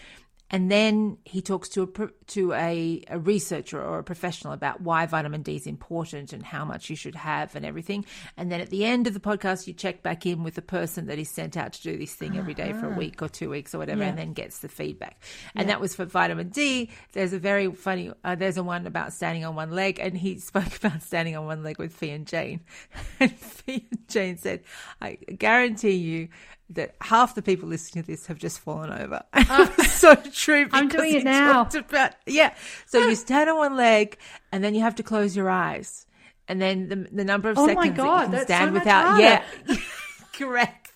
And 0.51 0.69
then 0.69 1.17
he 1.25 1.41
talks 1.41 1.69
to 1.69 1.83
a 1.83 2.07
to 2.27 2.53
a, 2.53 3.01
a 3.09 3.17
researcher 3.17 3.81
or 3.83 3.97
a 3.97 4.03
professional 4.03 4.53
about 4.53 4.79
why 4.79 5.07
vitamin 5.07 5.41
D 5.41 5.55
is 5.55 5.65
important 5.65 6.33
and 6.33 6.43
how 6.43 6.63
much 6.63 6.87
you 6.89 6.95
should 6.95 7.15
have 7.15 7.55
and 7.55 7.65
everything. 7.65 8.05
And 8.37 8.51
then 8.51 8.61
at 8.61 8.69
the 8.69 8.85
end 8.85 9.07
of 9.07 9.15
the 9.15 9.19
podcast, 9.19 9.65
you 9.65 9.73
check 9.73 10.03
back 10.03 10.25
in 10.27 10.43
with 10.43 10.53
the 10.53 10.61
person 10.61 11.07
that 11.07 11.17
is 11.17 11.29
sent 11.29 11.57
out 11.57 11.73
to 11.73 11.81
do 11.81 11.97
this 11.97 12.13
thing 12.13 12.37
every 12.37 12.53
day 12.53 12.73
for 12.73 12.91
a 12.93 12.95
week 12.95 13.23
or 13.23 13.27
two 13.27 13.49
weeks 13.49 13.73
or 13.73 13.79
whatever, 13.79 14.03
Yeah. 14.03 14.09
and 14.09 14.17
then 14.19 14.33
gets 14.33 14.59
the 14.59 14.69
feedback. 14.69 15.19
And 15.55 15.67
that 15.69 15.81
was 15.81 15.95
for 15.95 16.05
vitamin 16.05 16.49
D. 16.49 16.91
There's 17.13 17.33
a 17.33 17.39
very 17.39 17.71
funny. 17.71 18.11
Uh, 18.23 18.35
there's 18.35 18.57
a 18.57 18.63
one 18.63 18.85
about 18.85 19.13
standing 19.13 19.45
on 19.45 19.55
one 19.55 19.71
leg, 19.71 19.99
and 19.99 20.15
he 20.15 20.37
spoke 20.51 20.75
about 20.77 21.01
standing 21.01 21.35
on 21.35 21.45
one 21.47 21.63
leg 21.63 21.79
with 21.79 21.91
Fi 21.91 22.09
and 22.11 22.27
Jane. 22.27 22.59
And 23.19 23.31
Fi 23.37 23.85
and 23.89 24.07
Jane 24.07 24.37
said, 24.37 24.61
"I 25.01 25.13
guarantee 25.15 25.95
you." 25.95 26.27
That 26.69 26.95
half 27.01 27.35
the 27.35 27.41
people 27.41 27.69
listening 27.69 28.03
to 28.03 28.11
this 28.11 28.25
have 28.27 28.37
just 28.37 28.59
fallen 28.59 28.91
over. 28.91 29.21
Ah. 29.33 29.71
so 29.87 30.15
true. 30.15 30.67
I'm 30.71 30.87
doing 30.87 31.15
it 31.15 31.23
now. 31.23 31.67
About, 31.73 32.15
yeah. 32.25 32.55
So 32.87 32.99
you 32.99 33.11
ah. 33.11 33.15
stand 33.15 33.49
on 33.49 33.57
one 33.57 33.75
leg 33.75 34.17
and 34.51 34.63
then 34.63 34.73
you 34.73 34.81
have 34.81 34.95
to 34.95 35.03
close 35.03 35.35
your 35.35 35.49
eyes. 35.49 36.07
And 36.47 36.61
then 36.61 36.89
the, 36.89 36.95
the 37.11 37.25
number 37.25 37.49
of 37.49 37.57
Oh 37.57 37.67
seconds 37.67 37.97
that 37.97 38.03
you 38.03 38.29
can 38.29 38.45
stand 38.45 38.69
so 38.69 38.73
without. 38.79 39.05
harder. 39.05 39.21
Yeah. 39.21 39.75
Correct. 40.33 40.91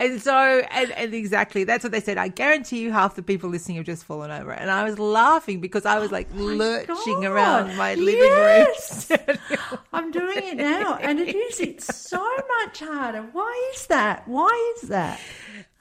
And 0.00 0.20
so, 0.20 0.34
and, 0.70 0.90
and 0.92 1.14
exactly, 1.14 1.64
that's 1.64 1.84
what 1.84 1.92
they 1.92 2.00
said. 2.00 2.16
I 2.18 2.28
guarantee 2.28 2.80
you 2.80 2.90
half 2.90 3.14
the 3.16 3.22
people 3.22 3.50
listening 3.50 3.76
have 3.76 3.86
just 3.86 4.02
fallen 4.04 4.30
over. 4.30 4.50
And 4.50 4.70
I 4.70 4.82
was 4.82 4.98
laughing 4.98 5.60
because 5.60 5.84
I 5.84 5.98
was 5.98 6.10
like 6.10 6.26
oh 6.34 6.38
lurching 6.38 6.96
Oh 6.96 7.20
God. 7.20 7.24
around 7.26 7.76
my 7.76 7.94
living 7.94 8.18
Yes. 8.24 9.10
room. 9.28 9.58
I'm 9.92 10.10
doing 10.10 10.38
it 10.38 10.56
now, 10.56 10.94
and 10.96 11.20
it 11.20 11.36
is. 11.36 11.60
It's 11.60 11.94
so 12.08 12.26
much 12.64 12.80
harder. 12.80 13.22
Why 13.32 13.70
is 13.74 13.86
that? 13.88 14.26
Why 14.26 14.74
is 14.82 14.88
that? 14.88 15.20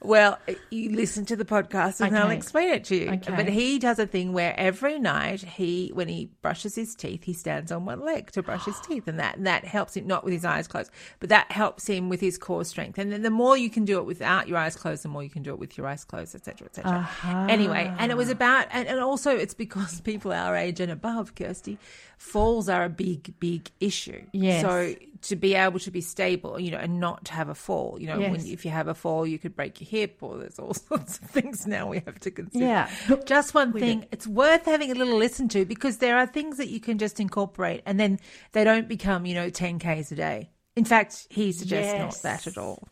Well, 0.01 0.39
you 0.71 0.95
listen 0.95 1.25
to 1.25 1.35
the 1.35 1.43
podcast 1.43 1.99
and 1.99 2.17
I'll 2.17 2.29
explain 2.29 2.69
it 2.69 2.85
to 2.85 2.95
you. 2.95 3.09
Okay. 3.11 3.35
But 3.35 3.49
he 3.49 3.79
does 3.79 3.99
a 3.99 4.07
thing 4.07 4.31
where 4.31 4.57
every 4.57 4.97
night 4.97 5.41
he, 5.41 5.91
when 5.93 6.07
he 6.07 6.29
brushes 6.41 6.73
his 6.75 6.95
teeth, 6.95 7.25
he 7.25 7.33
stands 7.33 7.69
on 7.69 7.83
one 7.83 7.99
leg 7.99 8.31
to 8.31 8.41
brush 8.41 8.63
his 8.63 8.79
teeth, 8.87 9.09
and 9.09 9.19
that 9.19 9.35
and 9.35 9.45
that 9.45 9.65
helps 9.65 9.97
him 9.97 10.07
not 10.07 10.23
with 10.23 10.31
his 10.31 10.45
eyes 10.45 10.69
closed, 10.69 10.89
but 11.19 11.27
that 11.27 11.51
helps 11.51 11.85
him 11.87 12.07
with 12.07 12.21
his 12.21 12.37
core 12.37 12.63
strength. 12.63 12.97
And 12.97 13.11
then 13.11 13.23
the 13.23 13.29
more 13.29 13.57
you 13.57 13.69
can 13.69 13.83
do 13.83 13.97
it 13.99 14.05
without 14.09 14.47
your 14.47 14.57
eyes 14.57 14.75
closed, 14.75 15.03
the 15.03 15.07
more 15.07 15.23
you 15.23 15.29
can 15.29 15.43
do 15.43 15.51
it 15.51 15.59
with 15.59 15.77
your 15.77 15.87
eyes 15.87 16.03
closed, 16.03 16.33
etc., 16.35 16.65
etc. 16.67 16.91
Uh-huh. 16.91 17.45
Anyway, 17.47 17.93
and 17.99 18.11
it 18.11 18.15
was 18.15 18.29
about, 18.29 18.65
and, 18.71 18.87
and 18.87 18.99
also 18.99 19.37
it's 19.37 19.53
because 19.53 20.01
people 20.09 20.33
our 20.33 20.55
age 20.55 20.79
and 20.79 20.91
above, 20.91 21.35
Kirsty, 21.35 21.77
falls 22.17 22.67
are 22.67 22.83
a 22.83 22.89
big, 22.89 23.39
big 23.39 23.69
issue. 23.79 24.21
Yes. 24.33 24.61
So 24.63 24.95
to 25.21 25.35
be 25.35 25.53
able 25.53 25.79
to 25.79 25.91
be 25.91 26.01
stable, 26.01 26.59
you 26.59 26.71
know, 26.71 26.77
and 26.77 26.99
not 26.99 27.25
to 27.25 27.33
have 27.33 27.49
a 27.49 27.55
fall. 27.55 27.97
You 27.99 28.07
know, 28.07 28.19
when 28.19 28.45
if 28.45 28.65
you 28.65 28.71
have 28.71 28.87
a 28.87 28.93
fall, 28.95 29.27
you 29.27 29.37
could 29.37 29.55
break 29.55 29.79
your 29.79 29.87
hip, 29.89 30.17
or 30.21 30.37
there's 30.37 30.59
all 30.59 30.73
sorts 30.89 31.19
of 31.19 31.29
things 31.29 31.67
now 31.67 31.87
we 31.87 32.01
have 32.05 32.19
to 32.21 32.31
consider. 32.31 32.65
Yeah. 32.65 32.89
Just 33.25 33.53
one 33.53 33.71
thing, 33.73 34.05
it's 34.11 34.25
worth 34.27 34.65
having 34.65 34.91
a 34.91 34.95
little 34.95 35.17
listen 35.17 35.47
to 35.49 35.65
because 35.65 35.97
there 35.97 36.17
are 36.17 36.25
things 36.25 36.57
that 36.57 36.69
you 36.69 36.79
can 36.79 36.97
just 36.97 37.19
incorporate, 37.19 37.83
and 37.85 37.99
then 37.99 38.19
they 38.53 38.63
don't 38.63 38.87
become, 38.87 39.25
you 39.25 39.35
know, 39.35 39.49
10 39.49 39.79
k's 39.79 40.11
a 40.11 40.15
day. 40.15 40.49
In 40.75 40.85
fact, 40.85 41.27
he 41.29 41.51
suggests 41.51 41.93
Yes. 41.93 41.99
not 41.99 42.21
that 42.23 42.47
at 42.47 42.57
all. 42.57 42.87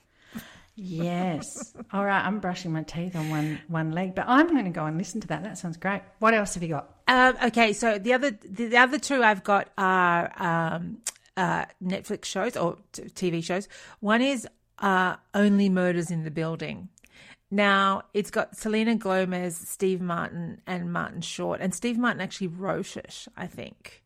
Yes. 0.80 1.74
All 1.92 2.06
right. 2.06 2.24
I'm 2.24 2.40
brushing 2.40 2.72
my 2.72 2.84
teeth 2.84 3.16
on 3.16 3.30
one 3.30 3.60
one 3.68 3.92
leg, 3.92 4.14
but 4.14 4.26
I'm 4.28 4.48
going 4.48 4.66
to 4.66 4.72
go 4.72 4.86
and 4.86 4.98
listen 4.98 5.20
to 5.22 5.28
that. 5.30 5.44
That 5.44 5.58
sounds 5.58 5.76
great. 5.76 6.04
What 6.20 6.36
else 6.36 6.54
have 6.54 6.62
you 6.62 6.70
got? 6.70 6.94
Um, 7.08 7.36
okay, 7.46 7.74
so 7.74 7.98
the 7.98 8.14
other 8.14 8.32
the, 8.32 8.68
the 8.68 8.78
other 8.78 9.00
two 9.00 9.24
I've 9.24 9.44
got 9.44 9.70
are 9.78 10.32
um, 10.38 11.00
uh, 11.36 11.66
Netflix 11.84 12.26
shows 12.26 12.56
or 12.56 12.78
t- 12.92 13.04
TV 13.04 13.44
shows. 13.44 13.68
One 14.02 14.22
is 14.22 14.48
uh, 14.78 15.16
Only 15.34 15.68
Murders 15.68 16.12
in 16.12 16.24
the 16.24 16.32
Building. 16.32 16.90
Now 17.50 18.04
it's 18.14 18.30
got 18.30 18.56
Selena 18.56 18.96
Gomez, 18.96 19.58
Steve 19.58 20.00
Martin, 20.00 20.62
and 20.68 20.94
Martin 20.94 21.22
Short, 21.22 21.60
and 21.60 21.74
Steve 21.74 21.98
Martin 21.98 22.22
actually 22.22 22.48
wrote 22.48 22.96
it, 22.98 23.26
I 23.36 23.48
think. 23.48 24.04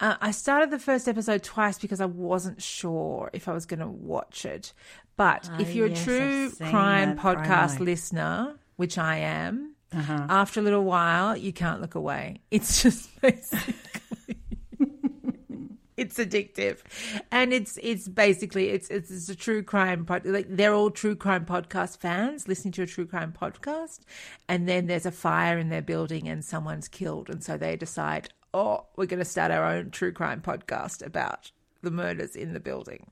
Uh, 0.00 0.16
I 0.20 0.32
started 0.32 0.72
the 0.72 0.80
first 0.80 1.06
episode 1.06 1.44
twice 1.44 1.78
because 1.78 2.00
I 2.00 2.06
wasn't 2.06 2.60
sure 2.60 3.30
if 3.32 3.46
I 3.46 3.52
was 3.52 3.66
going 3.66 3.78
to 3.78 3.86
watch 3.86 4.44
it. 4.44 4.72
But 5.16 5.48
if 5.60 5.68
Ah, 5.68 5.70
you're 5.72 5.86
yes, 5.88 6.00
a 6.02 6.04
true 6.04 6.50
crime 6.70 7.16
podcast 7.18 7.76
promo. 7.76 7.80
listener, 7.80 8.54
which 8.76 8.96
I 8.98 9.18
am, 9.18 9.74
Uh-huh. 9.92 10.26
after 10.28 10.60
a 10.60 10.62
little 10.62 10.84
while, 10.84 11.36
you 11.36 11.52
can't 11.52 11.80
look 11.80 11.94
away. 11.94 12.40
It's 12.50 12.82
just 12.82 13.20
basically. 13.20 13.74
It's 15.94 16.18
addictive, 16.18 16.78
and 17.30 17.52
it's 17.52 17.78
it's 17.80 18.08
basically 18.08 18.70
it's 18.70 18.88
it's, 18.88 19.10
it's 19.10 19.28
a 19.28 19.36
true 19.36 19.62
crime 19.62 20.06
pod. 20.06 20.24
Like 20.24 20.46
they're 20.48 20.72
all 20.72 20.90
true 20.90 21.14
crime 21.14 21.44
podcast 21.44 21.98
fans 21.98 22.48
listening 22.48 22.72
to 22.72 22.82
a 22.82 22.86
true 22.86 23.06
crime 23.06 23.32
podcast, 23.38 24.00
and 24.48 24.66
then 24.66 24.86
there's 24.86 25.04
a 25.06 25.12
fire 25.12 25.58
in 25.58 25.68
their 25.68 25.82
building 25.82 26.26
and 26.28 26.42
someone's 26.44 26.88
killed, 26.88 27.28
and 27.28 27.44
so 27.44 27.56
they 27.58 27.76
decide, 27.76 28.30
oh, 28.54 28.86
we're 28.96 29.06
going 29.06 29.18
to 29.20 29.24
start 29.24 29.52
our 29.52 29.64
own 29.64 29.90
true 29.90 30.12
crime 30.12 30.40
podcast 30.40 31.04
about 31.06 31.52
the 31.82 31.90
murders 31.90 32.34
in 32.36 32.52
the 32.52 32.60
building. 32.60 33.06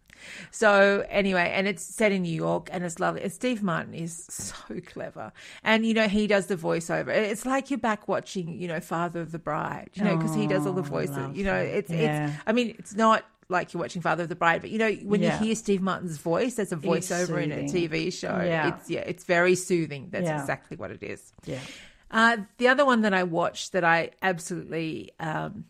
So 0.50 1.04
anyway, 1.08 1.52
and 1.54 1.66
it's 1.66 1.82
set 1.82 2.12
in 2.12 2.22
New 2.22 2.34
York 2.34 2.68
and 2.72 2.84
it's 2.84 2.98
lovely. 3.00 3.22
And 3.22 3.32
Steve 3.32 3.62
Martin 3.62 3.94
is 3.94 4.26
so 4.30 4.80
clever. 4.86 5.32
And 5.64 5.84
you 5.86 5.94
know, 5.94 6.08
he 6.08 6.26
does 6.26 6.46
the 6.46 6.56
voiceover. 6.56 7.08
It's 7.08 7.46
like 7.46 7.70
you're 7.70 7.78
back 7.78 8.08
watching, 8.08 8.60
you 8.60 8.68
know, 8.68 8.80
Father 8.80 9.20
of 9.20 9.32
the 9.32 9.38
Bride, 9.38 9.90
you 9.94 10.04
know, 10.04 10.16
because 10.16 10.34
he 10.34 10.46
does 10.46 10.66
all 10.66 10.72
the 10.72 10.80
Oh, 10.80 10.84
voices. 10.84 11.36
You 11.36 11.44
know, 11.44 11.56
it's 11.56 11.90
Yeah. 11.90 12.28
it's 12.30 12.36
I 12.46 12.52
mean, 12.52 12.74
it's 12.78 12.94
not 12.94 13.24
like 13.48 13.72
you're 13.74 13.80
watching 13.82 14.00
Father 14.02 14.22
of 14.22 14.28
the 14.28 14.36
Bride, 14.36 14.60
but 14.60 14.70
you 14.70 14.78
know, 14.78 14.92
when 15.04 15.20
Yeah. 15.22 15.38
you 15.40 15.46
hear 15.46 15.54
Steve 15.56 15.80
Martin's 15.82 16.18
voice 16.18 16.58
as 16.58 16.70
a 16.70 16.76
voiceover 16.76 17.42
in 17.42 17.50
a. 17.50 17.62
TV 17.64 18.12
show, 18.12 18.40
Yeah. 18.40 18.68
it's 18.76 18.88
yeah, 18.90 19.00
it's 19.00 19.24
very 19.24 19.54
soothing. 19.56 20.08
That's 20.10 20.24
Yeah. 20.26 20.40
exactly 20.40 20.76
what 20.76 20.90
it 20.90 21.02
is. 21.02 21.32
Yeah. 21.46 21.58
Uh, 22.12 22.36
the 22.58 22.68
other 22.68 22.84
one 22.84 23.02
that 23.02 23.14
I 23.14 23.22
watched 23.22 23.72
that 23.72 23.84
I 23.84 24.10
absolutely 24.22 25.12
um, 25.20 25.64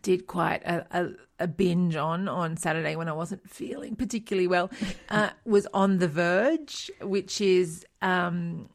did 0.00 0.26
quite 0.26 0.62
a, 0.64 0.86
a, 0.90 1.10
a 1.40 1.46
binge 1.46 1.96
on 1.96 2.28
on 2.28 2.56
Saturday 2.56 2.96
when 2.96 3.08
I 3.08 3.12
wasn't 3.12 3.48
feeling 3.48 3.96
particularly 3.96 4.46
well 4.46 4.70
uh, 5.10 5.30
was 5.44 5.66
On 5.74 5.98
the 5.98 6.08
Verge, 6.08 6.90
which 7.02 7.40
is 7.40 7.84
um, 8.00 8.68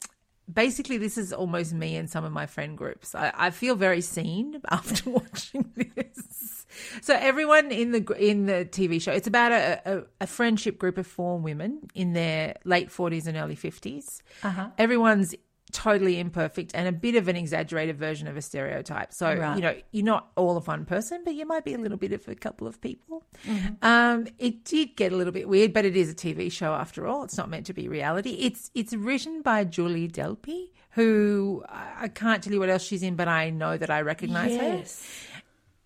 basically 0.51 0.97
this 0.97 1.18
is 1.18 1.34
almost 1.34 1.74
me 1.74 1.95
and 1.95 2.09
some 2.09 2.24
of 2.24 2.32
my 2.32 2.45
friend 2.45 2.78
groups. 2.78 3.15
I, 3.15 3.32
I 3.36 3.49
feel 3.49 3.76
very 3.76 4.01
seen 4.01 4.61
after 4.70 5.09
watching 5.09 5.72
this. 5.76 6.65
So 7.01 7.15
everyone 7.15 7.72
in 7.72 7.91
the 7.91 8.03
in 8.20 8.45
the 8.45 8.68
TV 8.70 9.01
show, 9.01 9.11
it's 9.11 9.28
about 9.28 9.51
a, 9.51 9.82
a, 9.86 10.03
a 10.22 10.28
friendship 10.28 10.78
group 10.78 10.97
of 10.97 11.07
four 11.07 11.39
women 11.39 11.89
in 11.95 12.13
their 12.13 12.55
late 12.65 12.91
forties 12.91 13.26
and 13.26 13.36
early 13.38 13.55
50s 13.55 14.22
Uh-huh. 14.43 14.70
Everyone's 14.78 15.34
totally 15.72 16.20
imperfect 16.20 16.72
and 16.74 16.88
a 16.88 16.91
bit 16.91 17.15
of 17.15 17.28
an 17.28 17.36
exaggerated 17.36 17.97
version 17.97 18.28
of 18.28 18.38
a 18.38 18.41
stereotype. 18.41 19.13
So 19.13 19.34
Right. 19.36 19.55
you 19.55 19.61
know 19.61 19.76
you're 19.91 20.05
not 20.05 20.32
all 20.36 20.55
of 20.57 20.68
one 20.68 20.86
person, 20.86 21.22
but 21.26 21.34
you 21.36 21.45
might 21.45 21.65
be 21.65 21.74
a 21.74 21.78
little 21.78 21.97
bit 21.97 22.13
of 22.13 22.28
a 22.28 22.36
couple 22.36 22.68
of 22.68 22.80
people. 22.82 23.26
Mm-hmm. 23.45 23.74
Um, 23.86 24.28
it 24.39 24.63
did 24.63 24.95
get 24.95 25.11
a 25.11 25.15
little 25.18 25.34
bit 25.34 25.49
weird, 25.49 25.74
but 25.74 25.84
it 25.86 25.95
is 25.97 26.09
a 26.09 26.15
TV 26.15 26.51
show 26.51 26.74
after 26.74 27.05
all. 27.05 27.24
It's 27.24 27.38
not 27.38 27.49
meant 27.49 27.65
to 27.68 27.74
be 27.74 27.88
reality. 27.88 28.32
It's 28.39 28.72
it's 28.76 28.93
written 28.93 29.41
by 29.41 29.65
Julie 29.65 30.07
Delpy, 30.07 30.70
who 30.91 31.63
I 31.68 31.93
I 32.03 32.07
can't 32.07 32.41
tell 32.43 32.53
you 32.53 32.59
what 32.59 32.70
else 32.70 32.84
she's 32.84 33.03
in, 33.03 33.15
but 33.15 33.28
I 33.28 33.49
know 33.49 33.78
that 33.78 33.89
I 33.89 34.01
recognize 34.01 34.55
her. 34.55 34.84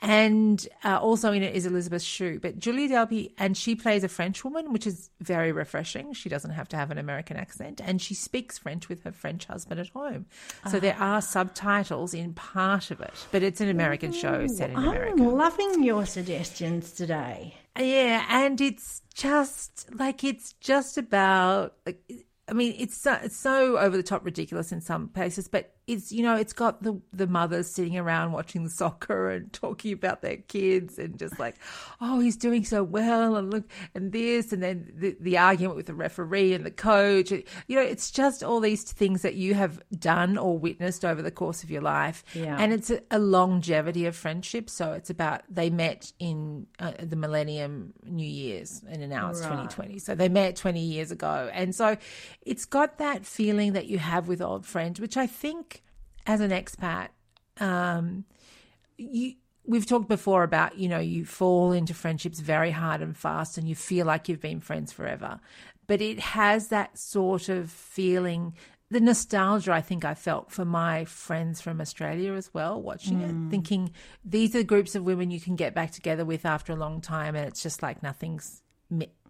And 0.02 0.68
uh, 0.84 0.98
also 0.98 1.32
in 1.32 1.44
it 1.44 1.56
is 1.56 1.66
Elizabeth 1.66 2.02
Shue. 2.02 2.40
But 2.40 2.58
Julia 2.58 2.90
Delpy, 2.90 3.34
and 3.38 3.56
she 3.56 3.76
plays 3.76 4.04
a 4.04 4.08
French 4.10 4.44
woman, 4.44 4.74
which 4.74 4.88
is 4.88 5.12
very 5.20 5.52
refreshing. 5.52 6.14
She 6.14 6.28
doesn't 6.28 6.52
have 6.52 6.68
to 6.70 6.76
have 6.78 6.90
an 6.90 6.98
American 6.98 7.38
accent. 7.38 7.80
And 7.84 8.02
she 8.02 8.16
speaks 8.16 8.58
French 8.58 8.90
with 8.90 9.04
her 9.04 9.12
French 9.12 9.46
husband 9.46 9.80
at 9.80 9.90
home. 9.90 10.26
So 10.70 10.80
there 10.80 10.98
are 10.98 11.22
subtitles 11.22 12.14
in 12.14 12.34
part 12.34 12.90
of 12.90 13.00
it. 13.00 13.14
But 13.32 13.44
it's 13.44 13.62
an 13.62 13.70
American 13.70 14.12
show 14.12 14.48
set 14.48 14.72
in 14.72 14.76
I'm 14.76 14.88
America. 14.90 15.24
loving 15.24 15.84
your 15.84 16.06
suggestions 16.08 16.92
today. 16.92 17.56
Yeah, 17.78 18.26
and 18.30 18.60
it's 18.60 19.02
just 19.14 19.88
like 19.94 20.24
it's 20.24 20.54
just 20.54 20.98
about 20.98 21.76
like 21.86 22.02
I 22.48 22.54
mean 22.54 22.76
it's 22.78 22.98
so, 22.98 23.18
it's 23.24 23.38
so 23.38 23.78
over 23.78 23.96
the 23.96 24.04
top 24.04 24.26
ridiculous 24.26 24.72
in 24.72 24.82
some 24.82 25.08
places, 25.10 25.48
but 25.48 25.74
it's 25.88 26.12
you 26.12 26.22
know 26.24 26.36
it's 26.36 26.54
got 26.54 26.84
the 26.84 27.00
the 27.12 27.28
mothers 27.28 27.70
sitting 27.70 27.98
around 27.98 28.32
watching 28.32 28.64
the 28.64 28.70
soccer 28.70 29.30
and 29.32 29.52
talking 29.54 29.92
about 29.94 30.22
their 30.22 30.38
kids 30.38 30.98
and 31.00 31.18
just 31.18 31.38
like 31.40 31.56
oh 32.02 32.20
he's 32.20 32.38
doing 32.38 32.64
so 32.64 32.84
well 32.84 33.36
and 33.36 33.52
look 33.52 33.64
and 33.96 34.12
this 34.12 34.54
and 34.54 34.62
then 34.62 34.92
the, 34.96 35.16
the 35.20 35.38
argument 35.38 35.76
with 35.76 35.88
the 35.88 35.94
referee 35.94 36.54
and 36.54 36.66
the 36.66 36.72
coach 36.72 37.32
you 37.32 37.44
know 37.76 37.82
it's 37.82 38.12
just 38.12 38.44
all 38.44 38.60
these 38.60 38.84
things 38.84 39.24
that 39.24 39.36
you 39.36 39.54
have 39.54 39.82
done 39.98 40.38
or 40.38 40.58
witnessed 40.58 41.04
over 41.04 41.22
the 41.22 41.32
course 41.32 41.64
of 41.64 41.72
your 41.72 41.82
life 41.82 42.24
Yeah. 42.36 42.58
and 42.60 42.72
it's 42.74 42.90
a, 42.90 43.02
a 43.10 43.20
longevity 43.20 44.06
of 44.06 44.16
friendship. 44.16 44.70
So 44.70 44.94
it's 44.94 45.10
about 45.10 45.42
they 45.50 45.70
met 45.70 46.12
in 46.20 46.68
uh, 46.80 46.92
the 47.00 47.16
Millennium 47.16 47.94
New 48.06 48.28
Year's, 48.28 48.82
and 48.90 49.08
now 49.10 49.30
it's 49.30 49.40
Right. 49.42 49.48
2020. 49.50 50.00
So 50.00 50.16
they 50.16 50.30
met 50.30 50.56
20 50.56 50.80
years 50.80 51.12
ago, 51.12 51.50
and 51.54 51.74
so 51.74 51.98
it's 52.44 52.66
got 52.66 52.98
that 53.00 53.26
feeling 53.26 53.74
that 53.74 53.88
you 53.88 53.98
have 54.00 54.28
with 54.28 54.42
old 54.42 54.66
friends, 54.66 55.00
which 55.00 55.18
I 55.18 55.28
think, 55.28 55.81
as 56.26 56.42
an 56.42 56.52
expat, 56.52 57.10
um, 57.60 58.26
you. 58.98 59.36
We've 59.64 59.86
talked 59.86 60.10
before 60.10 60.42
about, 60.42 60.80
you 60.80 60.90
know, 60.90 60.98
you 60.98 61.24
fall 61.24 61.72
into 61.72 61.94
friendships 61.94 62.40
very 62.40 62.72
hard 62.72 63.00
and 63.02 63.16
fast 63.16 63.60
and 63.60 63.70
you 63.70 63.76
feel 63.76 64.08
like 64.08 64.28
you've 64.28 64.42
been 64.42 64.60
friends 64.60 64.92
forever. 64.92 65.40
But 65.86 66.02
it 66.02 66.20
has 66.20 66.70
that 66.70 66.98
sort 66.98 67.48
of 67.48 67.70
feeling 67.70 68.56
the 68.90 69.00
nostalgia 69.00 69.72
I 69.72 69.82
think 69.82 70.04
I 70.04 70.16
felt 70.16 70.52
for 70.52 70.66
my 70.66 71.06
friends 71.06 71.62
from 71.62 71.80
Australia 71.80 72.34
as 72.34 72.52
well, 72.56 72.82
watching 72.82 73.22
it, 73.22 73.52
thinking 73.52 73.94
these 74.26 74.56
are 74.56 74.64
groups 74.64 74.96
of 74.96 75.04
women 75.04 75.30
you 75.30 75.40
can 75.40 75.56
get 75.56 75.76
back 75.76 75.92
together 75.92 76.26
with 76.26 76.44
after 76.44 76.74
a 76.74 76.76
long 76.76 77.00
time, 77.00 77.36
and 77.36 77.48
it's 77.48 77.62
just 77.62 77.84
like 77.84 78.02
nothing's 78.02 78.64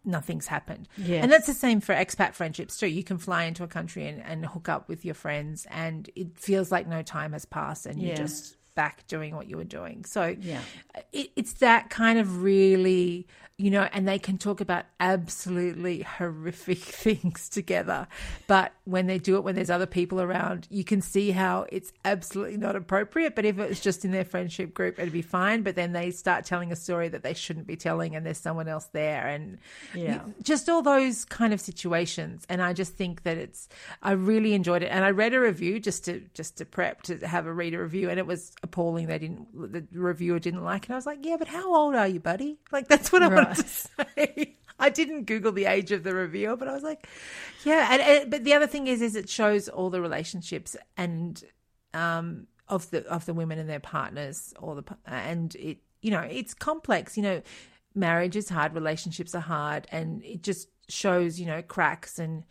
nothing's 0.03 0.47
happened. 0.47 0.87
Yes. 0.97 1.23
And 1.23 1.31
that's 1.31 1.47
the 1.47 1.53
same 1.53 1.79
for 1.81 1.93
expat 1.93 2.33
friendships 2.33 2.77
too. 2.77 2.87
You 2.87 3.03
can 3.03 3.17
fly 3.17 3.43
into 3.43 3.63
a 3.63 3.67
country 3.67 4.07
and, 4.07 4.21
and 4.23 4.45
hook 4.45 4.69
up 4.69 4.87
with 4.87 5.05
your 5.05 5.15
friends, 5.15 5.67
and 5.69 6.09
it 6.15 6.37
feels 6.37 6.71
like 6.71 6.87
no 6.87 7.01
time 7.01 7.33
has 7.33 7.45
passed, 7.45 7.85
and 7.85 7.99
Yeah. 8.01 8.07
you're 8.09 8.17
just 8.17 8.57
back 8.81 9.05
doing 9.07 9.35
what 9.35 9.47
you 9.49 9.57
were 9.57 9.63
doing. 9.79 10.05
So 10.05 10.35
Yeah. 10.39 10.61
it, 11.13 11.27
it's 11.35 11.53
that 11.67 11.89
kind 11.89 12.17
of 12.19 12.41
really, 12.41 13.27
you 13.57 13.69
know, 13.69 13.87
and 13.93 14.07
they 14.07 14.17
can 14.17 14.37
talk 14.39 14.59
about 14.59 14.85
absolutely 14.99 16.01
horrific 16.01 16.77
things 17.03 17.47
together. 17.49 18.07
But 18.47 18.71
when 18.85 19.05
they 19.05 19.19
do 19.19 19.35
it, 19.35 19.43
when 19.43 19.53
there's 19.55 19.69
other 19.69 19.85
people 19.85 20.19
around, 20.19 20.67
you 20.71 20.83
can 20.83 21.01
see 21.01 21.29
how 21.29 21.67
it's 21.69 21.93
absolutely 22.03 22.57
not 22.57 22.75
appropriate. 22.75 23.35
But 23.35 23.45
if 23.45 23.59
it 23.59 23.69
was 23.69 23.79
just 23.79 24.03
in 24.03 24.11
their 24.11 24.25
friendship 24.25 24.73
group, 24.73 24.97
it'd 24.99 25.13
be 25.13 25.21
fine. 25.21 25.61
But 25.61 25.75
then 25.75 25.91
they 25.93 26.09
start 26.09 26.45
telling 26.45 26.71
a 26.71 26.75
story 26.75 27.07
that 27.09 27.21
they 27.21 27.35
shouldn't 27.35 27.67
be 27.67 27.75
telling, 27.75 28.15
and 28.15 28.25
there's 28.25 28.39
someone 28.39 28.67
else 28.67 28.85
there, 28.93 29.27
and 29.27 29.59
Yeah. 29.93 30.21
just 30.41 30.67
all 30.69 30.81
those 30.81 31.23
kind 31.25 31.53
of 31.53 31.61
situations. 31.61 32.45
And 32.49 32.61
I 32.63 32.73
just 32.73 32.93
think 32.95 33.23
that 33.23 33.37
it's, 33.37 33.69
I 34.01 34.13
really 34.13 34.53
enjoyed 34.55 34.81
it. 34.81 34.87
And 34.91 35.05
I 35.05 35.11
read 35.11 35.33
a 35.35 35.39
review 35.39 35.79
just 35.79 36.05
to 36.05 36.21
just 36.33 36.57
to 36.57 36.65
prep 36.65 37.03
to 37.03 37.17
have 37.27 37.45
a 37.45 37.53
read 37.53 37.73
a 37.75 37.79
review, 37.81 38.09
and 38.09 38.17
it 38.17 38.25
was 38.25 38.51
appalling. 38.71 39.07
They 39.07 39.19
didn't, 39.19 39.47
the 39.53 39.85
reviewer 39.93 40.39
didn't 40.39 40.63
like 40.63 40.83
it. 40.83 40.89
And 40.89 40.95
I 40.95 40.97
was 40.97 41.05
like, 41.05 41.25
yeah, 41.25 41.37
but 41.37 41.47
how 41.47 41.75
old 41.75 41.95
are 41.95 42.07
you, 42.07 42.19
buddy? 42.19 42.57
Like 42.71 42.87
that's 42.87 43.11
what 43.11 43.21
I 43.23 43.27
wanted 43.27 43.57
to 43.57 43.67
say. 43.67 44.55
I 44.79 44.89
didn't 44.89 45.25
Google 45.25 45.51
the 45.51 45.65
age 45.65 45.91
of 45.91 46.03
the 46.03 46.15
reviewer, 46.15 46.55
but 46.55 46.67
I 46.67 46.73
was 46.73 46.83
like, 46.83 47.07
yeah. 47.63 47.89
And, 47.91 48.01
and 48.01 48.31
but 48.31 48.43
the 48.43 48.53
other 48.53 48.67
thing 48.67 48.87
is, 48.87 49.01
is 49.01 49.15
it 49.15 49.29
shows 49.29 49.69
all 49.69 49.89
the 49.89 50.01
relationships 50.01 50.75
and 50.97 51.43
um 51.93 52.47
of 52.67 52.89
the 52.89 53.05
of 53.07 53.25
the 53.25 53.33
women 53.33 53.59
and 53.59 53.69
their 53.69 53.79
partners, 53.79 54.53
or 54.59 54.75
the 54.75 54.83
and 55.05 55.53
it 55.55 55.79
you 56.01 56.09
know 56.09 56.21
it's 56.21 56.53
complex. 56.53 57.15
You 57.15 57.23
know, 57.23 57.41
marriage 57.93 58.35
is 58.35 58.49
hard, 58.49 58.73
relationships 58.73 59.35
are 59.35 59.41
hard, 59.41 59.87
and 59.91 60.23
it 60.23 60.41
just 60.41 60.69
shows 60.89 61.39
you 61.39 61.45
know 61.45 61.61
cracks 61.61 62.17
and 62.17 62.43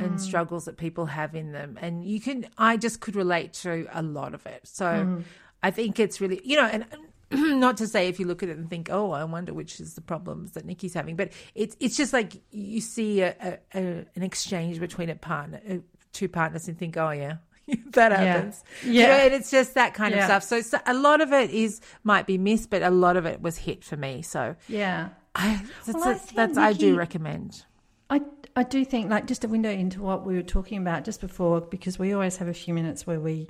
and 0.00 0.18
struggles 0.20 0.64
that 0.64 0.78
people 0.78 1.04
have 1.04 1.34
in 1.34 1.52
them 1.52 1.78
and 1.80 2.04
you 2.04 2.18
can 2.18 2.46
i 2.56 2.74
just 2.74 3.00
could 3.00 3.14
relate 3.14 3.52
to 3.52 3.86
a 3.92 4.02
lot 4.02 4.32
of 4.32 4.46
it 4.46 4.66
so 4.66 5.22
i 5.66 5.70
think 5.70 5.98
it's 5.98 6.20
really 6.20 6.40
you 6.44 6.56
know 6.56 6.66
and 6.66 6.84
not 7.60 7.76
to 7.78 7.86
say 7.88 8.08
if 8.08 8.20
you 8.20 8.26
look 8.26 8.42
at 8.42 8.48
it 8.48 8.56
and 8.56 8.68
think 8.70 8.88
oh 8.90 9.10
i 9.12 9.24
wonder 9.24 9.52
which 9.52 9.80
is 9.80 9.94
the 9.94 10.00
problems 10.00 10.52
that 10.52 10.64
nikki's 10.64 10.94
having 10.94 11.16
but 11.16 11.32
it's 11.54 11.74
it's 11.80 11.96
just 11.96 12.12
like 12.12 12.30
you 12.50 12.80
see 12.80 13.22
a, 13.22 13.34
a, 13.42 13.58
a 13.80 14.04
an 14.16 14.22
exchange 14.22 14.78
between 14.78 15.08
a 15.10 15.16
partner 15.16 15.60
uh, 15.68 15.74
two 16.12 16.28
partners 16.28 16.68
and 16.68 16.78
think 16.78 16.96
oh 16.96 17.10
yeah 17.10 17.36
that 17.92 18.12
happens 18.12 18.62
Yeah. 18.84 18.90
You 19.02 19.08
know, 19.08 19.24
and 19.24 19.34
it's 19.34 19.50
just 19.50 19.72
that 19.74 19.94
kind 19.94 20.12
Yeah. 20.14 20.20
of 20.20 20.24
stuff 20.26 20.42
so, 20.44 20.60
so 20.60 20.78
a 20.86 20.94
lot 20.94 21.20
of 21.22 21.32
it 21.32 21.50
is 21.50 21.80
might 22.04 22.26
be 22.26 22.36
missed 22.38 22.68
but 22.70 22.82
a 22.82 22.90
lot 22.90 23.16
of 23.16 23.24
it 23.26 23.40
was 23.40 23.56
hit 23.56 23.82
for 23.84 23.96
me 23.96 24.22
so 24.22 24.54
Yeah. 24.68 25.08
I, 25.34 25.62
that's, 25.86 25.98
Well, 25.98 26.08
I 26.08 26.12
that's, 26.12 26.32
that's 26.32 26.58
I 26.58 26.72
do 26.74 26.94
recommend 26.94 27.64
I, 28.10 28.20
I 28.54 28.62
do 28.64 28.84
think 28.84 29.10
like 29.10 29.26
just 29.26 29.42
a 29.44 29.48
window 29.48 29.70
into 29.70 30.02
what 30.02 30.26
we 30.26 30.34
were 30.36 30.42
talking 30.42 30.78
about 30.78 31.04
just 31.04 31.20
before 31.22 31.62
because 31.62 31.98
we 31.98 32.12
always 32.12 32.36
have 32.36 32.48
a 32.48 32.54
few 32.54 32.74
minutes 32.74 33.06
where 33.06 33.18
we 33.18 33.48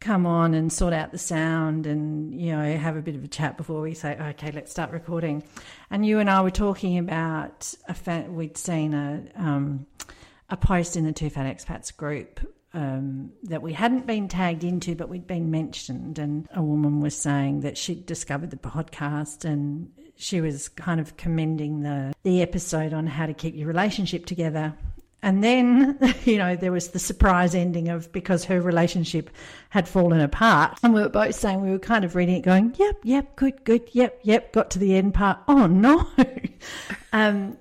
come 0.00 0.26
on 0.26 0.54
and 0.54 0.72
sort 0.72 0.92
out 0.92 1.12
the 1.12 1.18
sound 1.18 1.86
and 1.86 2.40
you 2.40 2.50
know 2.52 2.76
have 2.76 2.96
a 2.96 3.02
bit 3.02 3.14
of 3.14 3.22
a 3.22 3.28
chat 3.28 3.56
before 3.56 3.82
we 3.82 3.92
say 3.92 4.16
okay 4.18 4.50
let's 4.50 4.70
start 4.70 4.90
recording 4.90 5.42
and 5.90 6.06
you 6.06 6.18
and 6.18 6.30
I 6.30 6.40
were 6.40 6.50
talking 6.50 6.98
about 6.98 7.72
a 7.86 8.22
we'd 8.28 8.56
seen 8.56 8.94
a 8.94 9.22
um, 9.36 9.86
a 10.48 10.56
post 10.56 10.96
in 10.96 11.04
the 11.04 11.12
two 11.12 11.30
fat 11.30 11.46
expats 11.46 11.94
group 11.94 12.40
um, 12.72 13.32
that 13.44 13.62
we 13.62 13.72
hadn't 13.72 14.06
been 14.06 14.28
tagged 14.28 14.64
into, 14.64 14.94
but 14.94 15.08
we'd 15.08 15.26
been 15.26 15.50
mentioned. 15.50 16.18
And 16.18 16.48
a 16.54 16.62
woman 16.62 17.00
was 17.00 17.16
saying 17.16 17.60
that 17.60 17.76
she'd 17.76 18.06
discovered 18.06 18.50
the 18.50 18.56
podcast 18.56 19.44
and 19.44 19.90
she 20.16 20.40
was 20.40 20.68
kind 20.68 21.00
of 21.00 21.16
commending 21.16 21.80
the, 21.80 22.12
the 22.22 22.42
episode 22.42 22.92
on 22.92 23.06
how 23.06 23.26
to 23.26 23.34
keep 23.34 23.56
your 23.56 23.66
relationship 23.66 24.26
together. 24.26 24.74
And 25.22 25.44
then, 25.44 25.98
you 26.24 26.38
know, 26.38 26.56
there 26.56 26.72
was 26.72 26.88
the 26.88 26.98
surprise 26.98 27.54
ending 27.54 27.88
of 27.88 28.10
because 28.12 28.44
her 28.44 28.60
relationship 28.60 29.30
had 29.70 29.88
fallen 29.88 30.20
apart. 30.20 30.78
And 30.82 30.94
we 30.94 31.02
were 31.02 31.08
both 31.08 31.34
saying 31.34 31.60
we 31.60 31.70
were 31.70 31.78
kind 31.78 32.04
of 32.04 32.14
reading 32.14 32.36
it 32.36 32.42
going, 32.42 32.74
yep, 32.78 32.96
yep, 33.02 33.36
good, 33.36 33.64
good, 33.64 33.88
yep, 33.92 34.18
yep, 34.22 34.52
got 34.52 34.70
to 34.72 34.78
the 34.78 34.94
end 34.94 35.14
part. 35.14 35.38
Oh, 35.48 35.66
no. 35.66 36.08
um, 37.12 37.58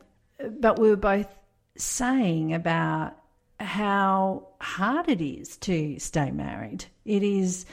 but 0.59 0.79
we 0.79 0.89
were 0.89 0.95
both 0.95 1.27
saying 1.75 2.53
about 2.53 3.17
how 3.59 4.47
hard 4.61 5.09
it 5.09 5.21
is 5.21 5.57
to 5.57 5.97
stay 5.99 6.31
married. 6.31 6.85
It 7.03 7.23
is 7.23 7.65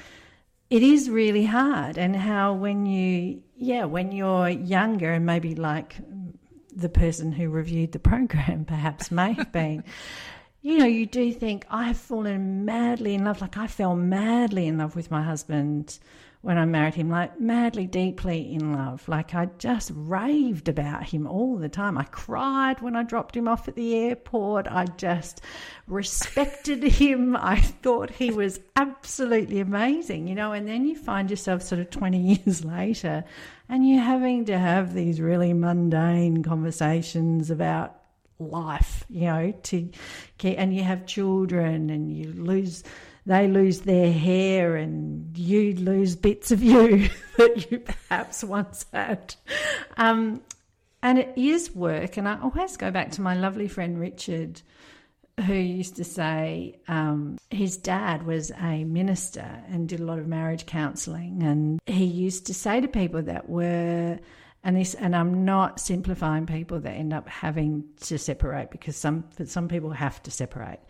it 0.68 0.82
is 0.82 1.08
really 1.08 1.44
hard 1.44 1.96
and 1.96 2.16
how 2.16 2.52
when 2.54 2.86
you 2.86 3.42
yeah, 3.56 3.84
when 3.84 4.12
you're 4.12 4.48
younger 4.48 5.12
and 5.12 5.24
maybe 5.24 5.54
like 5.54 5.96
the 6.76 6.88
person 6.88 7.32
who 7.32 7.48
reviewed 7.48 7.92
the 7.92 7.98
program 7.98 8.64
perhaps 8.68 9.10
may 9.10 9.32
have 9.32 9.50
been 9.50 9.82
you 10.66 10.78
know, 10.78 10.86
you 10.86 11.06
do 11.06 11.32
think 11.32 11.64
I've 11.70 11.96
fallen 11.96 12.64
madly 12.64 13.14
in 13.14 13.24
love. 13.24 13.40
Like 13.40 13.56
I 13.56 13.68
fell 13.68 13.94
madly 13.94 14.66
in 14.66 14.78
love 14.78 14.96
with 14.96 15.12
my 15.12 15.22
husband 15.22 16.00
when 16.46 16.58
I 16.58 16.64
married 16.64 16.94
him, 16.94 17.10
like 17.10 17.40
madly, 17.40 17.88
deeply 17.88 18.54
in 18.54 18.72
love. 18.72 19.08
Like 19.08 19.34
I 19.34 19.46
just 19.58 19.90
raved 19.92 20.68
about 20.68 21.02
him 21.02 21.26
all 21.26 21.56
the 21.56 21.68
time. 21.68 21.98
I 21.98 22.04
cried 22.04 22.80
when 22.80 22.94
I 22.94 23.02
dropped 23.02 23.36
him 23.36 23.48
off 23.48 23.66
at 23.66 23.74
the 23.74 23.96
airport. 23.96 24.68
I 24.68 24.84
just 24.84 25.40
respected 25.88 26.84
him. 26.84 27.34
I 27.34 27.60
thought 27.60 28.10
he 28.10 28.30
was 28.30 28.60
absolutely 28.76 29.58
amazing, 29.58 30.28
you 30.28 30.36
know. 30.36 30.52
And 30.52 30.68
then 30.68 30.86
you 30.86 30.94
find 30.94 31.28
yourself 31.28 31.62
sort 31.62 31.80
of 31.80 31.90
20 31.90 32.16
years 32.46 32.64
later 32.64 33.24
and 33.68 33.88
you're 33.88 34.00
having 34.00 34.44
to 34.44 34.56
have 34.56 34.94
these 34.94 35.20
really 35.20 35.52
mundane 35.52 36.44
conversations 36.44 37.50
about 37.50 37.96
life, 38.38 39.04
you 39.08 39.22
know, 39.22 39.52
to 39.64 39.90
and 40.44 40.72
you 40.72 40.84
have 40.84 41.06
children 41.06 41.90
and 41.90 42.16
you 42.16 42.32
lose, 42.34 42.84
they 43.26 43.48
lose 43.48 43.80
their 43.80 44.12
hair 44.12 44.76
and 44.76 45.36
you 45.36 45.74
lose 45.74 46.14
bits 46.14 46.52
of 46.52 46.62
you 46.62 47.08
that 47.36 47.70
you 47.70 47.80
perhaps 47.80 48.44
once 48.44 48.86
had. 48.92 49.34
Um, 49.96 50.40
and 51.02 51.18
it 51.18 51.32
is 51.36 51.74
work. 51.74 52.16
And 52.16 52.28
I 52.28 52.38
always 52.40 52.76
go 52.76 52.90
back 52.90 53.10
to 53.12 53.22
my 53.22 53.34
lovely 53.34 53.66
friend 53.66 53.98
Richard, 53.98 54.62
who 55.44 55.54
used 55.54 55.96
to 55.96 56.04
say 56.04 56.78
um, 56.86 57.36
his 57.50 57.76
dad 57.76 58.24
was 58.24 58.52
a 58.52 58.84
minister 58.84 59.62
and 59.68 59.88
did 59.88 60.00
a 60.00 60.04
lot 60.04 60.20
of 60.20 60.28
marriage 60.28 60.64
counselling. 60.64 61.42
And 61.42 61.80
he 61.86 62.04
used 62.04 62.46
to 62.46 62.54
say 62.54 62.80
to 62.80 62.88
people 62.88 63.22
that 63.22 63.48
were, 63.48 64.18
and 64.62 64.76
this, 64.76 64.94
and 64.94 65.14
I'm 65.14 65.44
not 65.44 65.80
simplifying 65.80 66.46
people 66.46 66.78
that 66.80 66.92
end 66.92 67.12
up 67.12 67.28
having 67.28 67.84
to 68.02 68.18
separate 68.18 68.70
because 68.70 68.96
some 68.96 69.24
some 69.44 69.68
people 69.68 69.90
have 69.90 70.20
to 70.24 70.30
separate. 70.30 70.80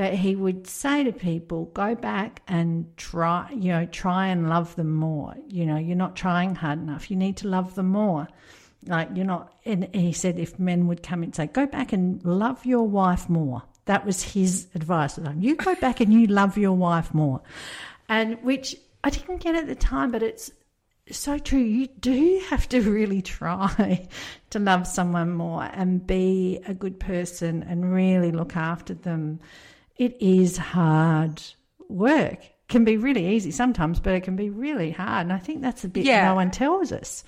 But 0.00 0.14
he 0.14 0.34
would 0.34 0.66
say 0.66 1.04
to 1.04 1.12
people, 1.12 1.66
go 1.74 1.94
back 1.94 2.40
and 2.48 2.86
try, 2.96 3.50
you 3.52 3.70
know, 3.70 3.84
try 3.84 4.28
and 4.28 4.48
love 4.48 4.74
them 4.74 4.94
more. 4.94 5.34
You 5.46 5.66
know, 5.66 5.76
you're 5.76 5.94
not 5.94 6.16
trying 6.16 6.54
hard 6.54 6.78
enough. 6.78 7.10
You 7.10 7.18
need 7.18 7.36
to 7.36 7.48
love 7.48 7.74
them 7.74 7.88
more. 7.88 8.26
Like 8.86 9.10
you're 9.14 9.26
not. 9.26 9.52
And 9.66 9.94
he 9.94 10.14
said, 10.14 10.38
if 10.38 10.58
men 10.58 10.86
would 10.86 11.02
come 11.02 11.22
and 11.22 11.34
say, 11.34 11.48
go 11.48 11.66
back 11.66 11.92
and 11.92 12.24
love 12.24 12.64
your 12.64 12.88
wife 12.88 13.28
more. 13.28 13.62
That 13.84 14.06
was 14.06 14.22
his 14.22 14.68
advice. 14.74 15.18
You 15.36 15.54
go 15.54 15.74
back 15.74 16.00
and 16.00 16.10
you 16.14 16.28
love 16.28 16.56
your 16.56 16.72
wife 16.72 17.12
more, 17.12 17.42
and 18.08 18.42
which 18.42 18.76
I 19.04 19.10
didn't 19.10 19.42
get 19.42 19.54
at 19.54 19.66
the 19.66 19.74
time, 19.74 20.12
but 20.12 20.22
it's 20.22 20.50
so 21.10 21.36
true. 21.36 21.58
You 21.58 21.88
do 21.88 22.42
have 22.48 22.66
to 22.70 22.80
really 22.80 23.20
try 23.20 24.08
to 24.48 24.58
love 24.58 24.86
someone 24.86 25.32
more 25.32 25.64
and 25.64 26.06
be 26.06 26.58
a 26.66 26.72
good 26.72 26.98
person 26.98 27.62
and 27.64 27.92
really 27.92 28.32
look 28.32 28.56
after 28.56 28.94
them. 28.94 29.40
It 30.00 30.16
is 30.18 30.56
hard 30.56 31.42
work. 31.90 32.38
Can 32.68 32.84
be 32.84 32.96
really 32.96 33.34
easy 33.34 33.50
sometimes, 33.50 34.00
but 34.00 34.14
it 34.14 34.22
can 34.22 34.34
be 34.34 34.48
really 34.48 34.92
hard. 34.92 35.26
And 35.26 35.32
I 35.32 35.36
think 35.38 35.60
that's 35.60 35.84
a 35.84 35.88
bit 35.88 36.06
Yeah. 36.06 36.24
no 36.28 36.34
one 36.36 36.50
tells 36.50 36.90
us. 36.90 37.22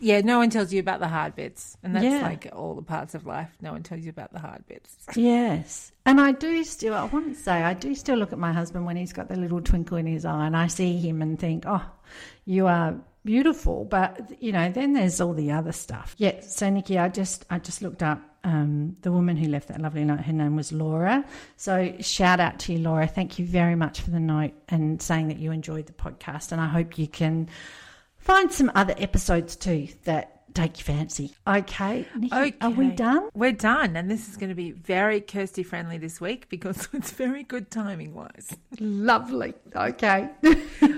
Yeah, 0.00 0.22
no 0.22 0.38
one 0.38 0.48
tells 0.48 0.72
you 0.72 0.80
about 0.80 1.00
the 1.00 1.06
hard 1.08 1.36
bits. 1.36 1.76
And 1.82 1.94
that's 1.94 2.04
Yeah. 2.06 2.22
like 2.22 2.48
all 2.56 2.74
the 2.74 2.82
parts 2.82 3.14
of 3.14 3.26
life. 3.26 3.50
No 3.60 3.72
one 3.72 3.82
tells 3.82 4.00
you 4.04 4.08
about 4.10 4.32
the 4.32 4.38
hard 4.38 4.66
bits. 4.66 4.96
Yes. 5.16 5.92
And 6.06 6.18
I 6.18 6.32
do 6.32 6.64
still, 6.64 6.94
I 6.94 7.04
want 7.04 7.36
to 7.36 7.40
say, 7.40 7.62
I 7.62 7.74
do 7.74 7.94
still 7.94 8.16
look 8.16 8.32
at 8.32 8.38
my 8.38 8.52
husband 8.54 8.86
when 8.86 8.96
he's 8.96 9.12
got 9.12 9.28
the 9.28 9.36
little 9.36 9.60
twinkle 9.60 9.98
in 9.98 10.06
his 10.06 10.24
eye 10.24 10.46
and 10.46 10.56
I 10.56 10.68
see 10.68 10.96
him 10.98 11.20
and 11.20 11.38
think, 11.38 11.64
oh, 11.66 11.84
you 12.46 12.68
are 12.68 12.94
beautiful. 13.24 13.84
But, 13.84 14.32
you 14.42 14.50
know, 14.50 14.72
then 14.72 14.94
there's 14.94 15.20
all 15.20 15.34
the 15.34 15.52
other 15.52 15.72
stuff. 15.72 16.14
Yeah. 16.16 16.40
So, 16.40 16.70
Nikki, 16.70 16.98
I 16.98 17.10
just, 17.10 17.44
I 17.50 17.58
just 17.58 17.82
looked 17.82 18.02
up 18.02 18.20
um, 18.44 18.96
the 19.02 19.12
woman 19.12 19.36
who 19.36 19.48
left 19.48 19.68
that 19.68 19.80
lovely 19.80 20.04
note. 20.04 20.20
Her 20.20 20.32
name 20.32 20.56
was 20.56 20.72
Laura. 20.72 21.24
So, 21.56 21.94
shout 22.00 22.40
out 22.40 22.58
to 22.60 22.72
you, 22.72 22.78
Laura. 22.80 23.06
Thank 23.06 23.38
you 23.38 23.46
very 23.46 23.74
much 23.74 24.00
for 24.00 24.10
the 24.10 24.20
note 24.20 24.52
and 24.68 25.00
saying 25.00 25.28
that 25.28 25.38
you 25.38 25.52
enjoyed 25.52 25.86
the 25.86 25.92
podcast. 25.92 26.52
And 26.52 26.60
I 26.60 26.66
hope 26.66 26.98
you 26.98 27.06
can 27.06 27.48
find 28.18 28.52
some 28.52 28.70
other 28.74 28.94
episodes 28.98 29.56
too 29.56 29.88
that 30.04 30.32
take 30.54 30.78
your 30.78 30.96
fancy. 30.96 31.34
Okay. 31.46 32.06
Nikki, 32.16 32.54
are 32.60 32.70
we 32.70 32.90
done? 32.90 33.28
We're 33.34 33.52
done. 33.52 33.96
And 33.96 34.10
this 34.10 34.28
is 34.28 34.36
going 34.36 34.50
to 34.50 34.54
be 34.54 34.72
very 34.72 35.20
Kirsty 35.20 35.62
friendly 35.62 35.98
this 35.98 36.20
week 36.20 36.48
because 36.48 36.88
it's 36.92 37.12
very 37.12 37.42
good 37.42 37.70
timing 37.70 38.14
wise. 38.14 38.50
Lovely. 38.78 39.54
Okay. 39.74 40.28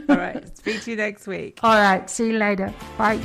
All 0.09 0.17
right. 0.17 0.57
Speak 0.57 0.83
to 0.83 0.91
you 0.91 0.97
next 0.97 1.27
week. 1.27 1.61
All 1.63 1.77
right. 1.77 2.09
See 2.09 2.29
you 2.29 2.39
later. 2.39 2.73
Bye. 2.99 3.21